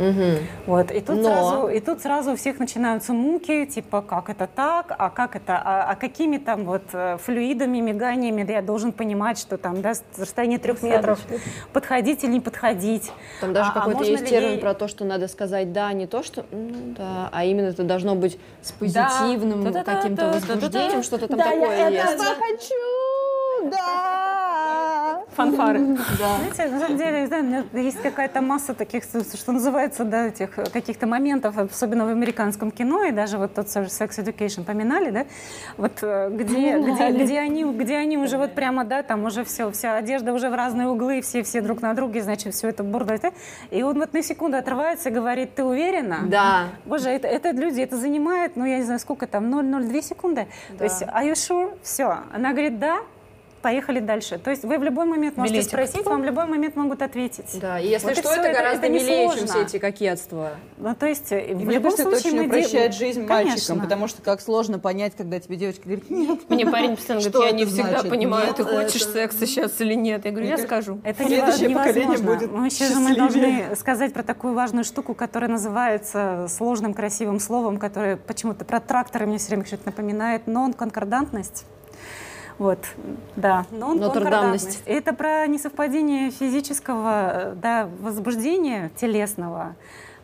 Угу. 0.00 0.38
Вот, 0.66 0.90
и 0.90 1.00
тут, 1.00 1.16
Но... 1.16 1.22
сразу, 1.24 1.68
и 1.68 1.80
тут 1.80 2.00
сразу 2.00 2.32
у 2.32 2.36
всех 2.36 2.58
начинаются 2.58 3.12
муки, 3.12 3.66
типа, 3.66 4.00
как 4.00 4.30
это 4.30 4.46
так, 4.46 4.94
а 4.96 5.10
как 5.10 5.36
это, 5.36 5.60
а, 5.62 5.90
а 5.90 5.94
какими 5.94 6.38
там 6.38 6.64
вот 6.64 6.84
э, 6.94 7.18
флюидами, 7.22 7.80
миганиями 7.80 8.42
да, 8.44 8.54
я 8.54 8.62
должен 8.62 8.92
понимать, 8.92 9.38
что 9.38 9.58
там, 9.58 9.82
да, 9.82 9.92
расстояние 10.16 10.58
трех 10.58 10.82
метров, 10.82 11.20
подходить 11.74 12.24
или 12.24 12.30
не 12.30 12.40
подходить. 12.40 13.12
Там 13.42 13.52
даже 13.52 13.68
а, 13.68 13.72
а 13.72 13.78
какой-то 13.80 14.00
а 14.00 14.06
есть 14.06 14.26
термин 14.26 14.52
ей... 14.52 14.58
про 14.58 14.72
то, 14.72 14.88
что 14.88 15.04
надо 15.04 15.28
сказать 15.28 15.70
«да», 15.74 15.92
не 15.92 16.06
то, 16.06 16.22
что 16.22 16.46
ну, 16.50 16.94
«да», 16.96 17.28
а 17.30 17.44
именно 17.44 17.66
это 17.66 17.84
должно 17.84 18.14
быть 18.14 18.38
с 18.62 18.72
позитивным 18.72 19.70
да. 19.70 19.84
каким-то 19.84 20.28
возбуждением, 20.28 21.02
что-то 21.02 21.28
там 21.28 21.36
да, 21.36 21.44
такое 21.44 21.76
я 21.76 21.88
есть. 21.88 22.16
Да, 22.16 22.24
я 22.24 22.32
это 22.32 22.40
хочу, 22.40 23.70
да! 23.70 24.39
Фанфары. 25.34 25.78
Знаете, 26.16 26.66
на 26.66 26.80
самом 26.80 26.96
деле, 26.96 27.26
да, 27.28 27.78
есть 27.78 28.00
какая-то 28.02 28.40
масса 28.40 28.74
таких, 28.74 29.04
что 29.04 29.52
называется, 29.52 30.04
да, 30.04 30.26
этих 30.26 30.54
каких-то 30.72 31.06
моментов, 31.06 31.58
особенно 31.58 32.06
в 32.06 32.08
американском 32.08 32.70
кино, 32.70 33.04
и 33.04 33.12
даже 33.12 33.38
вот 33.38 33.54
тот 33.54 33.66
Sex 33.66 34.08
Education 34.18 34.64
поминали, 34.64 35.10
да, 35.10 35.26
вот 35.76 35.98
э, 36.02 36.30
где, 36.32 36.78
где, 36.78 37.10
где, 37.10 37.38
они, 37.38 37.64
где 37.64 37.96
они 37.96 38.18
уже 38.18 38.38
вот 38.38 38.54
прямо, 38.54 38.84
да, 38.84 39.02
там 39.02 39.24
уже 39.24 39.44
все, 39.44 39.70
вся 39.70 39.96
одежда 39.96 40.32
уже 40.32 40.48
в 40.48 40.54
разные 40.54 40.88
углы, 40.88 41.20
все, 41.20 41.42
все 41.42 41.60
друг 41.60 41.82
на 41.82 41.94
друге, 41.94 42.22
значит, 42.22 42.54
все 42.54 42.68
это 42.68 42.82
бурда. 42.82 43.10
И 43.70 43.82
он 43.82 43.98
вот 43.98 44.12
на 44.12 44.22
секунду 44.22 44.56
отрывается 44.56 45.08
и 45.08 45.12
говорит, 45.12 45.54
ты 45.54 45.64
уверена? 45.64 46.20
Да. 46.26 46.68
Боже, 46.84 47.10
это, 47.10 47.26
это 47.26 47.50
люди, 47.50 47.80
это 47.80 47.96
занимает, 47.96 48.56
ну, 48.56 48.64
я 48.64 48.78
не 48.78 48.84
знаю, 48.84 49.00
сколько 49.00 49.26
там, 49.26 49.52
0,02 49.52 50.02
секунды. 50.02 50.46
Да. 50.70 50.78
То 50.78 50.84
есть, 50.84 51.02
are 51.02 51.24
you 51.24 51.32
sure? 51.32 51.76
Все. 51.82 52.18
Она 52.32 52.52
говорит, 52.52 52.78
да, 52.78 53.00
поехали 53.60 54.00
дальше. 54.00 54.38
То 54.38 54.50
есть 54.50 54.64
вы 54.64 54.78
в 54.78 54.82
любой 54.82 55.04
момент 55.04 55.36
можете 55.36 55.58
Билетик. 55.58 55.70
спросить, 55.70 56.06
вам 56.06 56.22
в 56.22 56.24
любой 56.24 56.46
момент 56.46 56.76
могут 56.76 57.02
ответить. 57.02 57.58
Да, 57.60 57.78
и 57.78 57.88
если 57.88 58.08
вот 58.08 58.16
что, 58.18 58.30
это, 58.32 58.42
это 58.42 58.58
гораздо 58.58 58.86
это 58.86 58.92
милее, 58.92 59.30
чем 59.36 59.46
все 59.46 59.62
эти 59.62 59.78
кокетства. 59.78 60.50
Ну, 60.78 60.94
то 60.94 61.06
есть, 61.06 61.32
и 61.32 61.54
в 61.54 61.64
мне 61.64 61.76
любом 61.76 61.92
кажется, 61.92 62.02
случае, 62.02 62.32
это 62.32 62.40
очень 62.40 62.46
упрощает 62.46 62.94
жизнь 62.94 63.26
Конечно. 63.26 63.50
мальчикам, 63.50 63.80
потому 63.80 64.08
что 64.08 64.22
как 64.22 64.40
сложно 64.40 64.78
понять, 64.78 65.14
когда 65.16 65.38
тебе 65.40 65.56
девочка 65.56 65.82
говорит, 65.84 66.10
нет. 66.10 66.40
Мне 66.48 66.66
парень 66.66 66.96
постоянно 66.96 67.30
говорит, 67.30 67.52
я 67.52 67.56
не 67.56 67.64
всегда 67.64 68.02
понимаю, 68.02 68.54
ты 68.54 68.64
хочешь 68.64 69.04
секса 69.04 69.46
сейчас 69.46 69.80
или 69.80 69.94
нет. 69.94 70.24
Я 70.24 70.30
говорю, 70.30 70.48
я 70.48 70.58
скажу. 70.58 71.00
Это 71.04 71.24
Следующее 71.24 71.70
поколение 71.70 72.18
будет 72.18 72.50
Мы 72.50 72.66
еще 72.66 72.94
мы 72.96 73.14
должны 73.14 73.76
сказать 73.76 74.12
про 74.12 74.22
такую 74.22 74.54
важную 74.54 74.84
штуку, 74.84 75.14
которая 75.14 75.50
называется 75.50 76.46
сложным 76.48 76.94
красивым 76.94 77.40
словом, 77.40 77.78
которое 77.78 78.16
почему-то 78.16 78.64
про 78.64 78.80
тракторы 78.80 79.26
мне 79.26 79.38
все 79.38 79.48
время 79.48 79.64
что-то 79.64 79.86
напоминает, 79.86 80.46
нон-конкордантность. 80.46 81.64
Вот, 82.60 82.78
да. 83.36 83.64
Но 83.70 83.94
Нотр-Дамность. 83.94 84.82
Это 84.84 85.14
про 85.14 85.46
несовпадение 85.46 86.30
физического 86.30 87.54
да, 87.56 87.88
возбуждения 88.00 88.90
телесного 89.00 89.76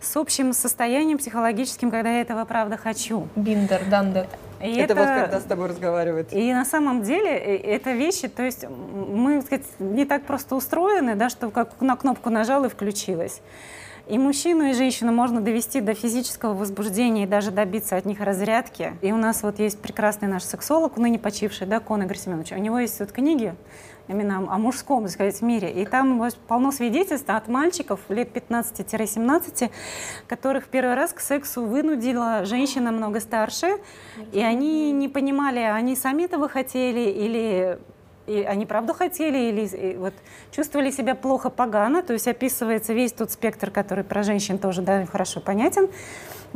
с 0.02 0.14
общим 0.18 0.52
состоянием 0.52 1.16
психологическим, 1.16 1.90
когда 1.90 2.10
я 2.10 2.20
этого 2.20 2.44
правда 2.44 2.76
хочу. 2.76 3.26
Биндер, 3.36 3.86
дандер. 3.88 4.26
И 4.62 4.70
это, 4.76 4.92
это 4.92 4.94
вот 4.96 5.22
когда 5.22 5.40
с 5.40 5.44
тобой 5.44 5.68
разговаривают. 5.68 6.30
И 6.30 6.52
на 6.52 6.66
самом 6.66 7.02
деле 7.02 7.30
э, 7.30 7.56
это 7.56 7.92
вещи, 7.92 8.28
то 8.28 8.42
есть 8.42 8.66
мы, 8.68 9.36
так 9.36 9.46
сказать, 9.46 9.66
не 9.78 10.04
так 10.04 10.24
просто 10.24 10.56
устроены, 10.56 11.14
да, 11.14 11.30
что 11.30 11.48
как 11.48 11.80
на 11.80 11.96
кнопку 11.96 12.28
нажал 12.28 12.66
и 12.66 12.68
включилось. 12.68 13.40
И 14.06 14.18
мужчину, 14.18 14.68
и 14.68 14.72
женщину 14.72 15.10
можно 15.10 15.40
довести 15.40 15.80
до 15.80 15.92
физического 15.94 16.54
возбуждения 16.54 17.24
и 17.24 17.26
даже 17.26 17.50
добиться 17.50 17.96
от 17.96 18.04
них 18.04 18.20
разрядки. 18.20 18.92
И 19.02 19.10
у 19.10 19.16
нас 19.16 19.42
вот 19.42 19.58
есть 19.58 19.80
прекрасный 19.80 20.28
наш 20.28 20.44
сексолог, 20.44 20.96
ныне 20.96 21.18
почивший, 21.18 21.66
да, 21.66 21.80
Кон 21.80 22.04
Игорь 22.04 22.16
Семенович. 22.16 22.52
У 22.52 22.58
него 22.58 22.78
есть 22.78 23.00
вот 23.00 23.10
книги, 23.10 23.56
именно 24.06 24.36
о 24.36 24.58
мужском, 24.58 25.02
так 25.02 25.12
сказать, 25.12 25.42
мире. 25.42 25.72
И 25.72 25.84
там 25.84 26.22
полно 26.46 26.70
свидетельств 26.70 27.28
от 27.28 27.48
мальчиков 27.48 27.98
лет 28.08 28.28
15-17, 28.32 29.70
которых 30.28 30.68
первый 30.68 30.94
раз 30.94 31.12
к 31.12 31.18
сексу 31.18 31.66
вынудила 31.66 32.44
женщина 32.44 32.92
много 32.92 33.18
старше, 33.18 33.78
и 34.30 34.40
они 34.40 34.92
не 34.92 35.08
понимали, 35.08 35.58
они 35.58 35.96
сами 35.96 36.22
этого 36.22 36.48
хотели 36.48 37.10
или 37.10 37.80
и 38.26 38.42
они 38.42 38.66
правду 38.66 38.92
хотели 38.92 39.38
или 39.38 39.96
вот 39.96 40.14
чувствовали 40.50 40.90
себя 40.90 41.14
плохо, 41.14 41.50
погано, 41.50 42.02
то 42.02 42.12
есть 42.12 42.28
описывается 42.28 42.92
весь 42.92 43.12
тот 43.12 43.30
спектр, 43.30 43.70
который 43.70 44.04
про 44.04 44.22
женщин 44.22 44.58
тоже 44.58 44.82
да, 44.82 45.06
хорошо 45.06 45.40
понятен. 45.40 45.88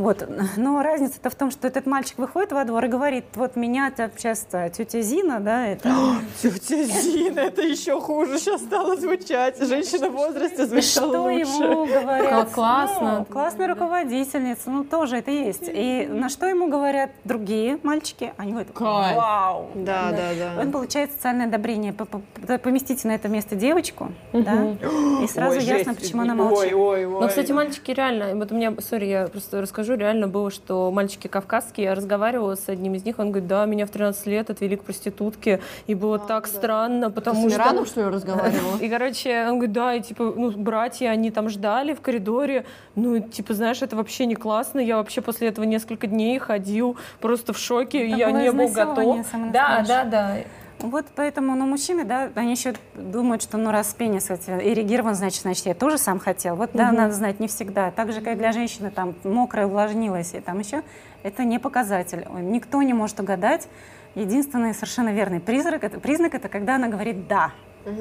Вот. 0.00 0.26
Но 0.56 0.82
разница-то 0.82 1.28
в 1.28 1.34
том, 1.34 1.50
что 1.50 1.68
этот 1.68 1.84
мальчик 1.86 2.16
выходит 2.18 2.52
во 2.52 2.64
двор 2.64 2.86
и 2.86 2.88
говорит, 2.88 3.24
вот 3.34 3.54
меня 3.56 3.92
сейчас 4.16 4.46
тетя 4.74 5.00
Зина, 5.02 5.40
да, 5.40 5.66
это... 5.66 5.90
Тетя 6.42 6.84
Зина, 6.84 7.40
это 7.40 7.62
еще 7.62 8.00
хуже 8.00 8.38
сейчас 8.38 8.62
стало 8.62 8.96
звучать. 8.96 9.60
Женщина 9.60 10.08
в 10.08 10.12
возрасте 10.12 10.66
звучала 10.66 11.12
Что 11.12 11.22
лучше. 11.22 11.64
ему 11.64 11.86
говорят? 11.86 12.30
Как 12.30 12.50
классно. 12.52 13.18
Ну, 13.20 13.24
классная 13.26 13.68
руководительница, 13.68 14.70
ну 14.70 14.84
тоже 14.84 15.18
это 15.18 15.30
есть. 15.30 15.64
И 15.66 16.08
на 16.10 16.28
что 16.30 16.46
ему 16.46 16.68
говорят 16.68 17.10
другие 17.24 17.78
мальчики? 17.82 18.32
Они 18.38 18.52
говорят, 18.52 18.72
Кайф. 18.72 19.16
вау. 19.16 19.70
Да, 19.74 20.12
да, 20.12 20.30
да. 20.38 20.62
Он 20.62 20.72
получает 20.72 21.12
социальное 21.12 21.46
одобрение. 21.46 21.92
Поместите 21.92 23.06
на 23.06 23.12
это 23.12 23.28
место 23.28 23.54
девочку, 23.54 24.12
да, 24.32 24.76
и 25.22 25.26
сразу 25.28 25.58
ой, 25.58 25.64
ясно, 25.64 25.92
жесть. 25.92 26.00
почему 26.00 26.22
она 26.22 26.34
молчит. 26.34 26.72
Ой, 26.72 26.72
ой, 26.72 27.06
ой. 27.06 27.20
Но, 27.20 27.28
кстати, 27.28 27.52
мальчики 27.52 27.90
реально, 27.90 28.34
вот 28.34 28.50
у 28.50 28.54
меня, 28.54 28.72
сори, 28.80 29.06
я 29.06 29.26
просто 29.26 29.60
расскажу, 29.60 29.89
скажу, 29.90 30.00
реально 30.00 30.28
было, 30.28 30.50
что 30.50 30.90
мальчики 30.90 31.26
кавказские, 31.26 31.86
я 31.86 31.94
разговаривала 31.94 32.54
с 32.54 32.68
одним 32.68 32.94
из 32.94 33.04
них, 33.04 33.18
он 33.18 33.30
говорит, 33.30 33.48
да, 33.48 33.64
меня 33.66 33.86
в 33.86 33.90
13 33.90 34.26
лет 34.26 34.50
отвели 34.50 34.76
к 34.76 34.84
проститутке, 34.84 35.60
и 35.86 35.94
было 35.94 36.16
а, 36.16 36.18
так 36.18 36.44
да. 36.44 36.50
странно, 36.50 37.10
потому 37.10 37.44
Ты 37.44 37.50
что... 37.50 37.62
С 37.62 37.64
Мираном, 37.64 37.86
что 37.86 38.00
ли, 38.00 38.06
разговаривала? 38.06 38.76
И, 38.80 38.88
короче, 38.88 39.46
он 39.48 39.54
говорит, 39.54 39.72
да, 39.72 39.94
и, 39.94 40.00
типа, 40.00 40.32
ну, 40.36 40.50
братья, 40.50 41.08
они 41.10 41.30
там 41.30 41.48
ждали 41.48 41.94
в 41.94 42.00
коридоре, 42.00 42.64
ну, 42.94 43.20
типа, 43.20 43.54
знаешь, 43.54 43.82
это 43.82 43.96
вообще 43.96 44.26
не 44.26 44.34
классно, 44.34 44.80
я 44.80 44.96
вообще 44.96 45.20
после 45.20 45.48
этого 45.48 45.64
несколько 45.64 46.06
дней 46.06 46.38
ходил 46.38 46.96
просто 47.20 47.52
в 47.52 47.58
шоке, 47.58 48.08
я 48.08 48.30
не 48.30 48.52
был 48.52 48.68
готов. 48.68 49.26
Да, 49.52 49.84
да, 49.86 50.04
да. 50.04 50.36
Вот 50.82 51.06
поэтому, 51.14 51.54
ну, 51.54 51.66
мужчины, 51.66 52.04
да, 52.04 52.30
они 52.34 52.52
еще 52.52 52.74
думают, 52.94 53.42
что, 53.42 53.58
ну, 53.58 53.70
раз 53.70 53.94
пенис 53.94 54.22
кстати, 54.22 54.50
эрегирован, 54.50 55.14
значит, 55.14 55.42
значит, 55.42 55.66
я 55.66 55.74
тоже 55.74 55.98
сам 55.98 56.18
хотел. 56.18 56.56
Вот, 56.56 56.70
да, 56.72 56.88
угу. 56.88 56.96
надо 56.96 57.14
знать, 57.14 57.40
не 57.40 57.48
всегда. 57.48 57.90
Так 57.90 58.12
же, 58.12 58.20
как 58.20 58.38
для 58.38 58.52
женщины, 58.52 58.90
там, 58.90 59.14
мокрая 59.24 59.66
увлажнилась, 59.66 60.34
и 60.34 60.40
там 60.40 60.58
еще, 60.58 60.82
это 61.22 61.44
не 61.44 61.58
показатель. 61.58 62.26
Никто 62.40 62.82
не 62.82 62.94
может 62.94 63.20
угадать. 63.20 63.68
Единственный 64.14 64.74
совершенно 64.74 65.10
верный 65.10 65.40
признак, 65.40 65.84
это, 65.84 66.00
признак, 66.00 66.34
это 66.34 66.48
когда 66.48 66.76
она 66.76 66.88
говорит 66.88 67.28
«да». 67.28 67.52
Угу. 67.86 67.94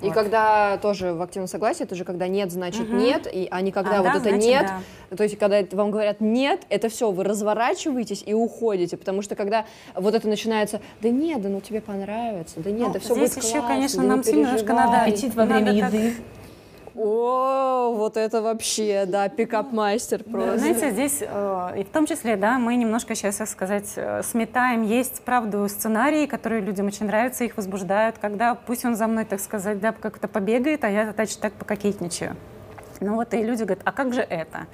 Вот. 0.00 0.10
И 0.10 0.12
когда 0.12 0.78
тоже 0.78 1.12
в 1.12 1.22
активном 1.22 1.48
согласии, 1.48 1.82
это 1.82 1.94
же 1.94 2.04
когда 2.04 2.28
нет, 2.28 2.52
значит 2.52 2.88
угу. 2.88 2.96
нет, 2.96 3.26
и, 3.32 3.48
а 3.50 3.60
не 3.60 3.72
когда 3.72 3.98
а, 3.98 4.02
вот 4.02 4.12
да, 4.12 4.18
это 4.18 4.28
значит, 4.30 4.44
нет. 4.44 4.72
Да. 5.10 5.16
То 5.16 5.22
есть, 5.24 5.38
когда 5.38 5.62
вам 5.72 5.90
говорят 5.90 6.20
нет, 6.20 6.62
это 6.68 6.88
все, 6.88 7.10
вы 7.10 7.24
разворачиваетесь 7.24 8.22
и 8.24 8.34
уходите, 8.34 8.96
потому 8.96 9.22
что 9.22 9.34
когда 9.34 9.66
вот 9.94 10.14
это 10.14 10.28
начинается, 10.28 10.80
да 11.00 11.08
нет, 11.08 11.42
да 11.42 11.48
ну 11.48 11.60
тебе 11.60 11.80
понравится, 11.80 12.60
да 12.60 12.70
нет, 12.70 12.88
ну, 12.88 12.92
да 12.92 13.00
все 13.00 13.14
будет 13.14 13.32
Здесь 13.32 13.44
еще, 13.44 13.58
классно, 13.58 13.68
конечно, 13.74 14.02
да 14.02 14.08
нам 14.08 14.20
немножко 14.20 14.72
надо... 14.72 15.02
Аппетит 15.02 15.34
во 15.34 15.44
время 15.44 15.72
еды. 15.72 16.10
Так 16.10 16.43
о, 16.96 17.92
вот 17.94 18.16
это 18.16 18.40
вообще, 18.40 19.04
да, 19.06 19.28
пикап-мастер 19.28 20.22
просто. 20.22 20.58
Знаете, 20.58 20.90
здесь, 20.92 21.18
э, 21.20 21.72
и 21.78 21.84
в 21.84 21.88
том 21.88 22.06
числе, 22.06 22.36
да, 22.36 22.58
мы 22.58 22.76
немножко 22.76 23.14
сейчас, 23.16 23.36
так 23.36 23.48
сказать, 23.48 23.92
э, 23.96 24.22
сметаем. 24.22 24.82
Есть, 24.82 25.22
правда, 25.24 25.66
сценарии, 25.66 26.26
которые 26.26 26.60
людям 26.60 26.86
очень 26.86 27.06
нравятся, 27.06 27.44
их 27.44 27.56
возбуждают, 27.56 28.18
когда 28.18 28.54
пусть 28.54 28.84
он 28.84 28.94
за 28.94 29.08
мной, 29.08 29.24
так 29.24 29.40
сказать, 29.40 29.80
да, 29.80 29.92
как-то 29.92 30.28
побегает, 30.28 30.84
а 30.84 30.88
я, 30.88 31.12
значит, 31.12 31.40
так 31.40 31.52
пококетничаю. 31.54 32.36
Ну 33.00 33.16
вот, 33.16 33.34
и 33.34 33.42
люди 33.42 33.64
говорят, 33.64 33.82
а 33.84 33.90
как 33.90 34.14
же 34.14 34.20
это? 34.20 34.66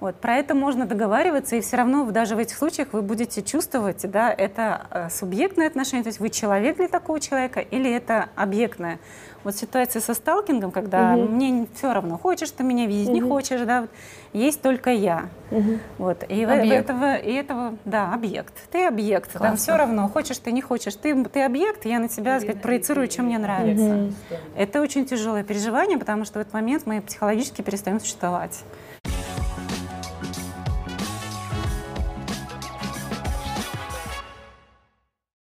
Вот, 0.00 0.14
про 0.14 0.36
это 0.36 0.54
можно 0.54 0.86
договариваться, 0.86 1.56
и 1.56 1.60
все 1.60 1.76
равно 1.76 2.08
даже 2.12 2.36
в 2.36 2.38
этих 2.38 2.56
случаях 2.56 2.92
вы 2.92 3.02
будете 3.02 3.42
чувствовать, 3.42 4.08
да, 4.08 4.32
это 4.32 4.86
э, 4.90 5.10
субъектное 5.10 5.66
отношение, 5.66 6.04
то 6.04 6.08
есть 6.08 6.20
вы 6.20 6.30
человек 6.30 6.76
для 6.76 6.86
такого 6.86 7.18
человека 7.18 7.58
или 7.58 7.92
это 7.92 8.28
объектное. 8.36 9.00
Вот 9.44 9.54
ситуация 9.54 10.00
со 10.00 10.14
сталкингом, 10.14 10.70
когда 10.70 11.14
угу. 11.14 11.28
мне 11.28 11.66
все 11.74 11.92
равно, 11.92 12.18
хочешь 12.18 12.50
ты 12.50 12.64
меня 12.64 12.86
видеть, 12.86 13.08
угу. 13.08 13.14
не 13.14 13.20
хочешь, 13.20 13.60
да, 13.60 13.82
вот, 13.82 13.90
есть 14.32 14.60
только 14.60 14.90
я. 14.90 15.28
Угу. 15.50 15.78
Вот, 15.98 16.24
и 16.28 16.44
объект. 16.44 16.90
этого, 16.90 17.14
и 17.16 17.32
этого, 17.32 17.74
да, 17.84 18.12
объект. 18.12 18.54
Ты 18.70 18.86
объект, 18.86 19.30
Классно. 19.30 19.48
там 19.48 19.56
все 19.56 19.76
равно, 19.76 20.08
хочешь 20.08 20.38
ты, 20.38 20.52
не 20.52 20.60
хочешь. 20.60 20.94
Ты, 20.96 21.24
ты 21.24 21.42
объект, 21.42 21.84
я 21.84 21.98
на 21.98 22.08
тебя, 22.08 22.40
сказать, 22.40 22.60
проецирую, 22.60 23.10
что 23.10 23.22
мне 23.22 23.38
нравится. 23.38 23.94
Угу. 23.94 24.12
Это 24.56 24.80
очень 24.80 25.06
тяжелое 25.06 25.44
переживание, 25.44 25.98
потому 25.98 26.24
что 26.24 26.38
в 26.38 26.42
этот 26.42 26.52
момент 26.52 26.84
мы 26.86 27.00
психологически 27.00 27.62
перестаем 27.62 28.00
существовать. 28.00 28.64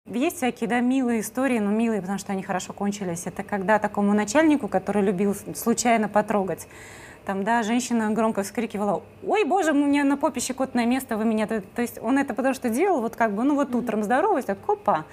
Есть 0.08 0.38
всякие, 0.38 0.70
да, 0.70 0.80
милые 0.80 1.20
истории, 1.20 1.60
но 1.60 1.70
милые, 1.70 2.00
потому 2.00 2.18
что 2.18 2.32
они 2.32 2.42
хорошо 2.42 2.72
кончились. 2.72 3.24
Это 3.26 3.44
когда 3.44 3.78
такому 3.78 4.14
начальнику, 4.14 4.70
который 4.70 5.02
любил 5.02 5.36
случайно 5.54 6.08
потрогать, 6.08 6.68
там, 7.28 7.44
да, 7.44 7.62
женщина 7.62 8.10
громко 8.12 8.42
вскрикивала, 8.42 9.04
ой, 9.26 9.44
боже, 9.44 9.74
у 9.74 9.76
меня 9.76 10.06
на 10.06 10.16
попе 10.16 10.40
щекотное 10.40 10.86
место, 10.86 11.18
вы 11.18 11.26
меня... 11.26 11.46
То 11.46 11.82
есть 11.82 12.00
он 12.02 12.18
это 12.18 12.34
потому 12.34 12.56
что 12.56 12.70
делал, 12.70 13.02
вот 13.02 13.18
как 13.18 13.34
бы, 13.34 13.44
ну 13.44 13.56
вот 13.56 13.76
утром 13.76 14.02
здороваюсь, 14.04 14.46
так, 14.46 14.58
опа. 14.66 15.04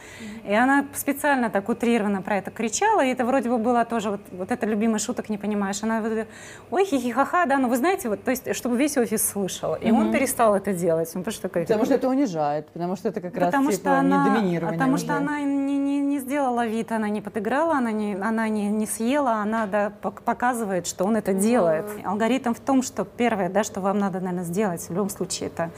И 0.44 0.54
она 0.54 0.84
специально 0.94 1.50
так 1.50 1.68
утрированно 1.68 2.22
про 2.22 2.36
это 2.36 2.52
кричала, 2.52 3.04
и 3.04 3.08
это 3.08 3.24
вроде 3.24 3.50
бы 3.50 3.58
было 3.58 3.84
тоже 3.84 4.10
вот, 4.10 4.20
вот 4.30 4.52
это 4.52 4.64
любимый 4.64 5.00
шуток, 5.00 5.28
не 5.28 5.38
понимаешь. 5.38 5.82
Она 5.82 6.00
вот, 6.00 6.28
ой, 6.70 6.84
хихихаха, 6.84 7.46
да, 7.46 7.58
ну 7.58 7.68
вы 7.68 7.76
знаете, 7.76 8.08
вот, 8.08 8.22
то 8.22 8.30
есть, 8.30 8.54
чтобы 8.54 8.76
весь 8.76 8.96
офис 8.96 9.28
слышал. 9.28 9.74
И 9.74 9.90
он 9.90 10.12
перестал 10.12 10.54
это 10.54 10.72
делать. 10.72 11.10
Он 11.16 11.24
просто 11.24 11.42
такой, 11.42 11.62
потому 11.62 11.84
что 11.84 11.94
это 11.94 12.08
унижает, 12.08 12.68
потому 12.68 12.94
что 12.94 13.08
это 13.08 13.20
как 13.20 13.36
раз 13.36 13.46
потому 13.46 13.72
типа 13.72 13.80
что 13.80 13.98
она, 13.98 14.24
не 14.24 14.30
доминирование. 14.30 14.78
Потому 14.78 14.98
что 14.98 15.16
она 15.16 15.40
не, 15.40 15.78
не, 15.78 15.98
не 15.98 16.18
сделала 16.20 16.64
вид, 16.64 16.92
она 16.92 17.08
не 17.08 17.20
подыграла, 17.20 17.78
она 17.78 17.90
не, 17.90 18.14
она 18.14 18.48
не, 18.48 18.68
не 18.68 18.86
съела, 18.86 19.32
она 19.32 19.66
да, 19.66 19.92
показывает, 20.00 20.86
что 20.86 21.04
он 21.04 21.16
это 21.16 21.32
делает. 21.32 21.86
Алгоритм 22.04 22.52
в 22.52 22.60
том, 22.60 22.82
что 22.82 23.04
первое, 23.04 23.48
да, 23.48 23.64
что 23.64 23.80
вам 23.80 23.98
надо, 23.98 24.20
наверное, 24.20 24.44
сделать 24.44 24.82
в 24.82 24.90
любом 24.90 25.08
случае, 25.08 25.48
это 25.48 25.70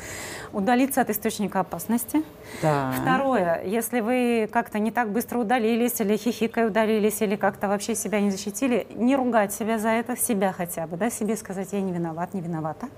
удалиться 0.52 1.00
от 1.00 1.10
источника 1.10 1.60
опасности. 1.60 2.22
Да. 2.62 2.92
Второе, 3.00 3.62
если 3.64 4.00
вы 4.00 4.48
как-то 4.52 4.78
не 4.78 4.90
так 4.90 5.10
быстро 5.10 5.38
удалились, 5.38 6.00
или 6.00 6.16
хихикой 6.16 6.66
удалились, 6.66 7.22
или 7.22 7.36
как-то 7.36 7.68
вообще 7.68 7.94
себя 7.94 8.20
не 8.20 8.30
защитили, 8.30 8.86
не 8.94 9.16
ругать 9.16 9.52
себя 9.52 9.78
за 9.78 9.90
это, 9.90 10.16
себя 10.16 10.52
хотя 10.52 10.86
бы, 10.86 10.96
да, 10.96 11.10
себе 11.10 11.36
сказать, 11.36 11.68
я 11.72 11.80
не 11.80 11.92
виноват, 11.92 12.34
не 12.34 12.40
виновата. 12.40 12.88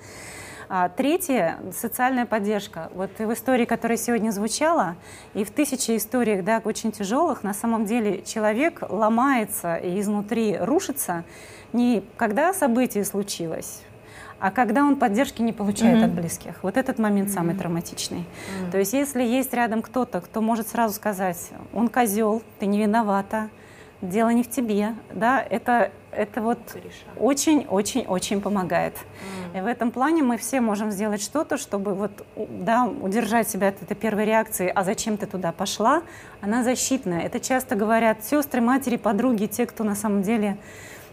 А 0.70 0.90
третье– 0.90 1.58
социальная 1.72 2.26
поддержка. 2.26 2.90
Вот 2.94 3.10
в 3.18 3.32
истории, 3.32 3.64
которая 3.64 3.96
сегодня 3.96 4.30
звучала, 4.32 4.96
и 5.32 5.42
в 5.44 5.50
тысячи 5.50 5.96
историях, 5.96 6.44
да, 6.44 6.60
очень 6.62 6.92
тяжелых, 6.92 7.42
на 7.42 7.54
самом 7.54 7.86
деле 7.86 8.20
человек 8.20 8.82
ломается 8.86 9.76
и 9.76 9.98
изнутри 9.98 10.58
рушится 10.58 11.24
не 11.72 12.02
когда 12.16 12.52
событие 12.52 13.04
случилось, 13.04 13.82
а 14.40 14.50
когда 14.50 14.84
он 14.84 14.96
поддержки 14.96 15.42
не 15.42 15.52
получает 15.52 15.98
mm-hmm. 15.98 16.04
от 16.04 16.12
близких. 16.12 16.54
Вот 16.62 16.76
этот 16.76 16.98
момент 16.98 17.28
mm-hmm. 17.28 17.34
самый 17.34 17.54
травматичный. 17.56 18.20
Mm-hmm. 18.20 18.70
То 18.70 18.78
есть 18.78 18.92
если 18.92 19.22
есть 19.22 19.52
рядом 19.52 19.82
кто-то, 19.82 20.20
кто 20.20 20.40
может 20.40 20.68
сразу 20.68 20.94
сказать, 20.94 21.50
он 21.72 21.88
козел, 21.88 22.42
ты 22.58 22.66
не 22.66 22.80
виновата, 22.80 23.48
дело 24.00 24.28
не 24.30 24.42
в 24.42 24.50
тебе, 24.50 24.94
да, 25.12 25.40
это, 25.40 25.90
это 26.12 26.40
вот 26.40 26.58
очень-очень-очень 27.18 28.40
помогает. 28.40 28.94
Mm. 29.52 29.58
И 29.58 29.60
в 29.62 29.66
этом 29.66 29.90
плане 29.90 30.22
мы 30.22 30.36
все 30.36 30.60
можем 30.60 30.90
сделать 30.92 31.20
что-то, 31.20 31.56
чтобы 31.56 31.94
вот, 31.94 32.12
да, 32.36 32.84
удержать 32.84 33.48
себя 33.48 33.68
от 33.68 33.82
этой 33.82 33.96
первой 33.96 34.24
реакции, 34.24 34.70
а 34.72 34.84
зачем 34.84 35.16
ты 35.16 35.26
туда 35.26 35.50
пошла, 35.50 36.02
она 36.40 36.62
защитная. 36.62 37.22
Это 37.22 37.40
часто 37.40 37.74
говорят 37.74 38.24
сестры, 38.24 38.60
матери, 38.60 38.96
подруги, 38.96 39.46
те, 39.46 39.66
кто 39.66 39.82
на 39.82 39.96
самом 39.96 40.22
деле 40.22 40.58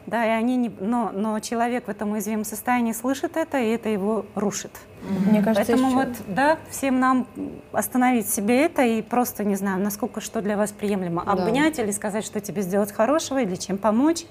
да, 0.05 0.25
и 0.25 0.29
они 0.29 0.55
не, 0.55 0.71
но, 0.79 1.11
но 1.13 1.39
человек 1.39 1.87
в 1.87 1.89
этом 1.89 2.11
уязвимом 2.11 2.45
состоянии 2.45 2.93
слышит 2.93 3.37
это, 3.37 3.59
и 3.59 3.69
это 3.69 3.89
его 3.89 4.25
рушит. 4.35 4.71
Мне 5.05 5.41
кажется, 5.41 5.71
Поэтому 5.71 5.87
еще... 5.87 6.09
вот, 6.09 6.35
да, 6.35 6.57
всем 6.69 6.99
нам 6.99 7.27
остановить 7.71 8.29
себе 8.29 8.63
это 8.63 8.83
и 8.83 9.01
просто, 9.01 9.43
не 9.43 9.55
знаю, 9.55 9.81
насколько 9.81 10.21
что 10.21 10.41
для 10.41 10.57
вас 10.57 10.71
приемлемо. 10.71 11.23
Да. 11.25 11.31
Обнять 11.31 11.79
или 11.79 11.91
сказать, 11.91 12.25
что 12.25 12.39
тебе 12.39 12.61
сделать 12.61 12.91
хорошего, 12.91 13.41
или 13.41 13.55
чем 13.55 13.77
помочь 13.77 14.25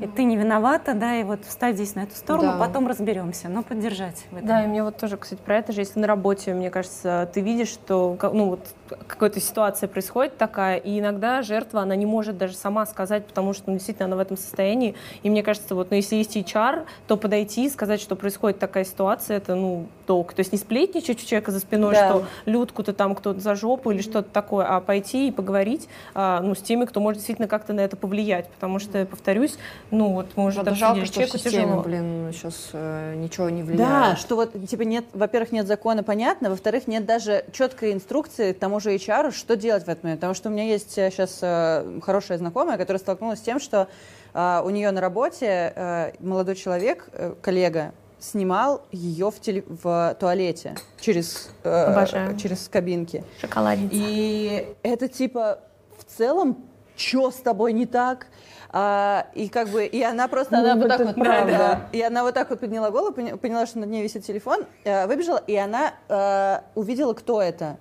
и 0.00 0.06
ты 0.06 0.24
не 0.24 0.36
виновата, 0.36 0.94
да, 0.94 1.16
и 1.16 1.22
вот 1.22 1.44
встать 1.44 1.76
здесь 1.76 1.94
на 1.94 2.00
эту 2.00 2.16
сторону, 2.16 2.52
да. 2.52 2.58
потом 2.58 2.86
разберемся, 2.86 3.48
но 3.48 3.62
поддержать 3.62 4.26
в 4.30 4.36
этом. 4.36 4.48
Да, 4.48 4.64
и 4.64 4.66
мне 4.66 4.82
вот 4.82 4.96
тоже, 4.96 5.16
кстати, 5.16 5.40
про 5.40 5.58
это 5.58 5.72
же, 5.72 5.80
если 5.80 6.00
на 6.00 6.06
работе, 6.06 6.54
мне 6.54 6.70
кажется, 6.70 7.30
ты 7.32 7.40
видишь, 7.40 7.68
что, 7.68 8.16
ну, 8.32 8.50
вот 8.50 8.60
какая-то 9.06 9.40
ситуация 9.40 9.88
происходит 9.88 10.36
такая, 10.36 10.76
и 10.76 10.98
иногда 10.98 11.42
жертва, 11.42 11.82
она 11.82 11.96
не 11.96 12.06
может 12.06 12.36
даже 12.36 12.54
сама 12.54 12.84
сказать, 12.86 13.26
потому 13.26 13.52
что, 13.52 13.64
ну, 13.70 13.74
действительно, 13.74 14.06
она 14.06 14.16
в 14.16 14.20
этом 14.20 14.36
состоянии, 14.36 14.94
и 15.22 15.30
мне 15.30 15.42
кажется, 15.42 15.74
вот, 15.74 15.90
ну, 15.90 15.96
если 15.96 16.16
есть 16.16 16.36
HR, 16.36 16.84
то 17.06 17.16
подойти 17.16 17.66
и 17.66 17.70
сказать, 17.70 18.00
что 18.00 18.16
происходит 18.16 18.58
такая 18.58 18.84
ситуация, 18.84 19.38
это, 19.38 19.54
ну, 19.54 19.86
долг. 20.06 20.32
То 20.32 20.40
есть 20.40 20.52
не 20.52 20.58
сплетничать 20.58 21.22
у 21.22 21.26
человека 21.26 21.50
за 21.50 21.60
спиной, 21.60 21.94
да. 21.94 22.08
что 22.08 22.24
Людку-то 22.46 22.92
там 22.92 23.14
кто-то 23.14 23.40
за 23.40 23.54
жопу 23.54 23.90
или 23.90 24.00
что-то 24.00 24.30
такое, 24.30 24.66
а 24.66 24.80
пойти 24.80 25.28
и 25.28 25.30
поговорить, 25.30 25.88
а, 26.14 26.40
ну, 26.40 26.54
с 26.54 26.58
теми, 26.58 26.84
кто 26.84 27.00
может 27.00 27.18
действительно 27.18 27.48
как-то 27.48 27.72
на 27.72 27.80
это 27.80 27.96
повлиять, 27.96 28.48
потому 28.48 28.78
что, 28.78 29.04
повторюсь, 29.06 29.56
ну 29.90 30.12
вот 30.12 30.28
мы 30.36 30.46
уже 30.46 30.62
Правда, 30.62 30.74
жалко, 30.74 31.06
что 31.06 31.20
в 31.20 31.30
системе, 31.30 31.64
тяжело. 31.64 31.82
блин, 31.82 32.30
сейчас 32.32 32.70
э, 32.72 33.14
ничего 33.16 33.50
не 33.50 33.62
влияет. 33.62 33.90
Да, 33.90 34.16
что 34.16 34.36
вот, 34.36 34.52
типа, 34.66 34.82
нет, 34.82 35.04
во-первых, 35.12 35.52
нет 35.52 35.66
закона, 35.66 36.02
понятно, 36.02 36.50
во-вторых, 36.50 36.86
нет 36.86 37.04
даже 37.04 37.44
четкой 37.52 37.92
инструкции 37.92 38.52
тому 38.52 38.80
же 38.80 38.94
HR, 38.94 39.32
что 39.32 39.56
делать 39.56 39.84
в 39.84 39.88
этот 39.88 40.04
момент. 40.04 40.20
Потому 40.20 40.34
что 40.34 40.48
у 40.48 40.52
меня 40.52 40.64
есть 40.64 40.92
сейчас 40.92 41.38
э, 41.42 41.56
э, 41.56 42.00
хорошая 42.02 42.38
знакомая, 42.38 42.78
которая 42.78 42.98
столкнулась 43.00 43.38
с 43.38 43.42
тем, 43.42 43.60
что 43.60 43.88
э, 44.34 44.60
у 44.64 44.70
нее 44.70 44.90
на 44.90 45.00
работе 45.00 45.72
э, 45.74 46.12
молодой 46.20 46.56
человек, 46.56 47.08
э, 47.12 47.34
коллега, 47.40 47.92
снимал 48.18 48.82
ее 48.92 49.30
в, 49.30 49.40
теле, 49.40 49.64
в 49.66 50.16
туалете 50.18 50.74
через, 51.00 51.50
э, 51.64 52.36
через 52.36 52.68
кабинки. 52.68 53.24
Шоколадница. 53.40 53.94
И 53.94 54.74
это 54.82 55.08
типа 55.08 55.60
в 55.98 56.04
целом, 56.04 56.64
что 56.96 57.30
с 57.30 57.36
тобой 57.36 57.72
не 57.72 57.86
так? 57.86 58.26
А, 58.70 59.28
и 59.34 59.48
как 59.48 59.68
бы, 59.68 59.86
и 59.86 60.02
она 60.02 60.28
просто, 60.28 60.58
она 60.58 60.76
вот 60.76 60.88
так 60.88 61.00
вот, 61.00 61.14
правда, 61.14 61.88
и 61.92 62.02
она 62.02 62.22
вот 62.24 62.34
так 62.34 62.50
вот 62.50 62.60
подняла 62.60 62.90
голову, 62.90 63.12
поняла, 63.12 63.66
что 63.66 63.78
над 63.78 63.88
ней 63.88 64.02
висит 64.02 64.24
телефон, 64.24 64.66
э, 64.84 65.06
выбежала, 65.06 65.42
и 65.46 65.56
она 65.56 65.94
э, 66.08 66.60
увидела, 66.74 67.14
кто 67.14 67.40
это. 67.40 67.78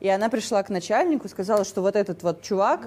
И 0.00 0.08
она 0.08 0.28
пришла 0.28 0.62
к 0.62 0.68
начальнику, 0.68 1.28
сказала, 1.28 1.64
что 1.64 1.82
вот 1.82 1.96
этот 1.96 2.22
вот 2.22 2.42
чувак, 2.42 2.86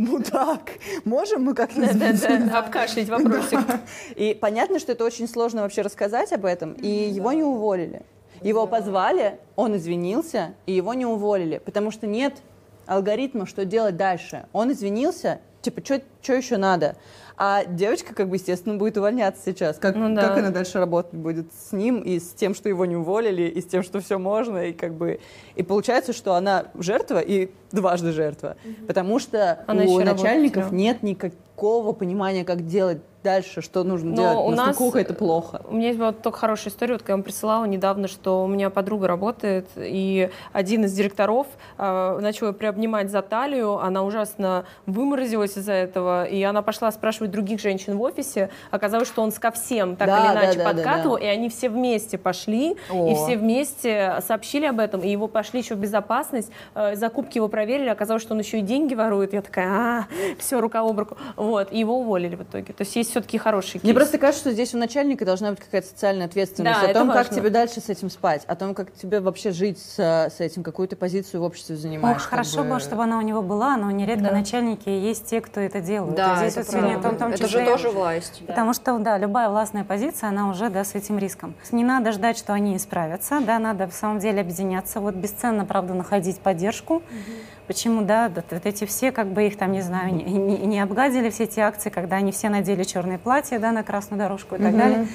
мудак. 0.00 0.72
Можем 1.04 1.44
мы 1.44 1.54
как-то... 1.54 1.80
Да-да-да, 1.80 2.58
обкашлять 2.58 3.08
вопросик. 3.08 3.66
Да. 3.66 3.80
И 4.16 4.34
понятно, 4.34 4.78
что 4.78 4.92
это 4.92 5.04
очень 5.04 5.28
сложно 5.28 5.62
вообще 5.62 5.82
рассказать 5.82 6.32
об 6.32 6.44
этом, 6.44 6.72
и 6.72 6.88
его 6.88 7.32
не 7.32 7.42
уволили. 7.42 8.02
Его 8.42 8.66
позвали, 8.66 9.38
он 9.54 9.76
извинился, 9.76 10.54
и 10.64 10.72
его 10.72 10.94
не 10.94 11.04
уволили, 11.04 11.58
потому 11.58 11.90
что 11.90 12.06
нет 12.06 12.38
алгоритма, 12.86 13.46
что 13.46 13.64
делать 13.64 13.96
дальше. 13.96 14.46
Он 14.52 14.72
извинился, 14.72 15.40
типа, 15.62 15.82
что 15.84 16.32
еще 16.34 16.56
надо? 16.56 16.96
А 17.42 17.64
девочка, 17.64 18.14
как 18.14 18.28
бы, 18.28 18.36
естественно, 18.36 18.76
будет 18.76 18.98
увольняться 18.98 19.42
сейчас. 19.42 19.78
Как, 19.78 19.96
ну, 19.96 20.14
да. 20.14 20.28
как 20.28 20.38
она 20.38 20.50
дальше 20.50 20.78
работать 20.78 21.14
будет 21.14 21.46
с 21.54 21.72
ним 21.72 22.02
и 22.02 22.20
с 22.20 22.34
тем, 22.34 22.54
что 22.54 22.68
его 22.68 22.84
не 22.84 22.96
уволили, 22.96 23.44
и 23.44 23.62
с 23.62 23.64
тем, 23.64 23.82
что 23.82 24.00
все 24.00 24.18
можно, 24.18 24.66
и 24.66 24.72
как 24.74 24.92
бы... 24.92 25.20
И 25.54 25.62
получается, 25.62 26.12
что 26.12 26.34
она 26.34 26.66
жертва 26.74 27.18
и 27.18 27.50
дважды 27.72 28.12
жертва. 28.12 28.56
Угу. 28.62 28.86
Потому 28.88 29.18
что 29.18 29.64
она 29.66 29.84
у 29.84 29.98
начальников 30.00 30.64
работает, 30.64 30.72
нет 30.72 31.02
никакого 31.02 31.92
понимания, 31.92 32.44
как 32.44 32.66
делать 32.66 32.98
дальше, 33.22 33.60
что 33.60 33.84
нужно 33.84 34.10
Но 34.10 34.16
делать, 34.16 34.38
у 34.38 34.50
нас 34.50 34.80
это 34.94 35.14
плохо. 35.14 35.62
У 35.68 35.74
меня 35.74 35.88
есть 35.88 35.98
вот 35.98 36.22
только 36.22 36.38
хорошая 36.38 36.72
история, 36.72 36.94
вот 36.94 37.02
когда 37.02 37.12
я 37.12 37.16
вам 37.16 37.22
присылала 37.22 37.64
недавно, 37.64 38.08
что 38.08 38.44
у 38.44 38.46
меня 38.46 38.70
подруга 38.70 39.08
работает, 39.08 39.68
и 39.76 40.30
один 40.52 40.84
из 40.84 40.92
директоров 40.92 41.46
э, 41.78 42.18
начал 42.20 42.48
ее 42.48 42.52
приобнимать 42.52 43.10
за 43.10 43.22
талию, 43.22 43.78
она 43.78 44.02
ужасно 44.02 44.64
выморозилась 44.86 45.56
из-за 45.56 45.72
этого, 45.72 46.24
и 46.24 46.42
она 46.42 46.62
пошла 46.62 46.90
спрашивать 46.92 47.30
других 47.30 47.60
женщин 47.60 47.96
в 47.96 48.02
офисе, 48.02 48.50
оказалось, 48.70 49.08
что 49.08 49.22
он 49.22 49.32
ко 49.32 49.50
всем 49.50 49.96
так 49.96 50.08
да, 50.08 50.18
или 50.18 50.32
иначе 50.32 50.58
да, 50.58 50.64
подкатывал, 50.64 51.14
да, 51.16 51.20
да. 51.20 51.26
и 51.26 51.28
они 51.28 51.48
все 51.48 51.68
вместе 51.68 52.18
пошли, 52.18 52.76
О. 52.90 53.10
и 53.10 53.14
все 53.14 53.36
вместе 53.36 54.18
сообщили 54.26 54.66
об 54.66 54.80
этом, 54.80 55.02
и 55.02 55.08
его 55.08 55.28
пошли 55.28 55.60
еще 55.60 55.74
в 55.74 55.78
безопасность, 55.78 56.50
э, 56.74 56.96
закупки 56.96 57.38
его 57.38 57.48
проверили, 57.48 57.88
оказалось, 57.88 58.22
что 58.22 58.34
он 58.34 58.40
еще 58.40 58.58
и 58.58 58.62
деньги 58.62 58.94
ворует, 58.94 59.32
я 59.32 59.42
такая, 59.42 59.68
а, 59.68 60.06
все, 60.38 60.60
рука 60.60 60.80
об 60.80 60.98
руку, 60.98 61.16
вот, 61.36 61.72
и 61.72 61.78
его 61.78 61.98
уволили 61.98 62.36
в 62.36 62.42
итоге, 62.42 62.72
то 62.72 62.82
есть 62.82 62.96
есть 62.96 63.09
все-таки 63.10 63.38
хороший 63.38 63.72
кейс. 63.72 63.84
Мне 63.84 63.94
просто 63.94 64.18
кажется, 64.18 64.40
что 64.40 64.52
здесь 64.52 64.74
у 64.74 64.78
начальника 64.78 65.24
должна 65.24 65.50
быть 65.50 65.60
какая-то 65.60 65.88
социальная 65.88 66.26
ответственность 66.26 66.80
да, 66.80 66.90
о 66.90 66.94
том, 66.94 67.10
как 67.10 67.30
тебе 67.30 67.50
дальше 67.50 67.80
с 67.80 67.88
этим 67.88 68.10
спать, 68.10 68.44
о 68.46 68.56
том, 68.56 68.74
как 68.74 68.92
тебе 68.92 69.20
вообще 69.20 69.50
жить 69.52 69.78
с, 69.78 69.98
с 69.98 70.40
этим, 70.40 70.62
какую 70.62 70.88
ты 70.88 70.96
позицию 70.96 71.42
в 71.42 71.44
обществе 71.44 71.76
занимаешь. 71.76 72.16
Ох, 72.16 72.22
хорошо 72.22 72.64
бы, 72.64 72.80
чтобы 72.80 73.02
она 73.02 73.18
у 73.18 73.22
него 73.22 73.42
была, 73.42 73.76
но 73.76 73.90
нередко 73.90 74.26
да. 74.26 74.32
начальники 74.32 74.88
есть 74.88 75.26
те, 75.26 75.40
кто 75.40 75.60
это 75.60 75.80
делает. 75.80 76.14
Да, 76.14 76.36
здесь 76.36 76.56
это, 76.56 76.72
вот 76.72 76.80
правда. 76.80 77.08
Том, 77.08 77.18
том 77.18 77.32
это 77.32 77.48
же 77.48 77.64
тоже 77.64 77.90
власть. 77.90 78.42
Потому 78.46 78.72
что, 78.72 78.98
да, 78.98 79.18
любая 79.18 79.48
властная 79.48 79.84
позиция, 79.84 80.28
она 80.28 80.48
уже, 80.48 80.70
да, 80.70 80.84
с 80.84 80.94
этим 80.94 81.18
риском. 81.18 81.54
Не 81.72 81.84
надо 81.84 82.12
ждать, 82.12 82.38
что 82.38 82.52
они 82.52 82.76
исправятся, 82.76 83.40
да, 83.40 83.58
надо 83.58 83.88
в 83.88 83.92
самом 83.92 84.18
деле 84.18 84.40
объединяться. 84.40 85.00
Вот 85.00 85.14
бесценно, 85.14 85.64
правда, 85.64 85.94
находить 85.94 86.38
поддержку. 86.40 86.96
Угу 86.96 87.02
Почему, 87.70 88.02
да, 88.02 88.32
вот 88.34 88.66
эти 88.66 88.84
все, 88.84 89.12
как 89.12 89.28
бы 89.28 89.46
их 89.46 89.56
там, 89.56 89.70
не 89.70 89.80
знаю, 89.80 90.12
не, 90.12 90.24
не, 90.24 90.56
не 90.56 90.80
обгадили 90.80 91.30
все 91.30 91.44
эти 91.44 91.60
акции, 91.60 91.88
когда 91.88 92.16
они 92.16 92.32
все 92.32 92.48
надели 92.48 92.82
черные 92.82 93.16
платья, 93.16 93.60
да, 93.60 93.70
на 93.70 93.84
красную 93.84 94.18
дорожку 94.18 94.56
и 94.56 94.58
так 94.58 94.72
mm-hmm. 94.72 94.76
далее. 94.76 95.08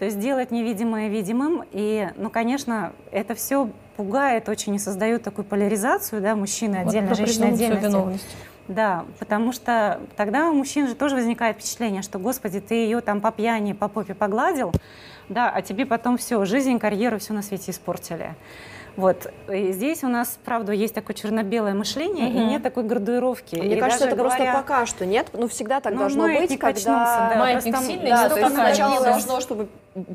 То 0.00 0.06
есть 0.06 0.18
делать 0.18 0.50
невидимое 0.50 1.06
видимым. 1.06 1.62
И, 1.70 2.08
ну, 2.16 2.28
конечно, 2.28 2.92
это 3.12 3.36
все 3.36 3.70
пугает 3.96 4.48
очень 4.48 4.74
и 4.74 4.80
создает 4.80 5.22
такую 5.22 5.44
поляризацию, 5.44 6.20
да, 6.20 6.34
мужчины 6.34 6.78
отдельно, 6.78 7.10
вот 7.10 7.18
женщины 7.18 7.44
отдельно. 7.44 8.18
Да, 8.66 9.04
потому 9.20 9.52
что 9.52 10.00
тогда 10.16 10.50
у 10.50 10.52
мужчин 10.52 10.88
же 10.88 10.96
тоже 10.96 11.14
возникает 11.14 11.58
впечатление, 11.58 12.02
что, 12.02 12.18
господи, 12.18 12.58
ты 12.58 12.74
ее 12.74 13.02
там 13.02 13.20
по 13.20 13.30
пьяни, 13.30 13.72
по 13.72 13.86
попе 13.86 14.14
погладил, 14.14 14.72
да, 15.28 15.48
а 15.48 15.62
тебе 15.62 15.86
потом 15.86 16.16
все, 16.16 16.44
жизнь, 16.44 16.80
карьеру, 16.80 17.20
все 17.20 17.34
на 17.34 17.42
свете 17.42 17.70
испортили. 17.70 18.34
Вот. 19.00 19.32
И 19.50 19.72
здесь 19.72 20.04
у 20.04 20.08
нас, 20.08 20.38
правда, 20.44 20.72
есть 20.72 20.94
такое 20.94 21.16
черно-белое 21.16 21.74
мышление, 21.74 22.28
угу. 22.28 22.38
и 22.38 22.44
нет 22.44 22.62
такой 22.62 22.84
градуировки. 22.84 23.56
Мне 23.56 23.76
и 23.76 23.80
кажется, 23.80 24.06
это 24.06 24.16
говоря... 24.16 24.36
просто 24.36 24.52
пока 24.54 24.86
что 24.86 25.06
нет. 25.06 25.28
Ну, 25.32 25.48
всегда 25.48 25.80
так 25.80 25.94
ну, 25.94 26.00
должно 26.00 26.24
быть, 26.24 26.58
когда... 26.58 27.30
Да, 27.30 27.36
маятник 27.38 27.72
просто... 27.72 27.90
сильный, 27.90 28.10
да, 28.10 28.28
то 28.28 28.38
есть 28.38 28.54
сначала 28.54 29.02
должно, 29.02 29.40
чтобы 29.40 29.68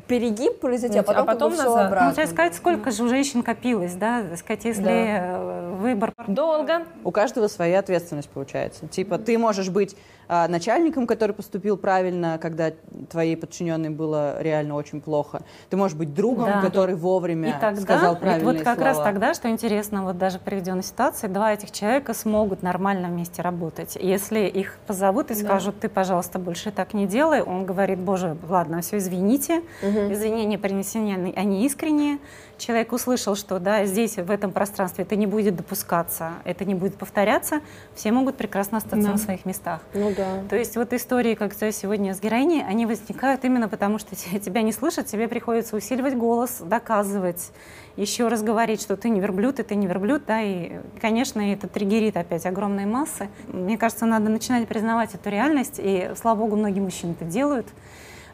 перегиб 0.06 0.60
произойти, 0.60 0.98
а 0.98 1.02
потом, 1.02 1.22
а 1.22 1.26
потом 1.26 1.50
назад. 1.50 1.66
все 1.66 1.76
обратно. 1.76 2.14
Ну, 2.16 2.26
сказать, 2.26 2.54
сколько 2.54 2.90
же 2.92 3.02
у 3.02 3.08
женщин 3.08 3.42
копилось, 3.42 3.94
да, 3.94 4.22
сказать, 4.36 4.64
если 4.64 4.84
да. 4.84 5.38
выбор... 5.72 6.12
Долго. 6.28 6.86
У 7.04 7.10
каждого 7.10 7.48
своя 7.48 7.80
ответственность 7.80 8.30
получается. 8.30 8.86
Типа, 8.86 9.18
ты 9.18 9.36
можешь 9.36 9.68
быть 9.68 9.96
а, 10.28 10.48
начальником, 10.48 11.06
который 11.06 11.32
поступил 11.32 11.76
правильно, 11.76 12.38
когда 12.38 12.72
твоей 13.10 13.36
подчиненной 13.36 13.90
было 13.90 14.40
реально 14.42 14.74
очень 14.74 15.00
плохо. 15.00 15.42
Ты 15.70 15.76
можешь 15.76 15.96
быть 15.96 16.14
другом, 16.14 16.46
да. 16.46 16.60
который 16.60 16.94
вовремя 16.94 17.50
и 17.50 17.60
тогда, 17.60 17.80
сказал 17.80 18.16
правильные 18.16 18.54
Вот 18.54 18.64
как 18.64 18.76
слова. 18.76 18.90
раз 18.90 18.98
тогда, 18.98 19.34
что 19.34 19.48
интересно, 19.48 20.02
вот 20.02 20.18
даже 20.18 20.38
приведенной 20.38 20.82
ситуации, 20.82 21.28
два 21.28 21.52
этих 21.52 21.70
человека 21.70 22.14
смогут 22.14 22.62
нормально 22.62 23.08
вместе 23.08 23.42
работать. 23.42 23.96
Если 24.00 24.40
их 24.40 24.78
позовут 24.86 25.30
и 25.30 25.34
да. 25.34 25.40
скажут, 25.40 25.80
ты, 25.80 25.88
пожалуйста, 25.88 26.38
больше 26.38 26.70
так 26.70 26.94
не 26.94 27.06
делай, 27.06 27.42
он 27.42 27.64
говорит, 27.64 27.98
боже, 27.98 28.36
ладно, 28.48 28.80
все, 28.80 28.98
извините, 28.98 29.62
угу. 29.82 30.12
извинения 30.12 30.58
принесены, 30.58 31.32
они 31.36 31.64
искренние, 31.64 32.18
человек 32.58 32.92
услышал, 32.92 33.36
что 33.36 33.58
да, 33.58 33.84
здесь, 33.84 34.16
в 34.16 34.30
этом 34.30 34.52
пространстве 34.52 35.04
это 35.04 35.16
не 35.16 35.26
будет 35.26 35.56
допускаться, 35.56 36.32
это 36.44 36.64
не 36.64 36.74
будет 36.74 36.96
повторяться, 36.96 37.60
все 37.94 38.12
могут 38.12 38.36
прекрасно 38.36 38.78
остаться 38.78 39.06
да. 39.06 39.12
на 39.12 39.18
своих 39.18 39.44
местах. 39.44 39.80
Ну 39.94 40.12
да. 40.16 40.42
То 40.48 40.56
есть 40.56 40.76
вот 40.76 40.92
истории, 40.92 41.34
как 41.34 41.54
сегодня 41.54 42.14
с 42.14 42.20
героиней, 42.20 42.64
они 42.64 42.86
возникают 42.86 43.44
именно 43.44 43.68
потому, 43.68 43.98
что 43.98 44.14
тебя 44.16 44.62
не 44.62 44.72
слышат, 44.72 45.06
тебе 45.06 45.28
приходится 45.28 45.76
усиливать 45.76 46.16
голос, 46.16 46.58
доказывать, 46.60 47.50
еще 47.96 48.28
раз 48.28 48.42
говорить, 48.42 48.80
что 48.80 48.96
ты 48.96 49.08
не 49.08 49.20
верблюд, 49.20 49.58
и 49.60 49.62
ты 49.62 49.74
не 49.74 49.86
верблюд, 49.86 50.22
да, 50.26 50.42
и, 50.42 50.80
конечно, 51.00 51.40
это 51.40 51.68
триггерит 51.68 52.16
опять 52.16 52.46
огромные 52.46 52.86
массы. 52.86 53.28
Мне 53.46 53.78
кажется, 53.78 54.06
надо 54.06 54.28
начинать 54.28 54.68
признавать 54.68 55.14
эту 55.14 55.30
реальность, 55.30 55.76
и, 55.78 56.10
слава 56.20 56.40
богу, 56.40 56.56
многие 56.56 56.80
мужчины 56.80 57.12
это 57.12 57.24
делают. 57.24 57.66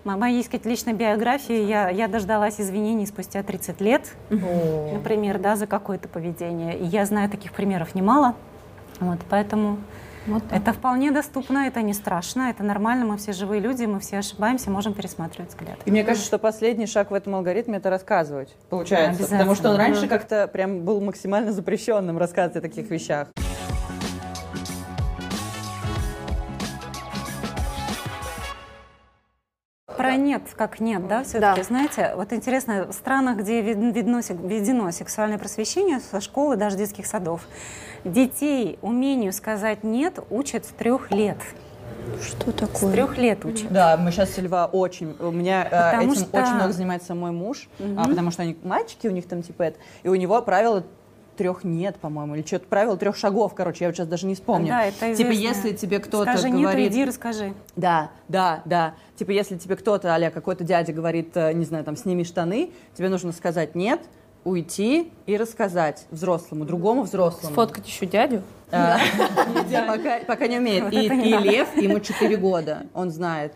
Моей, 0.04 0.42
сказать, 0.42 0.66
личной 0.66 0.94
биографии 0.94 1.62
я, 1.62 1.88
я 1.88 2.08
дождалась 2.08 2.60
извинений 2.60 3.06
спустя 3.06 3.44
30 3.44 3.80
лет, 3.80 4.16
например, 4.30 5.38
да, 5.38 5.54
за 5.54 5.68
какое-то 5.68 6.08
поведение. 6.08 6.76
И 6.76 6.84
я 6.84 7.06
знаю 7.06 7.30
таких 7.30 7.52
примеров 7.52 7.94
немало. 7.94 8.34
Вот, 8.98 9.20
поэтому 9.30 9.78
вот 10.26 10.44
это 10.50 10.72
вполне 10.72 11.10
доступно, 11.10 11.66
это 11.66 11.82
не 11.82 11.94
страшно, 11.94 12.50
это 12.50 12.62
нормально, 12.62 13.04
мы 13.04 13.16
все 13.16 13.32
живые 13.32 13.60
люди, 13.60 13.84
мы 13.84 14.00
все 14.00 14.18
ошибаемся, 14.18 14.70
можем 14.70 14.94
пересматривать 14.94 15.50
взгляд. 15.50 15.78
И 15.84 15.90
мне 15.90 16.04
кажется, 16.04 16.26
что 16.26 16.38
последний 16.38 16.86
шаг 16.86 17.10
в 17.10 17.14
этом 17.14 17.34
алгоритме 17.34 17.78
это 17.78 17.90
рассказывать, 17.90 18.54
получается. 18.70 19.22
Да, 19.22 19.28
потому 19.28 19.54
что 19.54 19.70
он 19.70 19.76
раньше 19.76 20.06
как-то 20.06 20.46
прям 20.46 20.84
был 20.84 21.00
максимально 21.00 21.52
запрещенным 21.52 22.18
рассказывать 22.18 22.56
о 22.56 22.60
таких 22.60 22.90
вещах. 22.90 23.28
Про 29.96 30.16
нет, 30.16 30.42
как 30.56 30.80
нет, 30.80 31.06
да, 31.06 31.22
все-таки, 31.22 31.60
да. 31.60 31.62
знаете, 31.62 32.12
вот 32.16 32.32
интересно, 32.32 32.86
в 32.88 32.92
странах, 32.92 33.38
где 33.38 33.60
видно, 33.60 33.92
введено 33.92 34.90
сексуальное 34.90 35.38
просвещение 35.38 36.00
со 36.00 36.20
школы, 36.20 36.56
даже 36.56 36.76
детских 36.76 37.06
садов, 37.06 37.46
детей 38.04 38.78
умению 38.82 39.32
сказать 39.32 39.84
нет 39.84 40.18
учат 40.30 40.64
с 40.64 40.68
трех 40.68 41.10
лет. 41.10 41.38
Что 42.20 42.52
такое? 42.52 42.90
С 42.90 42.92
трех 42.92 43.18
лет 43.18 43.44
учат. 43.44 43.72
Да, 43.72 43.96
мы 43.96 44.10
сейчас 44.10 44.36
Льва 44.38 44.66
очень... 44.66 45.14
У 45.20 45.30
меня 45.30 45.64
э, 45.64 45.92
потому 45.92 46.12
этим 46.12 46.22
что... 46.24 46.42
очень 46.42 46.54
много 46.54 46.72
занимается 46.72 47.14
мой 47.14 47.30
муж, 47.30 47.68
угу. 47.78 47.94
а, 47.96 48.08
потому 48.08 48.30
что 48.30 48.42
они 48.42 48.56
мальчики, 48.62 49.06
у 49.06 49.10
них 49.12 49.26
там 49.26 49.42
типа 49.42 49.62
это, 49.62 49.78
и 50.02 50.08
у 50.08 50.14
него 50.14 50.40
правило 50.42 50.84
трех 51.36 51.64
нет, 51.64 51.96
по-моему, 51.96 52.34
или 52.34 52.42
что-то 52.42 52.66
правило 52.66 52.96
трех 52.96 53.16
шагов, 53.16 53.54
короче, 53.54 53.84
я 53.84 53.88
вот 53.88 53.96
сейчас 53.96 54.06
даже 54.06 54.26
не 54.26 54.34
вспомню. 54.34 54.68
Да, 54.68 54.84
это 54.84 55.14
Типа, 55.14 55.30
если 55.30 55.72
тебе 55.72 55.98
кто-то 55.98 56.30
Скажи 56.32 56.50
говорит... 56.50 56.84
нет, 56.84 56.92
иди 56.92 57.04
расскажи. 57.04 57.54
Да, 57.74 58.10
да, 58.28 58.62
да. 58.64 58.94
Типа, 59.16 59.30
если 59.30 59.56
тебе 59.56 59.76
кто-то, 59.76 60.12
аля 60.12 60.30
какой-то 60.30 60.64
дядя 60.64 60.92
говорит, 60.92 61.36
э, 61.36 61.52
не 61.52 61.64
знаю, 61.64 61.84
там, 61.84 61.96
сними 61.96 62.24
штаны, 62.24 62.70
тебе 62.94 63.08
нужно 63.08 63.32
сказать 63.32 63.74
нет, 63.74 64.00
уйти 64.44 65.12
и 65.26 65.36
рассказать 65.36 66.06
взрослому, 66.10 66.64
другому 66.64 67.02
взрослому. 67.02 67.52
Сфоткать 67.52 67.86
еще 67.86 68.06
дядю? 68.06 68.42
Пока 70.26 70.46
не 70.46 70.58
умеет. 70.58 70.92
И 70.92 71.08
Лев, 71.08 71.76
ему 71.76 72.00
4 72.00 72.36
года, 72.36 72.86
он 72.94 73.10
знает. 73.10 73.54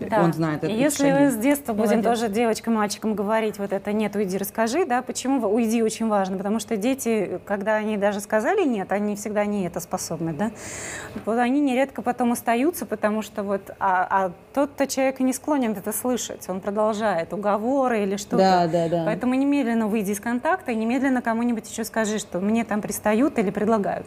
Да. 0.00 0.22
Он 0.22 0.32
знает 0.32 0.64
это. 0.64 0.72
Если 0.72 1.10
мы 1.10 1.30
с 1.30 1.36
детства 1.36 1.72
будем 1.72 2.02
тоже 2.02 2.28
девочкам, 2.28 2.74
мальчикам 2.74 3.14
говорить 3.14 3.58
вот 3.58 3.72
это 3.72 3.92
«нет, 3.92 4.14
уйди, 4.16 4.38
расскажи», 4.38 4.84
да, 4.84 5.02
почему 5.02 5.46
«уйди» 5.48 5.82
очень 5.82 6.08
важно? 6.08 6.36
Потому 6.36 6.60
что 6.60 6.76
дети, 6.76 7.40
когда 7.44 7.76
они 7.76 7.96
даже 7.96 8.20
сказали 8.20 8.64
«нет», 8.64 8.92
они 8.92 9.16
всегда 9.16 9.44
не 9.44 9.66
это 9.66 9.80
способны, 9.80 10.32
да. 10.32 10.50
Вот 11.24 11.38
они 11.38 11.60
нередко 11.60 12.02
потом 12.02 12.32
остаются, 12.32 12.86
потому 12.86 13.22
что 13.22 13.42
вот, 13.42 13.70
а, 13.78 14.06
а 14.10 14.32
тот-то 14.54 14.86
человек 14.86 15.20
не 15.20 15.32
склонен 15.32 15.72
это 15.72 15.92
слышать, 15.92 16.48
он 16.48 16.60
продолжает 16.60 17.32
уговоры 17.32 18.02
или 18.02 18.16
что-то. 18.16 18.36
Да, 18.36 18.66
да, 18.66 18.88
да. 18.88 19.02
Поэтому 19.06 19.34
немедленно 19.34 19.86
выйди 19.88 20.12
из 20.12 20.20
контакта 20.20 20.72
и 20.72 20.76
немедленно 20.76 21.22
кому-нибудь 21.22 21.68
еще 21.70 21.84
скажи, 21.84 22.18
что 22.18 22.40
мне 22.40 22.64
там 22.64 22.80
пристают 22.80 23.38
или 23.38 23.50
предлагают. 23.50 24.06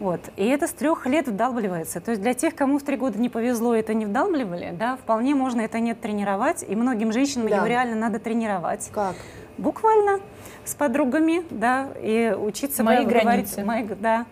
Вот. 0.00 0.20
И 0.36 0.46
это 0.46 0.66
с 0.66 0.72
трех 0.72 1.06
лет 1.06 1.28
вдалбливается. 1.28 2.00
То 2.00 2.10
есть 2.10 2.22
для 2.22 2.34
тех, 2.34 2.54
кому 2.54 2.78
в 2.78 2.82
три 2.82 2.96
года 2.96 3.18
не 3.18 3.28
повезло, 3.28 3.74
это 3.74 3.94
не 3.94 4.06
вдалбливали, 4.06 4.74
да, 4.78 4.96
вполне 4.96 5.34
можно 5.34 5.60
это 5.60 5.80
нет 5.80 6.00
тренировать. 6.00 6.64
И 6.66 6.74
многим 6.74 7.12
женщинам 7.12 7.48
да. 7.48 7.56
его 7.56 7.66
реально 7.66 7.96
надо 7.96 8.18
тренировать. 8.18 8.90
Как? 8.92 9.14
Буквально 9.58 10.20
с 10.64 10.74
подругами, 10.74 11.44
да, 11.50 11.88
и 12.00 12.34
учиться 12.36 12.82
Мои 12.82 13.04
говорить. 13.04 13.56
Мои, 13.64 13.84
да. 13.84 14.26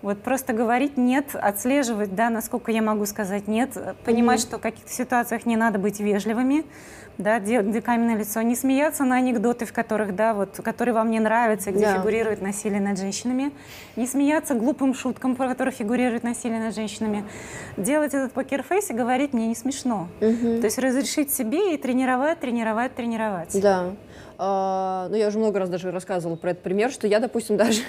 Вот 0.00 0.22
просто 0.22 0.52
говорить 0.52 0.96
нет, 0.96 1.34
отслеживать, 1.34 2.14
да, 2.14 2.30
насколько 2.30 2.70
я 2.70 2.82
могу 2.82 3.04
сказать 3.04 3.48
нет, 3.48 3.76
понимать, 4.04 4.38
mm-hmm. 4.38 4.42
что 4.42 4.58
в 4.58 4.60
каких-то 4.60 4.92
ситуациях 4.92 5.44
не 5.44 5.56
надо 5.56 5.80
быть 5.80 5.98
вежливыми, 5.98 6.64
да, 7.18 7.40
делать 7.40 7.84
каменное 7.84 8.16
лицо, 8.16 8.40
не 8.42 8.54
смеяться 8.54 9.04
на 9.04 9.16
анекдоты, 9.16 9.66
в 9.66 9.72
которых, 9.72 10.14
да, 10.14 10.34
вот, 10.34 10.60
которые 10.62 10.94
вам 10.94 11.10
не 11.10 11.20
нравятся, 11.20 11.72
где 11.72 11.86
да. 11.86 11.96
фигурирует 11.96 12.40
насилие 12.40 12.80
над 12.80 12.98
женщинами, 12.98 13.52
не 13.96 14.06
смеяться 14.06 14.54
глупым 14.54 14.94
шуткам, 14.94 15.34
по 15.34 15.48
которых 15.48 15.74
фигурирует 15.74 16.22
насилие 16.22 16.60
над 16.60 16.74
женщинами, 16.74 17.24
делать 17.76 18.14
этот 18.14 18.32
покерфейс 18.32 18.90
и 18.90 18.94
говорить 18.94 19.32
мне 19.32 19.48
не 19.48 19.54
смешно. 19.54 20.08
Угу. 20.20 20.60
То 20.60 20.64
есть 20.64 20.78
разрешить 20.78 21.32
себе 21.32 21.74
и 21.74 21.76
тренировать, 21.76 22.40
тренировать, 22.40 22.94
тренировать. 22.94 23.60
Да. 23.60 23.90
А, 24.40 25.08
ну, 25.10 25.16
я 25.16 25.28
уже 25.28 25.38
много 25.38 25.58
раз 25.58 25.68
даже 25.68 25.90
рассказывала 25.90 26.36
про 26.36 26.50
этот 26.50 26.62
пример, 26.62 26.92
что 26.92 27.08
я, 27.08 27.18
допустим, 27.18 27.56
даже 27.58 27.82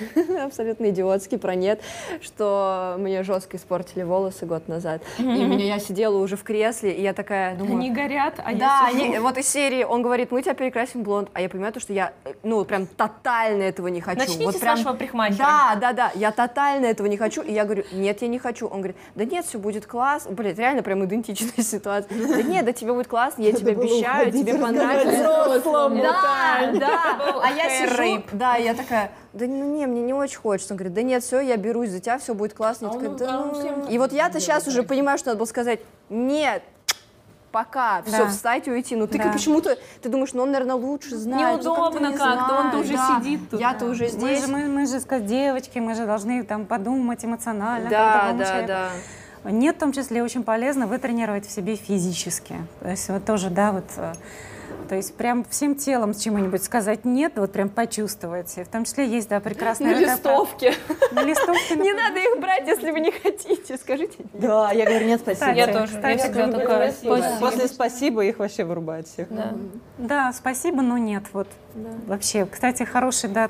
абсолютно 0.44 0.90
идиотский 0.90 1.38
про 1.38 1.54
нет, 1.54 1.80
что 2.22 2.96
мне 2.98 3.22
жестко 3.22 3.58
испортили 3.58 4.02
волосы 4.02 4.48
год 4.48 4.68
назад. 4.68 5.04
И 5.20 5.24
меня 5.24 5.66
я 5.66 5.80
сидела 5.80 6.18
уже 6.18 6.36
в 6.36 6.44
кресле, 6.44 6.92
и 6.92 7.02
я 7.04 7.14
такая 7.14 7.56
думаю... 7.56 7.78
Они 7.78 7.92
горят, 7.92 8.36
а 8.44 8.56
да, 8.56 8.90
я 8.92 9.12
сижу... 9.12 9.22
вот 9.22 9.38
из 9.38 9.48
серии 9.48 9.84
он 9.84 10.02
говорит, 10.02 10.32
мы 10.32 10.42
тебя 10.42 10.56
перекрасим 10.56 11.04
блонд, 11.04 11.30
а 11.34 11.42
я 11.42 11.50
понимаю 11.50 11.72
то, 11.72 11.80
что 11.80 11.94
я, 11.94 12.14
ну, 12.42 12.66
прям 12.66 12.88
тотально 12.88 13.64
этого 13.64 13.88
не 13.88 14.02
хочу. 14.02 14.20
Начните 14.20 14.46
вот 14.46 14.56
с 14.56 14.60
прям... 14.60 14.76
вашего 14.76 14.94
парикмахера. 14.94 15.38
Да, 15.38 15.76
да, 15.80 15.94
да, 15.94 16.12
я 16.16 16.32
тотально 16.32 16.88
этого 16.88 17.06
не 17.06 17.18
хочу, 17.18 17.44
и 17.44 17.54
я 17.54 17.64
говорю, 17.64 17.84
нет, 17.92 18.24
я 18.24 18.28
не 18.28 18.40
хочу. 18.40 18.66
Он 18.66 18.80
говорит, 18.80 18.98
да 19.14 19.24
нет, 19.24 19.46
все 19.46 19.60
будет 19.60 19.86
класс. 19.86 20.26
Блин, 20.28 20.56
реально 20.58 20.82
прям 20.82 21.06
идентичная 21.06 21.52
ситуация. 21.64 22.18
Да 22.28 22.42
нет, 22.42 22.66
да 22.66 22.74
тебе 22.74 22.94
будет 22.94 23.08
классно, 23.08 23.44
я 23.44 23.52
тебе 23.52 23.74
обещаю, 23.74 24.32
тебе 24.32 24.56
понравится. 24.58 25.62
Да, 26.02 26.39
да, 26.80 27.42
А 27.44 27.52
я 27.52 27.70
сижу, 27.70 28.24
да, 28.32 28.56
я 28.56 28.74
такая, 28.74 29.12
да 29.34 29.46
ну 29.48 29.76
не, 29.76 29.86
мне 29.86 30.02
не 30.02 30.14
очень 30.14 30.38
хочется. 30.38 30.74
Он 30.74 30.78
говорит, 30.78 30.94
да 30.94 31.02
нет, 31.02 31.24
все, 31.24 31.40
я 31.40 31.58
берусь 31.58 31.90
за 31.90 32.00
тебя, 32.00 32.18
все 32.18 32.34
будет 32.34 32.54
классно. 32.54 32.88
Я 32.88 32.94
такая, 32.94 33.10
да, 33.10 33.46
ну... 33.46 33.88
И 33.88 33.98
вот 33.98 34.12
я-то 34.12 34.40
сейчас 34.40 34.68
уже 34.68 34.84
понимаю, 34.84 35.18
что 35.18 35.30
надо 35.30 35.40
было 35.40 35.46
сказать, 35.46 35.80
нет, 36.10 36.64
пока, 37.52 38.02
да. 38.02 38.12
все, 38.12 38.28
встать 38.28 38.68
и 38.68 38.72
уйти. 38.72 38.96
Но 38.96 39.08
ты 39.08 39.18
да. 39.18 39.32
почему-то, 39.32 39.78
ты 40.02 40.10
думаешь, 40.10 40.34
ну 40.34 40.44
он, 40.44 40.52
наверное, 40.52 40.76
лучше 40.76 41.16
знает. 41.16 41.64
Неудобно 41.64 42.14
как-то, 42.14 42.56
он-то 42.56 42.78
уже 42.78 42.94
да. 42.94 43.20
сидит 43.20 43.50
тут. 43.50 43.60
Я-то 43.60 43.86
уже 43.86 44.08
здесь. 44.08 44.22
Мы 44.22 44.36
же, 44.36 44.48
мы, 44.48 44.68
мы 44.68 44.86
же, 44.86 45.00
сказать, 45.00 45.26
девочки, 45.26 45.80
мы 45.80 45.96
же 45.96 46.06
должны 46.06 46.44
там 46.44 46.66
подумать 46.66 47.24
эмоционально. 47.24 47.90
Да, 47.90 48.34
да, 48.34 48.46
человеку. 48.46 48.68
да. 48.68 48.90
Нет, 49.46 49.78
в 49.78 49.80
том 49.80 49.94
числе 49.94 50.22
очень 50.22 50.44
полезно 50.44 50.86
вы 50.86 50.98
тренировать 50.98 51.48
в 51.48 51.52
себе 51.52 51.76
физически. 51.76 52.56
То 52.82 52.90
есть 52.90 53.08
вот 53.10 53.26
тоже, 53.26 53.50
да, 53.50 53.72
вот 53.72 53.86
э, 53.96 54.14
то 54.90 54.96
есть 54.96 55.14
прям 55.14 55.46
всем 55.46 55.76
телом 55.76 56.16
чему-нибудь 56.16 56.64
сказать 56.64 57.06
нет, 57.06 57.34
вот 57.36 57.52
прям 57.52 57.70
почувствовать. 57.70 58.50
в 58.58 58.68
том 58.70 58.86
числе 58.86 59.08
есть, 59.08 59.30
да, 59.30 59.40
прекрасная... 59.40 59.94
На 59.94 60.00
листовке. 60.00 60.74
На 61.12 61.22
листовке. 61.22 61.76
Не 61.76 61.94
надо 61.94 62.20
их 62.20 62.40
брать, 62.42 62.68
если 62.68 62.90
вы 62.90 63.00
не 63.00 63.12
хотите, 63.12 63.78
скажите. 63.78 64.18
Да, 64.34 64.72
я 64.72 64.86
говорю, 64.86 65.06
нет, 65.06 65.22
спасибо. 65.22 65.52
Я 65.52 65.68
тоже. 65.68 66.00
Я 66.02 66.18
всегда 66.18 66.52
такая, 66.52 66.92
После 67.40 67.68
спасибо 67.68 68.26
их 68.26 68.40
вообще 68.40 68.64
вырубает 68.64 69.08
всех. 69.08 69.28
Да, 70.00 70.34
спасибо, 70.34 70.82
но 70.82 70.98
нет. 70.98 71.24
Вот. 71.34 71.48
Вообще, 72.08 72.46
кстати, 72.46 72.84
хороший, 72.84 73.30
да, 73.30 73.48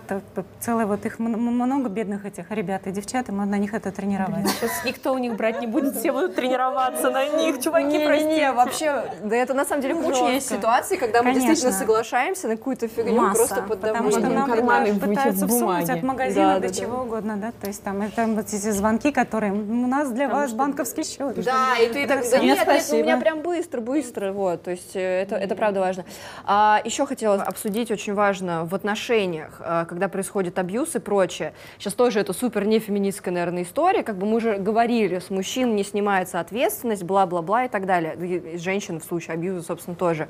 целый 0.60 0.86
вот 0.86 1.06
их 1.06 1.20
много 1.20 1.88
бедных 1.88 2.26
этих 2.26 2.52
ребят 2.52 2.86
и 2.86 2.92
девчат, 2.92 3.30
и 3.30 3.32
мы 3.32 3.46
на 3.46 3.58
них 3.58 3.74
это 3.74 3.92
тренировать. 3.92 4.50
Сейчас 4.50 4.84
никто 4.84 5.14
у 5.14 5.18
них 5.18 5.36
брать 5.36 5.62
не 5.62 5.68
будет, 5.68 5.96
все 5.96 6.12
будут 6.12 6.36
тренироваться 6.36 7.10
на 7.10 7.26
них, 7.26 7.62
чуваки, 7.62 7.98
не, 7.98 8.06
простите. 8.06 8.30
Не, 8.30 8.40
не, 8.40 8.52
вообще, 8.52 9.06
да 9.24 9.36
это 9.36 9.54
на 9.54 9.64
самом 9.64 9.82
деле 9.82 9.96
куча 9.96 10.26
есть 10.32 10.50
ситуаций, 10.50 10.98
когда 10.98 11.24
мы 11.24 11.29
действительно 11.34 11.72
соглашаемся 11.72 12.48
на 12.48 12.58
какую-то 12.58 12.88
фигню 12.88 13.22
Масса, 13.22 13.38
просто 13.38 13.62
под 13.64 13.82
потому 13.82 14.12
что 14.12 14.22
нам 14.22 14.50
карманы 14.50 15.00
пытаются 15.00 15.48
всунуть 15.48 15.90
от 15.90 16.04
магазина 16.04 16.54
Да, 16.56 16.60
до 16.60 16.68
да, 16.68 16.74
чего 16.74 16.96
да. 16.98 17.02
угодно, 17.02 17.38
да, 17.38 17.52
то 17.60 17.68
есть 17.68 17.84
там 17.84 18.02
это 18.02 18.26
вот 18.28 18.48
эти 18.48 18.72
звонки, 18.72 19.12
которые 19.12 19.54
у 19.54 19.88
нас 19.88 20.12
для 20.12 20.28
вас 20.30 20.54
банковский 20.54 21.04
счет. 21.04 21.44
Да, 21.44 21.78
и 21.80 21.90
ты 21.92 22.08
так, 22.08 22.22
да 22.30 22.40
Нет, 22.40 22.58
нет, 22.58 22.68
нет, 22.68 22.92
у 22.92 22.96
меня 22.96 23.18
прям 23.18 23.42
быстро, 23.42 23.82
быстро, 23.82 24.32
вот, 24.32 24.64
то 24.64 24.72
есть 24.72 24.96
э, 24.96 25.22
это, 25.22 25.36
это 25.36 25.56
правда 25.56 25.80
важно. 25.80 26.06
А, 26.46 26.82
еще 26.84 27.06
хотела 27.06 27.42
обсудить, 27.44 27.92
очень 27.92 28.14
важно, 28.14 28.66
в 28.66 28.76
отношениях, 28.76 29.60
а, 29.60 29.86
когда 29.86 30.08
происходит 30.08 30.60
абьюз 30.60 30.96
и 30.96 31.00
прочее, 31.00 31.54
сейчас 31.78 31.94
тоже 31.94 32.20
это 32.20 32.34
супер 32.34 32.66
не 32.66 32.80
феминистская, 32.80 33.34
наверное, 33.34 33.64
история, 33.64 34.04
как 34.04 34.18
бы 34.18 34.26
мы 34.26 34.38
уже 34.38 34.58
говорили, 34.58 35.20
с 35.20 35.30
мужчин 35.30 35.76
не 35.76 35.84
снимается 35.84 36.40
ответственность, 36.40 37.04
бла-бла-бла 37.04 37.66
и 37.66 37.70
так 37.70 37.86
далее, 37.86 38.16
и 38.16 38.58
женщин 38.58 39.00
в 39.00 39.04
случае 39.04 39.36
абьюза, 39.36 39.64
собственно, 39.64 39.96
тоже. 39.96 40.28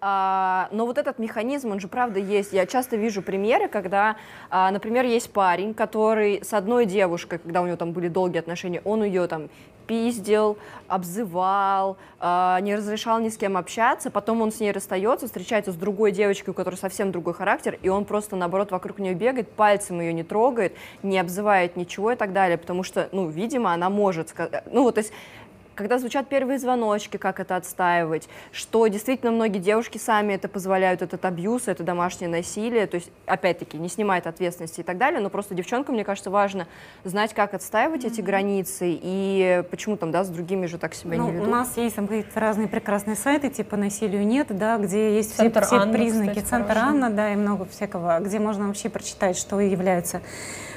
А, 0.00 0.41
но 0.70 0.86
вот 0.86 0.98
этот 0.98 1.18
механизм, 1.18 1.70
он 1.70 1.80
же 1.80 1.88
правда 1.88 2.18
есть. 2.18 2.52
Я 2.52 2.66
часто 2.66 2.96
вижу 2.96 3.22
примеры, 3.22 3.68
когда, 3.68 4.16
а, 4.50 4.70
например, 4.70 5.04
есть 5.04 5.32
парень, 5.32 5.74
который 5.74 6.44
с 6.44 6.52
одной 6.52 6.86
девушкой, 6.86 7.38
когда 7.38 7.62
у 7.62 7.66
него 7.66 7.76
там 7.76 7.92
были 7.92 8.08
долгие 8.08 8.38
отношения, 8.38 8.80
он 8.84 9.04
ее 9.04 9.26
там 9.26 9.48
пиздил, 9.86 10.58
обзывал, 10.88 11.96
а, 12.18 12.60
не 12.60 12.74
разрешал 12.74 13.20
ни 13.20 13.28
с 13.28 13.36
кем 13.36 13.56
общаться, 13.56 14.10
потом 14.10 14.40
он 14.40 14.52
с 14.52 14.60
ней 14.60 14.72
расстается, 14.72 15.26
встречается 15.26 15.72
с 15.72 15.74
другой 15.74 16.12
девочкой, 16.12 16.52
у 16.52 16.54
которой 16.54 16.76
совсем 16.76 17.12
другой 17.12 17.34
характер, 17.34 17.78
и 17.82 17.88
он 17.88 18.04
просто, 18.04 18.36
наоборот, 18.36 18.70
вокруг 18.70 18.98
нее 18.98 19.14
бегает, 19.14 19.50
пальцем 19.50 20.00
ее 20.00 20.12
не 20.12 20.22
трогает, 20.22 20.74
не 21.02 21.18
обзывает 21.18 21.76
ничего 21.76 22.12
и 22.12 22.16
так 22.16 22.32
далее, 22.32 22.58
потому 22.58 22.82
что, 22.82 23.08
ну, 23.12 23.28
видимо, 23.28 23.72
она 23.72 23.90
может 23.90 24.32
ну, 24.70 24.84
вот, 24.84 24.94
то 24.94 25.00
есть 25.00 25.12
когда 25.82 25.98
звучат 25.98 26.28
первые 26.28 26.58
звоночки, 26.58 27.16
как 27.16 27.40
это 27.40 27.56
отстаивать, 27.56 28.28
что 28.52 28.86
действительно 28.86 29.32
многие 29.32 29.58
девушки 29.58 29.98
сами 29.98 30.34
это 30.34 30.48
позволяют, 30.48 31.02
этот 31.02 31.24
абьюз, 31.24 31.68
это 31.68 31.82
домашнее 31.82 32.30
насилие, 32.30 32.86
то 32.86 32.94
есть, 32.94 33.10
опять-таки, 33.26 33.76
не 33.78 33.88
снимает 33.88 34.26
ответственности 34.26 34.80
и 34.80 34.82
так 34.84 34.96
далее, 34.96 35.20
но 35.20 35.28
просто 35.28 35.54
девчонкам, 35.54 35.96
мне 35.96 36.04
кажется, 36.04 36.30
важно 36.30 36.66
знать, 37.04 37.34
как 37.34 37.54
отстаивать 37.54 38.04
эти 38.04 38.20
границы 38.20 38.98
и 39.02 39.64
почему 39.70 39.96
там, 39.96 40.12
да, 40.12 40.24
с 40.24 40.28
другими 40.28 40.66
же 40.66 40.78
так 40.78 40.94
себя 40.94 41.16
Ну, 41.18 41.26
не 41.26 41.32
ведут. 41.32 41.48
у 41.48 41.50
нас 41.50 41.76
есть 41.76 41.96
там 41.96 42.06
какие-то 42.06 42.38
разные 42.38 42.68
прекрасные 42.68 43.16
сайты, 43.16 43.50
типа 43.50 43.76
насилию 43.76 44.24
нет, 44.26 44.46
да, 44.56 44.78
где 44.78 45.16
есть 45.16 45.32
все, 45.32 45.42
Центр 45.44 45.64
все 45.64 45.76
Анна, 45.76 45.92
признаки. 45.92 46.28
кстати, 46.30 46.46
Центр 46.46 46.74
хороший. 46.74 46.88
Анна, 46.88 47.10
да, 47.10 47.32
и 47.32 47.36
много 47.36 47.64
всякого, 47.66 48.20
где 48.20 48.38
можно 48.38 48.68
вообще 48.68 48.88
прочитать, 48.88 49.36
что 49.36 49.58
является. 49.60 50.22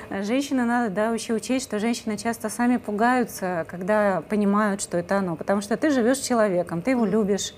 Женщины 0.09 0.65
надо, 0.65 0.93
да, 0.93 1.11
вообще 1.11 1.33
учесть, 1.33 1.65
что 1.65 1.79
женщины 1.79 2.17
часто 2.17 2.49
сами 2.49 2.77
пугаются, 2.77 3.65
когда 3.69 4.21
понимают, 4.29 4.81
что 4.81 4.97
это 4.97 5.17
оно, 5.17 5.35
потому 5.35 5.61
что 5.61 5.77
ты 5.77 5.89
живешь 5.89 6.17
с 6.17 6.27
человеком, 6.27 6.81
ты 6.81 6.91
его 6.91 7.05
любишь, 7.05 7.53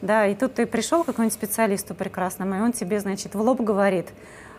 да, 0.00 0.26
и 0.26 0.34
тут 0.34 0.54
ты 0.54 0.66
пришел 0.66 1.02
к 1.02 1.06
какому-нибудь 1.06 1.34
специалисту 1.34 1.94
прекрасному, 1.94 2.54
и 2.56 2.60
он 2.60 2.72
тебе, 2.72 3.00
значит, 3.00 3.34
в 3.34 3.40
лоб 3.40 3.60
говорит, 3.60 4.08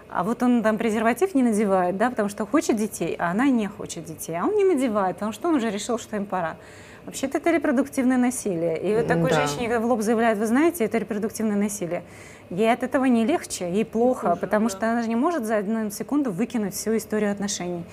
а 0.09 0.23
вот 0.23 0.43
он 0.43 0.61
там 0.61 0.77
презерватив 0.77 1.33
не 1.33 1.43
надевает, 1.43 1.97
да, 1.97 2.09
потому 2.09 2.29
что 2.29 2.45
хочет 2.45 2.75
детей, 2.75 3.15
а 3.17 3.31
она 3.31 3.47
не 3.47 3.67
хочет 3.67 4.03
детей, 4.03 4.37
а 4.37 4.45
он 4.45 4.55
не 4.55 4.65
надевает, 4.65 5.15
потому 5.15 5.31
что 5.31 5.47
он 5.47 5.55
уже 5.55 5.69
решил, 5.71 5.97
что 5.97 6.15
им 6.15 6.25
пора. 6.25 6.57
Вообще-то 7.05 7.39
это 7.39 7.51
репродуктивное 7.51 8.17
насилие. 8.17 8.81
И 8.81 8.95
вот 8.95 9.07
такой 9.07 9.29
Да. 9.29 9.45
женщине, 9.45 9.79
в 9.79 9.85
лоб 9.85 10.01
заявляет, 10.01 10.37
вы 10.37 10.45
знаете, 10.45 10.85
это 10.85 10.97
репродуктивное 10.99 11.57
насилие. 11.57 12.03
Ей 12.53 12.71
от 12.71 12.83
этого 12.83 13.05
не 13.05 13.25
легче, 13.25 13.71
ей 13.71 13.83
плохо, 13.83 14.37
потому 14.39 14.69
что 14.69 14.89
она 14.91 15.01
же 15.01 15.09
не 15.09 15.15
может 15.15 15.43
за 15.45 15.57
одну 15.57 15.89
секунду 15.89 16.31
выкинуть 16.31 16.75
всю 16.75 16.95
историю 16.95 17.31
отношений. 17.31 17.83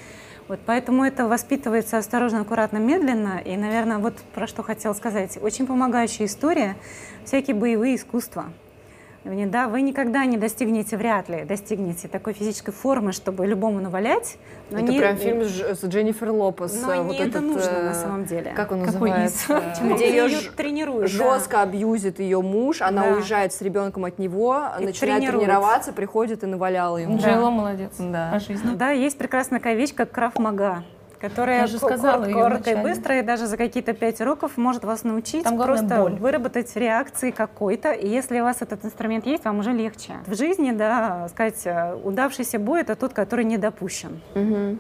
Вот 0.49 0.61
поэтому 0.67 1.03
это 1.03 1.27
воспитывается 1.27 1.97
осторожно, 1.97 2.43
аккуратно, 2.43 2.77
медленно. 2.77 3.41
И, 3.43 3.57
наверное, 3.57 3.97
вот 3.97 4.19
про 4.35 4.47
что 4.47 4.63
хотела 4.63 4.93
сказать. 4.93 5.39
Очень 5.41 5.67
помогающая 5.67 6.27
история– 6.27 6.77
всякие 7.25 7.57
боевые 7.57 7.97
искусства. 7.97 8.47
Да, 9.23 9.69
вы 9.69 9.83
никогда 9.83 10.25
не 10.25 10.39
достигнете, 10.39 10.97
вряд 10.97 11.29
ли 11.29 11.45
достигнете 11.45 12.09
такой 12.09 12.33
физической 12.33 12.73
формы, 12.73 13.13
чтобы 13.13 13.47
любому 13.47 13.79
навалять. 13.81 14.39
Но 14.71 14.79
это 14.79 14.93
не- 14.93 14.99
прям 14.99 15.17
фильм 15.19 15.43
с, 15.43 15.49
Дж- 15.61 15.75
с 15.75 15.85
Дженнифер 15.85 16.31
Лопес. 16.31 16.81
Но 16.83 16.93
э, 16.95 16.97
не 16.99 17.03
вот 17.03 17.17
это 17.17 17.25
этот, 17.25 17.43
нужно 17.43 17.69
э, 17.71 17.83
на 17.83 17.95
самом 17.95 18.25
деле. 18.25 18.53
Как 18.57 18.73
он 18.73 18.81
Какой 18.85 19.11
называется? 19.11 19.59
из? 19.75 19.95
Где 19.95 20.09
ее 20.27 20.51
тренируют, 20.57 21.03
да. 21.03 21.33
жестко 21.35 21.61
абьюзит 21.61 22.19
ее 22.19 22.41
муж, 22.41 22.81
она 22.81 23.03
Да. 23.05 23.13
уезжает 23.15 23.53
с 23.53 23.61
ребенком 23.61 24.07
от 24.07 24.19
него, 24.19 24.63
И 24.81 24.85
начинает 24.87 25.19
тренирует. 25.21 25.45
тренироваться, 25.45 25.93
приходит 25.93 26.43
и 26.43 26.47
наваляла 26.47 26.97
ему. 26.97 27.19
Джейло 27.19 27.51
молодец. 27.51 27.93
Да. 27.99 28.39
Да, 28.75 28.91
есть 28.91 29.19
прекрасная 29.19 29.59
такая 29.59 29.75
вещь, 29.75 29.95
как 29.95 30.11
краф-мага, 30.13 30.83
которая 31.21 31.61
Я 31.61 31.67
же 31.67 31.77
сказала 31.79 32.25
коротко 32.25 32.71
и 32.71 32.77
быстро, 32.77 33.19
и 33.19 33.23
даже 33.23 33.47
за 33.47 33.57
какие-то 33.57 33.93
пять 33.93 34.21
уроков 34.21 34.57
может 34.57 34.85
вас 34.85 35.05
научить 35.05 35.45
Там 35.45 35.59
просто 35.59 35.97
боль. 35.97 36.15
выработать 36.15 36.75
реакции 36.77 37.31
какой-то, 37.31 37.93
и 37.93 38.09
если 38.09 38.41
у 38.41 38.45
вас 38.45 38.63
этот 38.63 38.85
инструмент 38.85 39.27
есть, 39.27 39.45
вам 39.45 39.59
уже 39.59 39.73
легче. 39.73 40.15
В 40.27 40.35
жизни, 40.35 40.71
да, 40.73 41.29
сказать, 41.29 41.61
э, 41.67 41.95
удавшийся 42.03 42.59
бой— 42.59 42.81
это 42.83 42.97
тот, 42.97 43.13
который 43.13 43.45
не 43.45 43.59
допущен. 43.59 44.21
Мгм. 44.35 44.79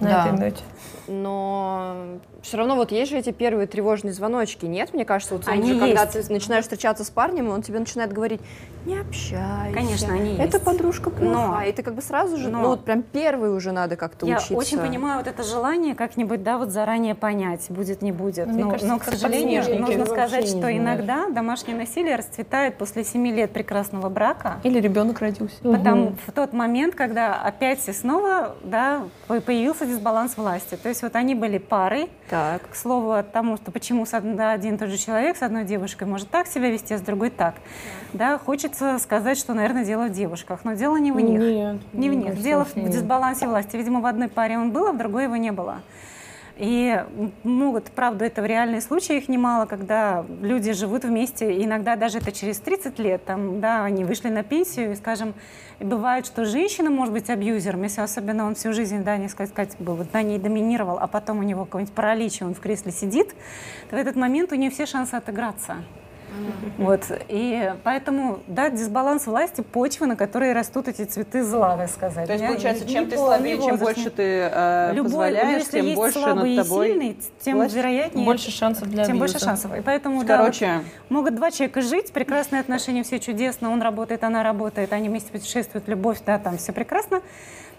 На 0.00 0.08
Да. 0.08 0.26
этой 0.26 0.38
ноте. 0.38 0.62
Но 1.08 1.94
все 2.42 2.56
равно 2.56 2.76
вот 2.76 2.92
есть 2.92 3.10
же 3.10 3.18
эти 3.18 3.30
первые 3.30 3.66
тревожные 3.66 4.12
звоночки, 4.12 4.66
нет? 4.66 4.92
Мне 4.92 5.04
кажется, 5.04 5.34
вот 5.34 5.46
Они 5.48 5.72
же, 5.74 5.78
когда 5.80 6.02
есть. 6.02 6.26
ты 6.28 6.32
начинаешь 6.32 6.64
встречаться 6.64 7.04
с 7.04 7.10
парнем, 7.10 7.48
он 7.48 7.62
тебе 7.62 7.78
начинает 7.78 8.12
говорить, 8.12 8.40
не 8.84 8.98
общайся. 8.98 9.72
Конечно, 9.74 10.12
они 10.12 10.34
Это 10.34 10.56
есть. 10.56 10.64
подружка 10.64 11.10
плохая. 11.10 11.32
Но- 11.62 11.62
И 11.62 11.72
ты 11.72 11.82
как 11.82 11.94
бы 11.94 12.02
сразу 12.02 12.36
же, 12.36 12.48
но- 12.48 12.60
ну 12.62 12.68
вот 12.68 12.84
прям 12.84 13.02
первый 13.02 13.54
уже 13.54 13.70
надо 13.72 13.96
как-то 13.96 14.26
Я 14.26 14.36
учиться. 14.36 14.54
очень 14.56 14.78
понимаю 14.78 15.18
вот 15.18 15.28
это 15.28 15.42
желание 15.44 15.94
как-нибудь, 15.94 16.42
да, 16.42 16.58
вот 16.58 16.70
заранее 16.70 17.14
понять, 17.14 17.66
будет, 17.68 18.02
не 18.02 18.10
будет. 18.12 18.48
Мне 18.48 18.64
но, 18.64 18.70
кажется, 18.70 18.92
но, 18.92 18.98
к 18.98 19.04
сожалению, 19.04 19.62
нужно 19.80 20.04
сказать, 20.06 20.48
что 20.48 20.58
знаешь. 20.58 20.78
иногда 20.78 21.28
домашнее 21.28 21.76
насилие 21.76 22.16
расцветает 22.16 22.76
после 22.76 23.04
семи 23.04 23.32
лет 23.32 23.52
прекрасного 23.52 24.08
брака. 24.08 24.56
Или 24.64 24.80
ребенок 24.80 25.20
родился. 25.20 25.56
Потому 25.62 26.14
в 26.26 26.32
тот 26.32 26.52
момент, 26.52 26.94
когда 26.96 27.40
опять 27.40 27.86
и 27.88 27.92
снова 27.92 28.56
да, 28.64 29.02
по- 29.28 29.40
появился 29.40 29.86
дисбаланс 29.86 30.36
власти. 30.36 30.76
То 30.76 30.88
есть 30.88 31.02
вот 31.02 31.14
они 31.14 31.34
были 31.36 31.58
парой. 31.58 32.10
Так. 32.32 32.70
К 32.70 32.74
слову, 32.74 33.12
от 33.12 33.30
тому, 33.30 33.58
что 33.58 33.70
почему 33.70 34.06
один 34.10 34.74
и 34.76 34.78
тот 34.78 34.88
же 34.88 34.96
человек 34.96 35.36
с 35.36 35.42
одной 35.42 35.64
девушкой 35.64 36.04
может 36.04 36.30
так 36.30 36.46
себя 36.46 36.70
вести, 36.70 36.94
а 36.94 36.98
с 36.98 37.02
другой 37.02 37.28
так. 37.28 37.56
Да, 38.14 38.38
хочется 38.38 38.98
сказать, 39.00 39.36
что, 39.36 39.52
наверное, 39.52 39.84
дело 39.84 40.06
в 40.06 40.12
девушках. 40.12 40.60
Но 40.64 40.72
дело 40.72 40.96
не 40.96 41.12
в 41.12 41.20
них. 41.20 41.38
Нет. 41.38 41.76
Не 41.92 42.08
в 42.08 42.14
них. 42.14 42.40
Дело 42.40 42.64
в 42.64 42.74
дисбалансе 42.74 43.46
власти. 43.46 43.76
Видимо, 43.76 44.00
в 44.00 44.06
одной 44.06 44.28
паре 44.28 44.56
он 44.56 44.70
был, 44.70 44.86
а 44.86 44.92
в 44.92 44.96
другой 44.96 45.24
его 45.24 45.36
не 45.36 45.52
было. 45.52 45.82
И 46.56 47.02
могут, 47.44 47.90
правда, 47.92 48.26
это 48.26 48.42
в 48.42 48.46
реальные 48.46 48.82
случаи 48.82 49.16
их 49.16 49.28
немало, 49.28 49.64
когда 49.66 50.24
люди 50.42 50.72
живут 50.72 51.04
вместе, 51.04 51.62
иногда 51.64 51.96
даже 51.96 52.18
это 52.18 52.30
через 52.30 52.58
30 52.58 52.98
лет, 52.98 53.24
там, 53.24 53.60
да, 53.60 53.84
они 53.84 54.04
вышли 54.04 54.28
на 54.28 54.42
пенсию, 54.42 54.92
и, 54.92 54.96
скажем, 54.96 55.34
бывает, 55.80 56.26
что 56.26 56.44
женщина 56.44 56.90
может 56.90 57.14
быть 57.14 57.30
абьюзером, 57.30 57.82
если 57.84 58.02
особенно 58.02 58.46
он 58.46 58.54
всю 58.54 58.72
жизнь, 58.72 59.02
да, 59.02 59.16
не 59.16 59.28
сказать, 59.28 59.76
был, 59.78 59.94
вот, 59.94 60.12
на 60.12 60.22
ней 60.22 60.38
доминировал, 60.38 60.98
а 60.98 61.06
потом 61.06 61.38
у 61.38 61.42
него 61.42 61.64
какой-нибудь 61.64 61.94
паралич, 61.94 62.42
и 62.42 62.44
он 62.44 62.54
в 62.54 62.60
кресле 62.60 62.92
сидит, 62.92 63.34
то 63.88 63.96
в 63.96 63.98
этот 63.98 64.16
момент 64.16 64.52
у 64.52 64.54
нее 64.54 64.70
все 64.70 64.84
шансы 64.84 65.14
отыграться. 65.14 65.76
Вот. 66.78 67.04
И 67.28 67.72
поэтому, 67.84 68.40
да, 68.46 68.70
дисбаланс 68.70 69.26
власти– 69.26 69.60
почва, 69.72 70.06
на 70.06 70.16
которой 70.16 70.52
растут 70.52 70.88
эти 70.88 71.04
цветы 71.04 71.42
зла, 71.42 71.76
так 71.76 71.90
сказать. 71.90 72.26
То 72.26 72.32
есть, 72.32 72.46
получается, 72.46 72.88
чем 72.88 73.08
ты 73.08 73.16
слабее, 73.16 73.60
чем 73.60 73.76
больше 73.76 74.10
ты 74.10 74.50
э, 74.52 74.90
Любой, 74.94 75.10
позволяешь, 75.10 75.68
тем 75.68 75.84
есть 75.84 75.96
больше 75.96 76.18
слабый 76.18 76.56
над 76.56 76.66
и 76.66 76.68
тобой. 76.68 76.88
сильный, 76.88 77.18
тем 77.40 77.56
власть. 77.56 77.74
вероятнее, 77.74 78.26
Больше 78.26 78.50
шансов 78.50 78.88
для 78.88 79.04
тем 79.04 79.18
больше 79.18 79.38
шансов. 79.38 79.76
И 79.76 79.80
поэтому, 79.80 80.24
да, 80.24 80.38
вот 80.38 80.42
Короче, 80.42 80.84
могут 81.08 81.34
два 81.34 81.50
человека 81.50 81.82
жить, 81.82 82.12
прекрасные 82.12 82.60
отношения, 82.60 83.02
все 83.02 83.18
чудесно, 83.18 83.70
он 83.70 83.82
работает, 83.82 84.24
она 84.24 84.42
работает, 84.42 84.92
они 84.92 85.08
вместе 85.08 85.30
путешествуют, 85.32 85.88
любовь, 85.88 86.18
да, 86.24 86.38
там 86.38 86.58
все 86.58 86.72
прекрасно. 86.72 87.22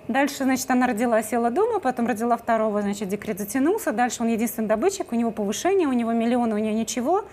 Дальше, 0.07 0.43
значит, 0.43 0.69
она 0.69 0.85
родила, 0.85 1.23
села 1.23 1.49
дома, 1.49 1.79
потом 1.79 2.07
родила 2.07 2.35
второго, 2.35 2.81
значит, 2.81 3.07
декрет 3.07 3.39
затянулся. 3.39 3.93
Дальше 3.93 4.21
он 4.21 4.27
единственный 4.27 4.67
добытчик, 4.67 5.13
у 5.13 5.15
него 5.15 5.31
повышение, 5.31 5.87
у 5.87 5.93
него 5.93 6.11
миллионы, 6.11 6.55
у 6.55 6.57
нее 6.57 6.73
ничего. 6.73 7.23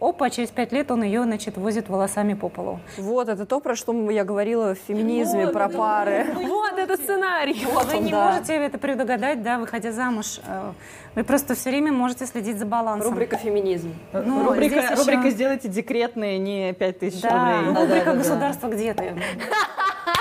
Опа, 0.00 0.30
через 0.30 0.48
пять 0.48 0.72
лет 0.72 0.90
он 0.90 1.02
ее, 1.02 1.22
значит, 1.24 1.58
возит 1.58 1.88
волосами 1.90 2.32
по 2.34 2.48
полу. 2.48 2.80
Вот, 2.96 3.28
это 3.28 3.44
то, 3.44 3.60
про 3.60 3.76
что 3.76 3.92
я 4.10 4.24
говорила 4.24 4.74
в 4.74 4.78
феминизме, 4.78 5.48
про 5.48 5.68
пары. 5.68 6.26
Вот, 6.34 6.78
это 6.78 6.96
сценарий. 6.96 7.66
Вот 7.70 7.84
Вы 7.86 7.98
он, 7.98 8.04
не 8.04 8.10
да. 8.10 8.30
можете 8.32 8.54
это 8.54 8.78
предугадать, 8.78 9.42
да, 9.42 9.58
выходя 9.58 9.92
замуж. 9.92 10.40
Э, 10.46 10.72
Вы 11.14 11.24
просто 11.24 11.54
все 11.54 11.68
время 11.70 11.92
можете 11.92 12.24
следить 12.24 12.58
за 12.58 12.64
балансом. 12.64 13.10
Рубрика 13.10 13.36
«Феминизм». 13.36 13.92
Ну, 14.12 14.48
рубрика, 14.48 14.76
еще- 14.80 14.94
рубрика 14.94 15.28
«Сделайте 15.30 15.68
декретные 15.68 16.38
не 16.38 16.72
5000 16.72 17.20
Да, 17.20 17.58
рублей». 17.62 17.74
рубрика 17.82 18.14
«Государство 18.14 18.68
где 18.68 18.94
ты?». 18.94 19.14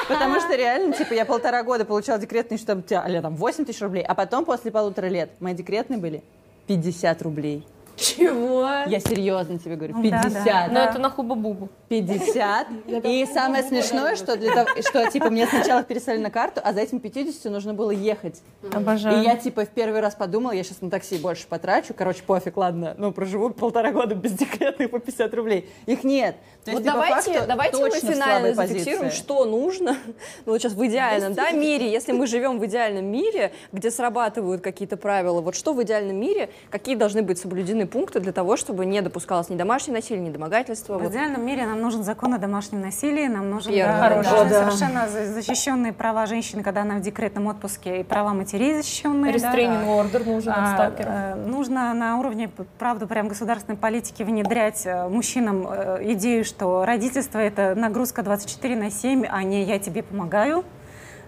Потому 0.10 0.40
что 0.42 0.56
реально, 0.56 0.94
типа, 0.94 1.14
я 1.14 1.24
полтора 1.26 1.64
года 1.64 1.86
получала 1.86 2.20
декретные, 2.20 2.58
что 2.58 2.68
там, 2.68 2.84
тя- 2.84 3.06
или 3.08 3.20
там 3.22 3.36
8 3.36 3.64
тысяч 3.66 3.82
рублей, 3.82 4.04
а 4.04 4.16
потом, 4.16 4.44
после 4.44 4.72
полутора 4.72 5.06
лет, 5.06 5.30
мои 5.40 5.54
декретные 5.54 6.00
были 6.00 6.24
50 6.68 7.22
рублей. 7.22 7.66
Чего? 8.00 8.68
Я 8.88 9.00
серьезно 9.00 9.60
тебе 9.60 9.76
говорю, 9.76 9.96
Да, 9.96 10.24
50. 10.24 10.44
да. 10.46 10.68
Но 10.72 10.80
это 10.80 11.00
на 11.00 11.10
хуба-бубу. 11.10 11.70
50. 11.90 12.68
И 13.04 13.26
самое 13.26 13.64
смешное, 13.64 14.16
что 14.16 14.38
для 14.38 14.54
того, 14.54 14.70
что 14.82 15.10
типа 15.12 15.30
мне 15.30 15.48
сначала 15.48 15.84
переслали 15.84 16.20
на 16.20 16.30
карту, 16.30 16.62
а 16.64 16.74
за 16.74 16.82
этим 16.82 17.00
50 17.00 17.52
нужно 17.52 17.74
было 17.74 17.92
ехать. 17.92 18.42
Обожаю. 18.74 19.22
И 19.22 19.26
я 19.26 19.36
типа 19.36 19.66
в 19.66 19.70
первый 19.70 20.00
раз 20.00 20.16
подумала, 20.16 20.52
я 20.54 20.64
сейчас 20.64 20.82
на 20.82 20.90
такси 20.90 21.18
больше 21.18 21.48
потрачу. 21.48 21.94
Короче, 21.96 22.24
пофиг, 22.24 22.58
ладно, 22.58 22.96
ну 22.98 23.12
проживу 23.12 23.50
полтора 23.50 23.92
года 23.92 24.16
без 24.16 24.34
декретных 24.34 24.92
по 24.92 25.00
50 25.00 25.34
рублей. 25.34 25.70
Их 25.86 26.04
нет. 26.04 26.36
То 26.70 26.76
Вот 26.76 26.82
есть 26.82 26.84
ты 26.84 26.90
по 26.92 27.06
давайте, 27.08 27.34
факту 27.34 27.48
давайте 27.48 27.78
мы 27.78 27.90
финально 28.14 28.54
зафиксируем, 28.54 29.00
позиции. 29.06 29.18
что 29.18 29.46
нужно. 29.46 29.98
Ну, 30.46 30.52
вот 30.52 30.62
сейчас 30.62 30.74
в 30.74 30.86
идеальном 30.86 31.34
да, 31.34 31.52
мире, 31.52 31.92
если 31.92 32.12
мы 32.12 32.28
живем 32.28 32.60
в 32.60 32.66
идеальном 32.66 33.06
мире, 33.06 33.52
где 33.72 33.92
срабатывают 33.92 34.62
какие-то 34.62 34.98
правила, 34.98 35.42
вот 35.42 35.56
что 35.56 35.74
в 35.74 35.82
идеальном 35.84 36.18
мире, 36.20 36.50
какие 36.70 36.96
должны 36.96 37.22
быть 37.22 37.38
соблюдены 37.40 37.88
пункты 37.88 38.20
для 38.20 38.32
того, 38.32 38.58
чтобы 38.58 38.86
не 38.86 39.02
допускалось 39.02 39.50
ни 39.50 39.56
домашнее 39.56 39.96
насилие, 39.96 40.24
ни 40.24 40.30
домогательство. 40.32 40.98
В 40.98 41.04
Вот. 41.04 41.12
идеальном 41.12 41.46
мире 41.46 41.66
нам 41.66 41.82
нужен 41.82 42.04
закон 42.04 42.34
о 42.34 42.38
домашнем 42.38 42.82
насилии, 42.82 43.28
нам 43.28 43.50
нужен 43.50 43.74
Первый. 43.74 43.94
да, 43.94 44.00
Хороший. 44.10 44.32
да, 44.32 44.44
да. 44.46 44.60
совершенно 44.72 45.08
за- 45.10 45.26
защищенные 45.34 45.94
права 45.94 46.26
женщины, 46.26 46.64
когда 46.64 46.82
она 46.82 46.96
в 46.96 47.02
декретном 47.02 47.48
отпуске, 47.48 48.02
и 48.02 48.04
права 48.04 48.34
матерей 48.34 48.76
защищенные. 48.76 49.32
да. 49.32 49.48
Рестрейнинг 49.48 49.88
ордер 49.88 50.26
нужен 50.26 50.52
от 50.52 50.58
А, 50.80 50.94
э, 50.98 51.36
Нужно 51.36 51.94
на 51.94 52.18
уровне, 52.20 52.50
правда, 52.78 53.08
прям 53.08 53.28
государственной 53.28 53.78
политики 53.78 54.24
внедрять 54.24 54.86
э, 54.86 55.08
мужчинам 55.08 55.68
э, 55.70 56.00
идею, 56.14 56.44
что 56.46 56.59
родительство— 56.64 57.38
это 57.40 57.76
нагрузка 57.76 58.24
24 58.24 58.76
на 58.76 58.92
7, 58.92 59.26
а 59.30 59.44
не 59.44 59.64
«я 59.64 59.80
тебе 59.80 60.04
помогаю». 60.04 60.64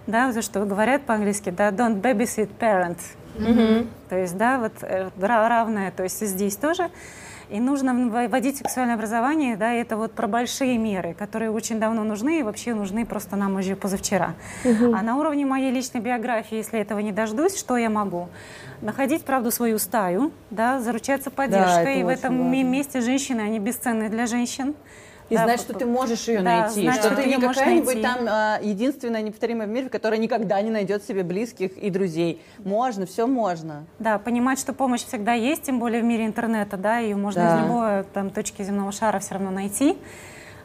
Да, 0.07 0.31
за 0.31 0.41
что 0.41 0.65
говорят 0.65 1.03
по-английски, 1.03 1.51
да, 1.51 1.69
don't 1.69 2.01
babysit 2.01 2.49
parent. 2.59 2.97
То 4.09 4.17
есть, 4.17 4.35
да, 4.35 4.57
вот 4.59 4.73
э, 4.81 5.09
ра- 5.19 5.47
равное, 5.47 5.91
то 5.91 6.03
есть 6.03 6.25
здесь 6.25 6.55
тоже. 6.57 6.89
И 7.49 7.59
нужно 7.59 7.93
вводить 8.27 8.57
сексуальное 8.57 8.95
образование, 8.95 9.57
да, 9.57 9.73
это 9.73 9.97
вот 9.97 10.13
про 10.13 10.27
большие 10.27 10.77
меры, 10.77 11.13
которые 11.13 11.51
очень 11.51 11.79
давно 11.79 12.03
нужны 12.03 12.39
и 12.39 12.43
вообще 12.43 12.73
нужны 12.73 13.05
просто 13.05 13.35
нам 13.35 13.55
уже 13.57 13.75
позавчера. 13.75 14.35
А 14.63 15.01
на 15.01 15.17
уровне 15.17 15.45
моей 15.45 15.69
личной 15.69 15.99
биографии, 16.01 16.55
если 16.57 16.79
этого 16.79 16.99
не 16.99 17.11
дождусь, 17.11 17.57
что 17.59 17.75
я 17.77 17.89
могу? 17.89 18.29
Находить, 18.81 19.23
правду, 19.25 19.51
свою 19.51 19.79
стаю, 19.79 20.31
да, 20.49 20.79
заручаться 20.79 21.29
поддержкой. 21.29 21.81
это 21.81 21.89
и 21.91 22.03
в 22.03 22.07
этом 22.07 22.37
важно. 22.37 22.51
ме- 22.51 22.63
месте 22.63 23.01
женщины, 23.01 23.41
они 23.41 23.59
бесценны 23.59 24.09
для 24.09 24.25
женщин. 24.27 24.73
И 25.31 25.35
Да, 25.35 25.45
знать, 25.45 25.61
что 25.61 25.73
ты 25.73 25.85
можешь 25.85 26.27
ее 26.27 26.41
да, 26.41 26.63
найти, 26.63 26.81
знать, 26.81 26.95
что 26.97 27.07
что 27.07 27.15
ты 27.15 27.25
не 27.25 27.39
какая-нибудь 27.39 28.01
там 28.01 28.17
а, 28.27 28.59
единственная 28.61 29.21
неповторимая 29.21 29.65
в 29.65 29.69
мире, 29.69 29.87
которая 29.87 30.19
никогда 30.19 30.61
не 30.61 30.69
найдет 30.69 31.05
себе 31.05 31.23
близких 31.23 31.77
и 31.77 31.89
друзей. 31.89 32.41
Можно, 32.65 33.05
все 33.05 33.27
можно. 33.27 33.85
Да, 33.97 34.19
понимать, 34.19 34.59
что 34.59 34.73
помощь 34.73 35.05
всегда 35.05 35.31
есть, 35.31 35.63
тем 35.63 35.79
более 35.79 36.01
в 36.01 36.03
мире 36.03 36.25
интернета, 36.25 36.75
да, 36.75 36.97
ее 36.97 37.15
можно 37.15 37.41
Да. 37.43 37.55
из 37.55 37.61
любой 37.63 38.03
там, 38.13 38.29
точки 38.29 38.61
земного 38.61 38.91
шара 38.91 39.19
все 39.19 39.35
равно 39.35 39.51
найти. 39.51 39.97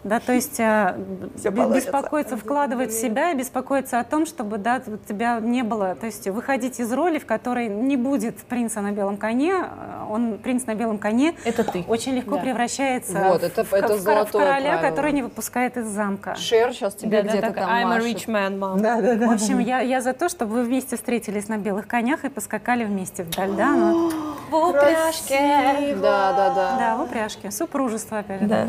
Да, 0.07 0.21
то 0.21 0.33
есть 0.33 0.57
получится. 0.59 1.75
беспокоиться, 1.75 2.37
вкладывать 2.37 2.93
в 2.93 3.01
себя 3.01 3.33
и 3.33 3.37
беспокоиться 3.37 3.99
о 3.99 4.05
том, 4.05 4.25
чтобы 4.25 4.59
да, 4.59 4.81
тебя 5.09 5.41
не 5.41 5.63
было. 5.63 5.97
То 5.97 6.07
есть 6.07 6.29
выходить 6.29 6.79
из 6.79 6.93
роли, 6.93 7.19
в 7.19 7.27
которой 7.27 7.69
не 7.69 7.97
будет 7.97 8.37
принца 8.39 8.81
на 8.81 8.93
белом 8.93 9.17
коне, 9.17 9.53
э, 9.55 9.65
он 10.09 10.39
принц 10.39 10.65
на 10.67 10.75
белом 10.77 10.99
коне 10.99 11.35
Это 11.45 11.65
ты. 11.65 11.85
очень 11.89 12.13
легко 12.15 12.39
превращается 12.39 13.13
Вот, 13.19 13.41
в, 13.41 13.45
это- 13.45 13.65
в- 13.65 13.73
это 13.73 13.97
в- 13.97 14.01
в 14.01 14.05
короля, 14.31 14.79
правило. 14.79 14.91
который 14.91 15.13
не 15.13 15.23
выпускает 15.23 15.77
из 15.77 15.87
замка. 15.89 16.37
Шер 16.37 16.73
сейчас 16.73 16.95
тебе 16.95 17.23
Да, 17.23 17.23
да, 17.25 17.29
где-то 17.31 17.47
так, 17.49 17.57
там 17.57 17.69
I'm 17.71 17.83
a 17.83 17.85
машет. 17.87 18.07
rich 18.07 18.27
man, 18.29 18.59
mom. 18.59 18.81
Да, 18.81 19.01
да, 19.01 19.27
В 19.27 19.31
общем, 19.33 19.59
я, 19.59 19.81
я 19.81 20.01
за 20.01 20.13
то, 20.13 20.29
чтобы 20.29 20.53
вы 20.55 20.63
вместе 20.63 20.95
встретились 20.97 21.49
на 21.49 21.59
белых 21.59 21.89
конях 21.89 22.25
и 22.25 22.29
поскакали 22.29 22.85
вместе 22.85 23.25
вдаль, 23.25 23.51
да, 23.53 23.73
ну, 23.73 24.11
В 24.51 24.55
упряжке. 24.55 25.97
Да, 26.01 26.33
да, 26.33 26.55
да. 26.55 26.77
да, 26.79 26.97
в 26.97 27.03
упряжке, 27.03 27.51
супружество, 27.51 28.19
опять 28.21 28.43
же. 28.43 28.47
Да. 28.47 28.69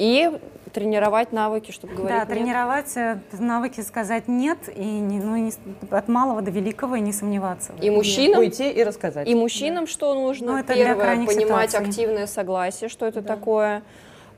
И 0.00 0.32
тренировать 0.72 1.30
навыки, 1.32 1.72
чтобы 1.72 1.94
говорить 1.94 2.16
Да, 2.16 2.24
«нет». 2.24 2.28
тренировать 2.28 2.96
э, 2.96 3.18
навыки 3.32 3.80
сказать 3.82 4.28
нет 4.28 4.56
и 4.74 4.82
не, 4.84 5.18
ну, 5.18 5.36
не 5.36 5.52
от 5.90 6.08
малого 6.08 6.40
до 6.40 6.50
великого 6.50 6.96
и 6.96 7.00
не 7.00 7.12
сомневаться. 7.12 7.72
И 7.82 7.90
мужчинам, 7.90 8.38
Уйти 8.40 8.70
и 8.70 8.82
рассказать. 8.82 9.28
и 9.28 9.34
мужчинам 9.34 9.86
что 9.86 10.14
нужно? 10.14 10.52
Ну, 10.52 10.58
это 10.58 10.72
Первое, 10.74 11.26
понимать 11.26 11.70
ситуаций. 11.70 11.80
активное 11.80 12.26
согласие, 12.26 12.88
что 12.88 13.04
это 13.04 13.20
такое. 13.20 13.82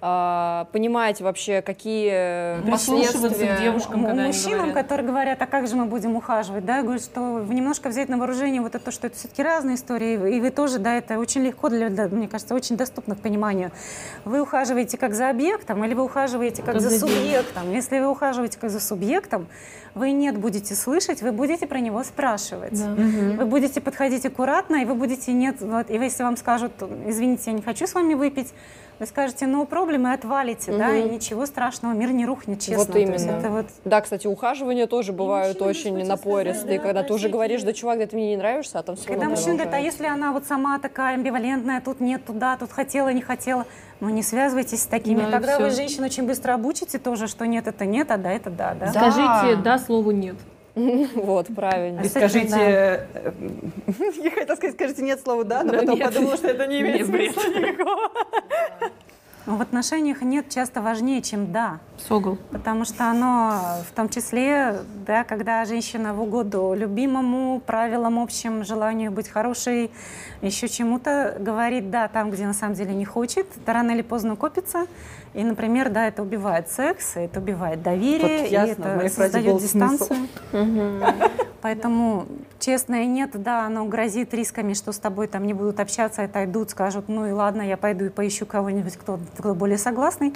А, 0.04 0.66
понимать 0.72 1.20
вообще, 1.20 1.62
какие 1.62 2.60
Прислушиваться 2.62 3.20
последствия. 3.20 3.54
к 3.56 3.60
девушкам, 3.60 4.04
когда 4.04 4.24
Мужчинам, 4.24 4.58
говорят. 4.58 4.74
которые 4.74 5.06
говорят, 5.06 5.40
а 5.40 5.46
как 5.46 5.68
же 5.68 5.76
мы 5.76 5.84
будем 5.84 6.16
ухаживать, 6.16 6.64
да, 6.64 6.82
говорят, 6.82 7.04
что 7.04 7.38
немножко 7.48 7.88
взять 7.88 8.08
на 8.08 8.18
вооружение 8.18 8.60
вот 8.60 8.74
это, 8.74 8.90
что 8.90 9.06
это 9.06 9.16
все-таки 9.16 9.44
разные 9.44 9.76
истории, 9.76 10.36
и 10.36 10.40
вы 10.40 10.50
тоже, 10.50 10.80
да, 10.80 10.96
это 10.96 11.20
очень 11.20 11.42
легко 11.42 11.68
для, 11.68 11.88
для, 11.88 12.08
мне 12.08 12.26
кажется, 12.26 12.56
очень 12.56 12.76
доступно 12.76 13.14
к 13.14 13.20
пониманию. 13.20 13.70
Вы 14.24 14.42
ухаживаете 14.42 14.98
как 14.98 15.14
за 15.14 15.30
объектом 15.30 15.84
или 15.84 15.94
вы 15.94 16.02
ухаживаете 16.02 16.62
как 16.62 16.74
Как 16.74 16.82
за 16.82 16.90
за 16.90 16.98
субъектом? 16.98 17.70
Если 17.70 18.00
вы 18.00 18.08
ухаживаете 18.08 18.58
как 18.58 18.70
за 18.70 18.80
субъектом, 18.80 19.46
вы 19.94 20.10
нет 20.10 20.36
будете 20.36 20.74
слышать, 20.74 21.22
вы 21.22 21.30
будете 21.30 21.68
про 21.68 21.78
него 21.78 22.02
спрашивать. 22.02 22.72
Вы 22.72 23.44
будете 23.44 23.80
подходить 23.80 24.26
аккуратно, 24.26 24.82
и 24.82 24.84
вы 24.84 24.96
будете 24.96 25.32
нет, 25.32 25.60
вот, 25.60 25.90
и 25.90 25.94
если 25.94 26.24
вам 26.24 26.36
скажут, 26.36 26.72
извините, 27.06 27.52
я 27.52 27.52
не 27.52 27.62
хочу 27.62 27.86
с 27.86 27.94
вами 27.94 28.14
выпить, 28.14 28.52
вы 29.02 29.06
скажете, 29.06 29.46
problem, 29.46 30.08
и 30.08 30.14
отвалите, 30.14 30.70
да, 30.70 30.94
и 30.94 31.02
ничего 31.02 31.44
страшного, 31.46 31.92
мир 31.92 32.12
не 32.12 32.24
рухнет, 32.24 32.60
честно. 32.60 32.84
Вот 32.84 32.94
именно. 32.94 33.30
это 33.32 33.50
вот 33.50 33.66
Да, 33.84 34.00
кстати, 34.00 34.28
ухаживания 34.28 34.86
тоже 34.86 35.12
бывают 35.12 35.60
очень 35.60 36.06
напористые, 36.06 36.78
когда 36.78 37.02
ты 37.02 37.12
уже 37.12 37.28
говоришь, 37.28 37.62
да, 37.64 37.72
чувак, 37.72 37.98
да 37.98 38.06
ты 38.06 38.14
мне 38.14 38.30
не 38.30 38.36
нравишься, 38.36 38.78
а 38.78 38.82
там 38.84 38.94
все 38.94 39.08
Когда 39.08 39.28
мужчина 39.28 39.54
говорит, 39.54 39.74
а 39.74 39.80
если 39.80 40.06
она 40.06 40.32
вот 40.32 40.44
сама 40.46 40.78
такая 40.78 41.14
амбивалентная, 41.14 41.80
тут 41.80 41.98
нет, 42.00 42.24
туда, 42.24 42.56
тут 42.56 42.70
хотела, 42.70 43.08
не 43.08 43.22
хотела, 43.22 43.66
ну 43.98 44.08
не 44.08 44.22
связывайтесь 44.22 44.82
с 44.82 44.86
такими. 44.86 45.22
Да, 45.22 45.28
и 45.28 45.32
Тогда 45.32 45.58
вы 45.58 45.70
женщин 45.70 46.04
очень 46.04 46.24
быстро 46.24 46.54
обучите 46.54 47.00
тоже, 47.00 47.26
что 47.26 47.44
нет, 47.44 47.66
это 47.66 47.84
нет, 47.84 48.08
а 48.12 48.18
да, 48.18 48.30
это 48.30 48.50
да, 48.50 48.74
да. 48.74 48.88
Скажите 48.90 49.60
да 49.64 49.78
слову 49.78 50.12
нет. 50.12 50.36
Вот, 51.14 51.48
правильно. 51.54 52.00
И 52.00 52.08
скажите, 52.08 52.48
да. 52.50 53.20
э, 53.20 53.32
я 54.22 54.30
хотела 54.30 54.56
сказать, 54.56 54.74
скажите 54.74 55.02
нет 55.02 55.20
слова 55.20 55.44
да, 55.44 55.62
но 55.62 55.72
потом 55.72 55.98
подумала, 55.98 56.36
что 56.36 56.48
это 56.48 56.66
не 56.66 56.80
имеет 56.80 57.06
смысла 57.06 57.42
никакого. 57.42 58.10
В 59.46 59.60
отношениях 59.60 60.22
нет 60.22 60.48
часто 60.50 60.80
важнее, 60.80 61.20
чем 61.20 61.50
да. 61.50 61.80
Согл. 62.08 62.38
Потому 62.50 62.84
что 62.84 63.10
оно 63.10 63.82
в 63.88 63.94
том 63.94 64.08
числе, 64.08 64.76
да, 65.04 65.24
когда 65.24 65.64
женщина 65.64 66.14
в 66.14 66.22
угоду 66.22 66.74
любимому, 66.76 67.60
правилам 67.66 68.20
общим, 68.20 68.64
желанию 68.64 69.10
быть 69.10 69.28
хорошей, 69.28 69.90
еще 70.42 70.68
чему-то 70.68 71.36
говорит 71.40 71.90
да 71.90 72.06
там, 72.08 72.30
где 72.30 72.46
на 72.46 72.54
самом 72.54 72.74
деле 72.74 72.94
не 72.94 73.04
хочет, 73.04 73.46
это 73.56 73.72
рано 73.72 73.90
или 73.90 74.02
поздно 74.02 74.36
копится. 74.36 74.86
И, 75.34 75.42
например, 75.42 75.90
да, 75.90 76.06
это 76.06 76.22
убивает 76.22 76.70
секс, 76.70 77.16
это 77.16 77.40
убивает 77.40 77.82
доверие, 77.82 78.42
Вот 78.42 78.48
и 78.48 78.52
ясно, 78.52 78.84
в 78.84 78.98
это 78.98 79.08
создает 79.08 79.60
смысл. 79.62 80.14
Поэтому 81.62 82.26
честное 82.58 83.06
нет, 83.06 83.30
да, 83.40 83.64
оно 83.66 83.84
грозит 83.86 84.34
рисками, 84.34 84.74
что 84.74 84.90
с 84.92 84.98
тобой 84.98 85.28
там 85.28 85.46
не 85.46 85.54
будут 85.54 85.78
общаться, 85.80 86.24
отойдут, 86.24 86.70
скажут, 86.70 87.04
ну 87.08 87.26
и 87.26 87.30
ладно, 87.30 87.62
я 87.62 87.76
пойду 87.76 88.04
и 88.06 88.08
поищу 88.08 88.46
кого-нибудь, 88.46 88.96
кто, 88.96 89.20
кто 89.38 89.54
более 89.54 89.78
согласный, 89.78 90.34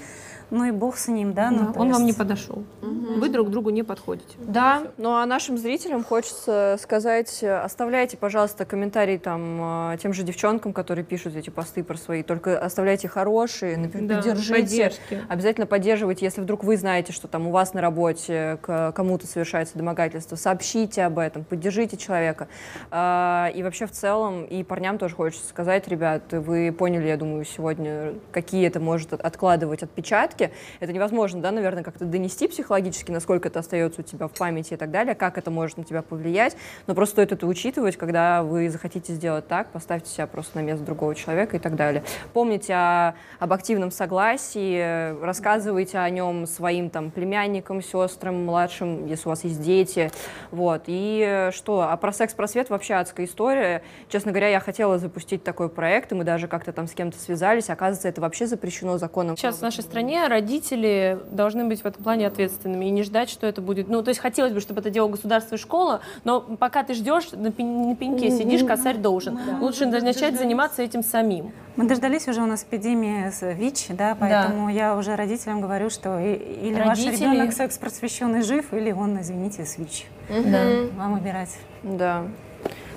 ну 0.51 0.65
и 0.65 0.71
бог 0.71 0.97
с 0.97 1.09
ним, 1.09 1.33
да. 1.33 1.51
ну, 1.51 1.73
то 1.73 1.81
Он 1.81 1.91
вам 1.91 2.03
не 2.03 2.09
есть- 2.09 2.19
подошел. 2.19 2.63
Вы 2.81 3.29
друг 3.29 3.51
другу 3.51 3.71
не 3.71 3.83
подходите. 3.83 4.37
Да, 4.39 4.85
ну 4.99 5.17
а 5.17 5.27
нашим 5.27 5.59
зрителям 5.59 6.05
хочется 6.05 6.77
сказать, 6.81 7.43
оставляйте, 7.43 8.17
пожалуйста, 8.17 8.65
комментарии 8.65 9.17
там 9.19 9.93
э, 9.93 9.97
тем 10.01 10.13
же 10.13 10.23
девчонкам, 10.23 10.73
которые 10.73 11.05
пишут 11.05 11.35
эти 11.35 11.51
посты 11.51 11.83
про 11.83 11.97
свои, 11.97 12.23
только 12.23 12.57
оставляйте 12.59 13.09
хорошие, 13.09 13.77
например, 13.77 14.09
Да, 14.09 14.17
поддержите. 14.23 14.53
поддержки. 14.55 15.23
Обязательно 15.29 15.67
поддерживайте, 15.67 16.25
если 16.27 16.41
вдруг 16.41 16.63
вы 16.63 16.77
знаете, 16.77 17.13
что 17.13 17.27
там 17.27 17.49
у 17.49 17.51
вас 17.51 17.75
на 17.75 17.81
работе 17.81 18.59
к 18.63 18.93
кому-то 18.93 19.27
совершается 19.27 19.77
домогательство, 19.77 20.37
сообщите 20.37 21.03
об 21.03 21.16
этом, 21.19 21.45
поддержите 21.45 21.97
человека. 21.97 22.49
А, 22.91 23.51
И 23.55 23.63
вообще 23.63 23.87
в 23.87 23.91
целом, 23.93 24.45
и 24.45 24.63
парням 24.63 24.99
тоже 24.99 25.15
хочется 25.15 25.49
сказать, 25.49 25.89
ребят, 25.89 26.23
вы 26.33 26.73
поняли, 26.73 27.07
я 27.09 27.17
думаю, 27.17 27.45
сегодня, 27.45 28.15
какие 28.33 28.67
это 28.67 28.81
может 28.81 29.13
от- 29.13 29.21
откладывать 29.21 29.83
отпечатки. 29.83 30.51
Это 30.81 30.93
невозможно, 30.93 31.41
да, 31.41 31.51
наверное, 31.53 31.83
как-то 31.83 32.05
донести 32.05 32.49
психологически, 32.49 33.11
насколько 33.11 33.49
это 33.49 33.61
остается 33.61 34.01
у 34.01 34.05
тебя 34.05 34.27
в 34.29 34.33
памяти 34.33 34.75
и 34.75 34.77
так 34.77 34.91
далее, 34.91 35.15
как 35.15 35.39
это 35.39 35.51
может 35.51 35.79
на 35.79 35.85
тебя 35.85 36.03
повлиять. 36.03 36.57
Но 36.87 36.95
просто 36.95 37.15
стоит 37.17 37.33
это 37.33 37.47
учитывать, 37.47 37.97
когда 37.97 38.43
вы 38.43 38.69
захотите 38.69 39.13
сделать 39.15 39.47
так, 39.49 39.69
поставьте 39.71 40.11
себя 40.11 40.27
просто 40.27 40.59
на 40.59 40.63
место 40.63 40.85
другого 40.85 41.15
человека 41.15 41.57
и 41.57 41.61
так 41.61 41.77
далее. 41.77 42.03
Помните 42.33 42.75
о- 42.75 43.15
об 43.39 43.53
активном 43.53 43.91
согласии, 43.91 45.19
рассказывайте 45.25 45.99
о 45.99 46.11
нем 46.11 46.47
своим 46.47 46.91
там 46.91 47.11
племянникам, 47.11 47.81
сестрам, 47.83 48.45
младшим, 48.45 49.07
если 49.07 49.29
у 49.29 49.31
вас 49.31 49.45
есть 49.45 49.61
дети. 49.63 50.11
Вот. 50.51 50.85
И 50.87 51.06
э, 51.21 51.51
что? 51.53 51.83
А 51.83 51.97
про 51.97 52.13
секс-просвет 52.13 52.71
вообще 52.71 52.95
адская 52.95 53.27
история. 53.27 53.83
Честно 54.09 54.33
говоря, 54.33 54.49
я 54.49 54.61
хотела 54.61 54.99
запустить 54.99 55.45
такой 55.45 55.69
проект, 55.69 56.13
и 56.13 56.15
мы 56.15 56.25
даже 56.25 56.49
как-то 56.49 56.73
там 56.73 56.87
с 56.87 56.93
кем-то 56.93 57.19
связались. 57.19 57.71
Оказывается, 57.71 58.09
это 58.09 58.21
вообще 58.21 58.47
запрещено 58.47 58.99
законом. 58.99 59.37
Сейчас 59.37 59.59
в 59.59 59.63
нашей 59.63 59.83
стране 59.83 60.27
родители 60.27 61.19
должны 61.31 61.65
быть 61.65 61.83
в 61.83 61.87
этом 61.87 62.03
плане 62.03 62.27
ответственными 62.27 62.87
и 62.87 62.91
не 62.91 63.03
ждать, 63.03 63.31
что 63.31 63.47
это 63.47 63.61
будет. 63.61 63.89
Ну, 63.89 64.03
то 64.03 64.09
есть 64.09 64.21
хотелось 64.21 64.53
бы, 64.53 64.61
чтобы 64.61 64.81
это 64.81 64.91
делало 64.91 65.11
государство 65.11 65.57
и 65.57 65.59
школа, 65.59 66.01
но 66.25 66.41
пока 66.41 66.83
ты 66.83 66.95
ждешь, 66.95 67.33
на, 67.33 67.53
пен- 67.53 67.89
на 67.89 67.97
пеньке 67.97 68.31
сидишь, 68.31 68.65
косарь 68.65 68.97
должен. 68.97 69.39
Лучше 69.61 69.87
начать 69.87 70.39
заниматься 70.39 70.83
этим 70.83 71.03
самим. 71.03 71.53
Мы 71.77 71.87
дождались 71.87 72.27
уже 72.27 72.41
у 72.41 72.47
нас 72.47 72.65
эпидемии 72.65 73.29
с 73.29 73.53
ВИЧ, 73.53 73.89
да, 73.91 74.17
поэтому 74.19 74.67
да. 74.67 74.73
я 74.73 74.97
уже 74.97 75.15
родителям 75.15 75.61
говорю, 75.61 75.91
что 75.91 76.19
или 76.19 76.75
Родители... 76.75 77.11
ваш 77.11 77.21
ребенок 77.21 77.53
секс 77.53 77.77
просвещенный 77.77 78.41
жив, 78.41 78.73
или 78.73 78.93
он, 78.93 79.21
извините, 79.21 79.67
с 79.67 79.77
ВИЧ. 79.77 80.07
Угу. 80.29 80.51
Да. 80.51 80.65
Вам 80.97 81.15
выбирать. 81.15 81.57
Да. 81.83 82.27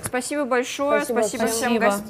Спасибо 0.04 0.46
большое. 0.46 1.02
Спасибо, 1.02 1.20
спасибо, 1.20 1.48
всем 1.48 1.78
гост... 1.78 2.04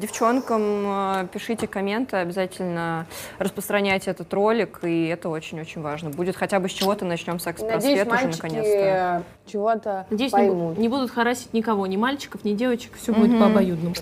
девчонкам. 0.00 0.62
Э, 0.86 1.26
пишите 1.32 1.66
комменты, 1.66 2.16
обязательно 2.16 3.06
распространяйте 3.38 4.10
этот 4.10 4.32
ролик, 4.32 4.80
и 4.82 5.06
это 5.06 5.28
очень-очень 5.28 5.82
важно. 5.82 6.10
Будет 6.10 6.36
хотя 6.36 6.60
бы 6.60 6.68
с 6.68 6.72
чего-то 6.72 7.04
начнем 7.04 7.38
секс-просвет 7.38 8.06
уже 8.06 8.26
наконец-то. 8.28 9.22
чего-то 9.46 10.06
Надеюсь, 10.10 10.32
поймут. 10.32 10.76
Не, 10.76 10.82
не 10.82 10.88
будут 10.88 11.10
харасить 11.10 11.52
никого, 11.52 11.86
ни 11.86 11.96
мальчиков, 11.96 12.44
ни 12.44 12.54
девочек. 12.54 12.92
Все 12.96 13.12
угу. 13.12 13.22
будет 13.22 13.38
по 13.38 13.46
обоюдному. 13.46 13.94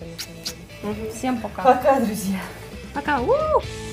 Угу. 0.83 1.11
Всем 1.15 1.39
пока. 1.39 1.63
Пока, 1.63 2.01
друзья. 2.01 2.39
Пока. 2.95 3.21
У-у-у. 3.21 3.92